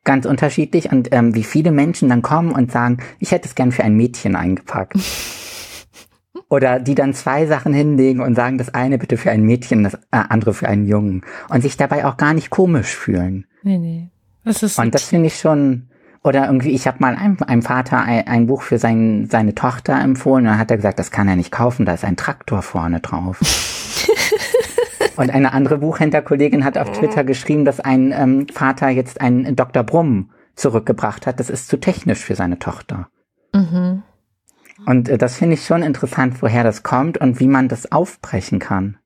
ganz 0.03 0.25
unterschiedlich 0.25 0.91
und 0.91 1.13
ähm, 1.13 1.33
wie 1.35 1.43
viele 1.43 1.71
Menschen 1.71 2.09
dann 2.09 2.21
kommen 2.21 2.51
und 2.51 2.71
sagen, 2.71 2.97
ich 3.19 3.31
hätte 3.31 3.47
es 3.47 3.55
gern 3.55 3.71
für 3.71 3.83
ein 3.83 3.95
Mädchen 3.95 4.35
eingepackt. 4.35 4.97
Oder 6.49 6.79
die 6.79 6.95
dann 6.95 7.13
zwei 7.13 7.45
Sachen 7.45 7.73
hinlegen 7.73 8.21
und 8.21 8.35
sagen, 8.35 8.57
das 8.57 8.73
eine 8.73 8.97
bitte 8.97 9.17
für 9.17 9.31
ein 9.31 9.43
Mädchen, 9.43 9.83
das 9.83 9.95
äh, 9.95 9.99
andere 10.11 10.53
für 10.53 10.67
einen 10.67 10.85
Jungen. 10.85 11.23
Und 11.49 11.61
sich 11.61 11.77
dabei 11.77 12.05
auch 12.05 12.17
gar 12.17 12.33
nicht 12.33 12.49
komisch 12.49 12.95
fühlen. 12.95 13.45
Nee, 13.63 13.77
nee. 13.77 14.09
Das 14.43 14.61
ist 14.61 14.77
und 14.77 14.93
das 14.93 15.05
finde 15.05 15.27
ich 15.27 15.39
schon, 15.39 15.87
oder 16.21 16.45
irgendwie, 16.45 16.71
ich 16.71 16.85
habe 16.85 16.97
mal 16.99 17.15
einem, 17.15 17.37
einem 17.47 17.61
Vater 17.61 18.01
ein, 18.01 18.27
ein, 18.27 18.47
Buch 18.47 18.61
für 18.61 18.77
sein, 18.77 19.27
seine 19.31 19.55
Tochter 19.55 19.99
empfohlen 19.99 20.45
und 20.45 20.51
dann 20.51 20.59
hat 20.59 20.69
er 20.69 20.77
gesagt, 20.77 20.99
das 20.99 21.11
kann 21.11 21.27
er 21.27 21.35
nicht 21.35 21.51
kaufen, 21.51 21.85
da 21.85 21.93
ist 21.93 22.03
ein 22.03 22.17
Traktor 22.17 22.61
vorne 22.61 22.99
drauf. 22.99 23.39
Und 25.15 25.29
eine 25.29 25.53
andere 25.53 25.77
Buchhändlerkollegin 25.77 26.65
hat 26.65 26.77
auf 26.77 26.91
Twitter 26.91 27.23
geschrieben, 27.23 27.65
dass 27.65 27.79
ein 27.79 28.11
ähm, 28.11 28.47
Vater 28.51 28.89
jetzt 28.89 29.21
einen 29.21 29.55
Dr. 29.55 29.83
Brumm 29.83 30.31
zurückgebracht 30.55 31.27
hat. 31.27 31.39
Das 31.39 31.49
ist 31.49 31.67
zu 31.67 31.77
technisch 31.77 32.19
für 32.19 32.35
seine 32.35 32.59
Tochter. 32.59 33.09
Mhm. 33.53 34.03
Und 34.85 35.09
äh, 35.09 35.17
das 35.17 35.37
finde 35.37 35.55
ich 35.55 35.65
schon 35.65 35.83
interessant, 35.83 36.41
woher 36.41 36.63
das 36.63 36.83
kommt 36.83 37.17
und 37.17 37.39
wie 37.39 37.47
man 37.47 37.67
das 37.67 37.91
aufbrechen 37.91 38.59
kann. 38.59 38.97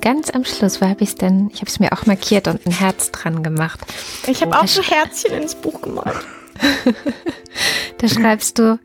Ganz 0.00 0.30
am 0.30 0.44
Schluss, 0.44 0.80
wo 0.80 0.86
habe 0.86 1.02
ich 1.02 1.10
es 1.10 1.14
denn? 1.16 1.50
Ich 1.52 1.60
habe 1.60 1.66
es 1.66 1.80
mir 1.80 1.92
auch 1.92 2.06
markiert 2.06 2.48
und 2.48 2.64
ein 2.64 2.72
Herz 2.72 3.10
dran 3.10 3.42
gemacht. 3.42 3.80
Ich 4.26 4.42
habe 4.42 4.58
auch 4.58 4.66
so 4.66 4.82
Herzchen 4.82 5.34
ins 5.34 5.54
Buch 5.54 5.82
gemalt. 5.82 6.16
da 7.98 8.08
schreibst 8.08 8.58
du, 8.58 8.78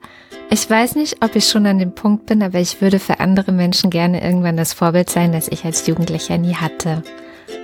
Ich 0.49 0.69
weiß 0.69 0.95
nicht, 0.95 1.23
ob 1.23 1.35
ich 1.35 1.47
schon 1.47 1.65
an 1.65 1.79
dem 1.79 1.95
Punkt 1.95 2.25
bin, 2.25 2.43
aber 2.43 2.59
ich 2.59 2.81
würde 2.81 2.99
für 2.99 3.19
andere 3.19 3.51
Menschen 3.51 3.89
gerne 3.89 4.23
irgendwann 4.23 4.57
das 4.57 4.73
Vorbild 4.73 5.09
sein, 5.09 5.31
das 5.31 5.47
ich 5.47 5.63
als 5.65 5.87
Jugendlicher 5.87 6.37
nie 6.37 6.55
hatte. 6.55 7.03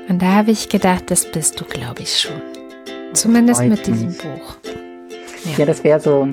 Und 0.07 0.21
da 0.21 0.33
habe 0.33 0.51
ich 0.51 0.69
gedacht, 0.69 1.11
das 1.11 1.29
bist 1.29 1.59
du, 1.59 1.65
glaube 1.65 2.03
ich, 2.03 2.19
schon. 2.19 2.58
Zumindest 3.13 3.61
mit 3.63 3.85
diesem. 3.85 4.09
Buch. 4.09 4.57
Ja, 5.57 5.65
das 5.65 5.83
wäre 5.83 5.99
so. 5.99 6.29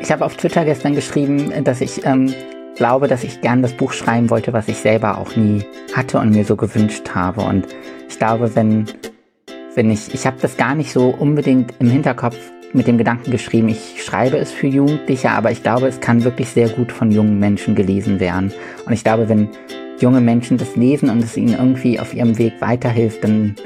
Ich 0.00 0.10
habe 0.10 0.24
auf 0.24 0.36
Twitter 0.36 0.64
gestern 0.64 0.94
geschrieben, 0.94 1.52
dass 1.64 1.80
ich 1.80 2.04
ähm, 2.06 2.32
glaube, 2.76 3.08
dass 3.08 3.24
ich 3.24 3.40
gern 3.40 3.60
das 3.60 3.74
Buch 3.74 3.92
schreiben 3.92 4.30
wollte, 4.30 4.52
was 4.52 4.68
ich 4.68 4.78
selber 4.78 5.18
auch 5.18 5.36
nie 5.36 5.64
hatte 5.94 6.18
und 6.18 6.30
mir 6.30 6.44
so 6.44 6.56
gewünscht 6.56 7.10
habe. 7.14 7.42
Und 7.42 7.66
ich 8.08 8.18
glaube, 8.18 8.54
wenn, 8.54 8.86
wenn 9.74 9.90
ich, 9.90 10.14
ich 10.14 10.26
habe 10.26 10.38
das 10.40 10.56
gar 10.56 10.74
nicht 10.74 10.92
so 10.92 11.08
unbedingt 11.08 11.74
im 11.78 11.90
Hinterkopf 11.90 12.38
mit 12.72 12.86
dem 12.86 12.96
Gedanken 12.96 13.30
geschrieben, 13.30 13.68
ich 13.68 14.02
schreibe 14.02 14.38
es 14.38 14.50
für 14.50 14.68
Jugendliche, 14.68 15.30
aber 15.30 15.50
ich 15.50 15.62
glaube, 15.62 15.88
es 15.88 16.00
kann 16.00 16.24
wirklich 16.24 16.48
sehr 16.48 16.68
gut 16.68 16.92
von 16.92 17.10
jungen 17.10 17.38
Menschen 17.38 17.74
gelesen 17.74 18.20
werden. 18.20 18.52
Und 18.86 18.92
ich 18.92 19.04
glaube, 19.04 19.28
wenn 19.28 19.50
junge 19.98 20.20
Menschen 20.22 20.56
das 20.56 20.76
lesen 20.76 21.10
und 21.10 21.22
es 21.22 21.36
ihnen 21.36 21.54
irgendwie 21.54 22.00
auf 22.00 22.14
ihrem 22.14 22.38
Weg 22.38 22.54
weiterhilft, 22.60 23.22
dann 23.22 23.56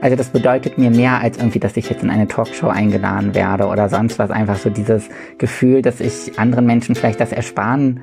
also 0.00 0.16
das 0.16 0.28
bedeutet 0.28 0.78
mir 0.78 0.90
mehr 0.90 1.20
als 1.20 1.38
irgendwie, 1.38 1.58
dass 1.58 1.76
ich 1.76 1.88
jetzt 1.88 2.02
in 2.02 2.10
eine 2.10 2.28
Talkshow 2.28 2.68
eingeladen 2.68 3.34
werde 3.34 3.66
oder 3.66 3.88
sonst 3.88 4.18
was. 4.18 4.30
Einfach 4.30 4.56
so 4.56 4.70
dieses 4.70 5.08
Gefühl, 5.38 5.82
dass 5.82 6.00
ich 6.00 6.38
anderen 6.38 6.66
Menschen 6.66 6.94
vielleicht 6.94 7.20
das 7.20 7.32
ersparen 7.32 8.00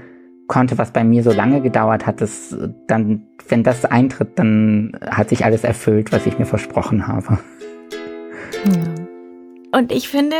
konnte, 0.48 0.78
was 0.78 0.92
bei 0.92 1.04
mir 1.04 1.24
so 1.24 1.32
lange 1.32 1.62
gedauert 1.62 2.06
hat. 2.06 2.22
Das 2.22 2.56
dann, 2.88 3.24
wenn 3.48 3.64
das 3.64 3.86
eintritt, 3.86 4.40
dann 4.40 4.98
hat 5.06 5.30
sich 5.30 5.46
alles 5.46 5.64
erfüllt, 5.64 6.12
was 6.12 6.26
ich 6.26 6.40
mir 6.40 6.46
versprochen 6.46 7.08
habe. 7.08 7.40
Und 9.74 9.92
ich 9.92 10.08
finde, 10.08 10.36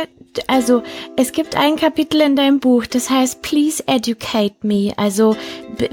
also 0.46 0.82
es 1.16 1.32
gibt 1.32 1.56
ein 1.56 1.76
Kapitel 1.76 2.20
in 2.20 2.36
deinem 2.36 2.60
Buch, 2.60 2.86
das 2.86 3.10
heißt 3.10 3.42
Please 3.42 3.82
educate 3.86 4.54
me, 4.62 4.92
also 4.96 5.36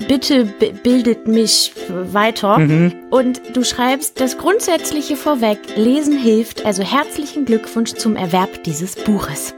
bitte 0.08 0.46
bildet 0.84 1.28
mich 1.28 1.74
weiter. 1.90 2.58
Und 3.10 3.42
du 3.54 3.64
schreibst 3.64 4.20
das 4.22 4.38
Grundsätzliche 4.38 5.16
vorweg, 5.16 5.58
Lesen 5.76 6.18
hilft, 6.18 6.66
also 6.66 6.84
herzlichen 6.84 7.46
Glückwunsch 7.46 7.94
zum 7.94 8.16
Erwerb 8.16 8.64
dieses 8.64 8.96
Buches. 8.96 9.56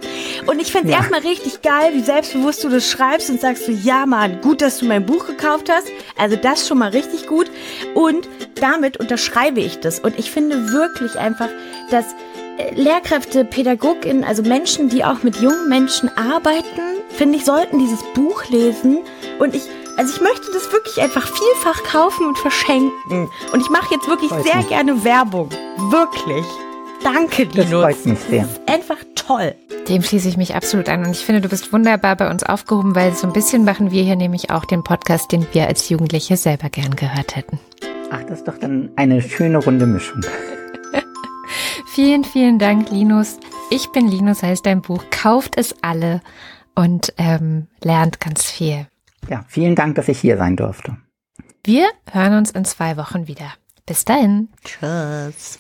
Und 0.48 0.62
ich 0.62 0.72
finde 0.72 0.88
es 0.88 0.94
Ja. 0.94 1.00
erstmal 1.00 1.22
richtig 1.22 1.62
geil, 1.62 1.92
wie 1.94 2.02
selbstbewusst 2.02 2.64
du 2.64 2.70
das 2.70 2.90
schreibst 2.90 3.30
und 3.30 3.42
sagst 3.42 3.66
so, 3.66 3.72
ja 3.72 4.06
Mann, 4.06 4.40
gut, 4.42 4.62
dass 4.62 4.78
du 4.78 4.86
mein 4.86 5.06
Buch 5.06 5.28
gekauft 5.28 5.70
hast. 5.70 5.88
Also 6.18 6.38
das 6.38 6.68
schon 6.68 6.78
mal 6.78 6.90
richtig 6.90 7.28
gut. 7.28 7.52
Und 7.96 8.30
damit 8.56 8.98
unterschreibe 8.98 9.60
ich 9.60 9.80
das. 9.82 10.00
Und 10.00 10.18
ich 10.18 10.32
finde 10.32 10.72
wirklich 10.72 11.18
einfach, 11.18 11.50
dass 11.92 12.06
Lehrkräfte, 12.76 13.46
PädagogInnen, 13.46 14.24
also 14.24 14.44
Menschen, 14.44 14.90
die 14.90 15.04
auch 15.04 15.24
mit 15.24 15.38
jungen 15.38 15.70
Menschen 15.70 16.10
arbeiten, 16.18 16.82
finde 17.10 17.38
ich, 17.38 17.46
sollten 17.46 17.80
dieses 17.80 18.00
Buch 18.14 18.44
lesen. 18.50 19.00
Und 19.40 19.56
ich, 19.56 19.64
also 19.98 20.14
ich 20.16 20.22
möchte 20.22 20.52
das 20.54 20.72
wirklich 20.72 21.02
einfach 21.02 21.28
vielfach 21.28 21.84
kaufen 21.84 22.28
und 22.28 22.38
verschenken. 22.38 23.30
Und 23.52 23.60
ich 23.62 23.70
mache 23.70 23.94
jetzt 23.94 24.08
wirklich 24.08 24.30
Freut 24.30 24.44
sehr 24.46 24.58
mich. 24.58 24.68
gerne 24.70 25.04
Werbung. 25.04 25.50
Wirklich. 25.90 26.46
Danke, 27.04 27.48
Das 27.48 27.66
Linus. 27.66 27.82
freut 27.84 28.06
mich 28.06 28.20
sehr. 28.30 28.42
Das 28.44 28.52
ist 28.52 28.70
einfach 28.70 28.98
toll. 29.16 29.56
Dem 29.90 30.02
schließe 30.04 30.30
ich 30.30 30.38
mich 30.38 30.56
absolut 30.56 30.88
an. 30.88 31.04
Und 31.04 31.12
ich 31.12 31.26
finde, 31.26 31.42
du 31.42 31.50
bist 31.50 31.74
wunderbar 31.74 32.16
bei 32.16 32.30
uns 32.30 32.44
aufgehoben, 32.44 32.96
weil 32.96 33.14
so 33.14 33.28
ein 33.28 33.34
bisschen 33.34 33.66
machen 33.66 33.92
wir 33.92 34.04
hier 34.04 34.16
nämlich 34.16 34.52
auch 34.52 34.64
den 34.64 34.84
Podcast, 34.84 35.32
den 35.34 35.46
wir 35.52 35.68
als 35.68 35.90
Jugendliche 35.90 36.38
selber 36.38 36.70
gern 36.70 36.96
gehört 36.96 37.36
hätten. 37.36 37.60
Ach, 38.10 38.22
das 38.30 38.40
ist 38.40 38.48
doch 38.48 38.58
dann 38.58 38.92
eine 38.96 39.22
schöne 39.22 39.58
runde 39.58 39.86
Mischung. 39.86 40.22
Vielen, 41.94 42.24
vielen 42.24 42.58
Dank, 42.58 42.90
Linus. 42.90 43.38
Ich 43.70 43.92
bin 43.92 44.08
Linus, 44.08 44.42
heißt 44.42 44.66
dein 44.66 44.82
Buch. 44.82 45.04
Kauft 45.12 45.58
es 45.58 45.76
alle 45.84 46.22
und 46.74 47.14
ähm, 47.18 47.68
lernt 47.84 48.20
ganz 48.20 48.50
viel. 48.50 48.88
Ja, 49.30 49.46
vielen 49.48 49.76
Dank, 49.76 49.94
dass 49.94 50.08
ich 50.08 50.20
hier 50.20 50.38
sein 50.38 50.56
durfte. 50.56 50.98
Wir 51.64 51.88
hören 52.12 52.34
uns 52.34 52.50
in 52.50 52.66
zwei 52.66 52.98
Wochen 52.98 53.28
wieder. 53.28 53.54
Bis 53.86 54.06
dahin. 54.06 54.50
Tschüss. 54.64 55.60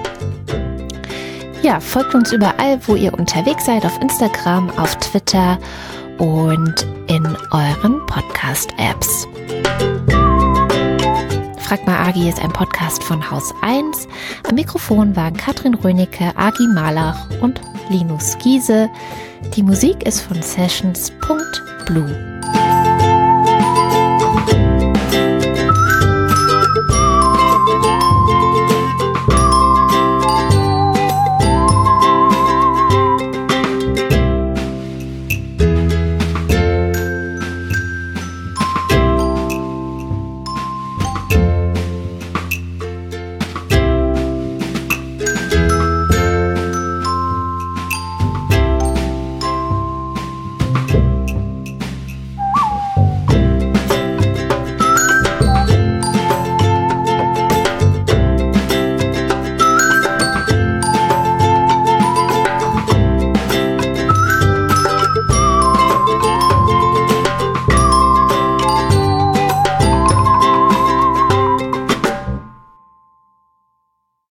Ja, 1.62 1.78
folgt 1.78 2.12
uns 2.16 2.32
überall, 2.32 2.80
wo 2.88 2.96
ihr 2.96 3.14
unterwegs 3.14 3.66
seid, 3.66 3.86
auf 3.86 3.96
Instagram, 4.02 4.68
auf 4.70 4.96
Twitter 4.96 5.60
und 6.18 6.74
in 7.06 7.24
euren 7.52 8.04
Podcast-Apps. 8.06 9.28
Frag 11.60 11.86
mal 11.86 12.08
Agi 12.08 12.28
ist 12.28 12.42
ein 12.42 12.52
Podcast 12.52 13.04
von 13.04 13.30
Haus 13.30 13.54
1. 13.62 14.08
Am 14.48 14.56
Mikrofon 14.56 15.14
waren 15.14 15.36
Katrin 15.36 15.74
Rönecke, 15.74 16.32
Agi 16.36 16.66
Malach 16.66 17.30
und 17.40 17.60
Linus 17.90 18.36
Giese. 18.42 18.90
Die 19.54 19.62
Musik 19.62 20.04
ist 20.04 20.20
von 20.20 20.42
Sessions.blue. 20.42 22.10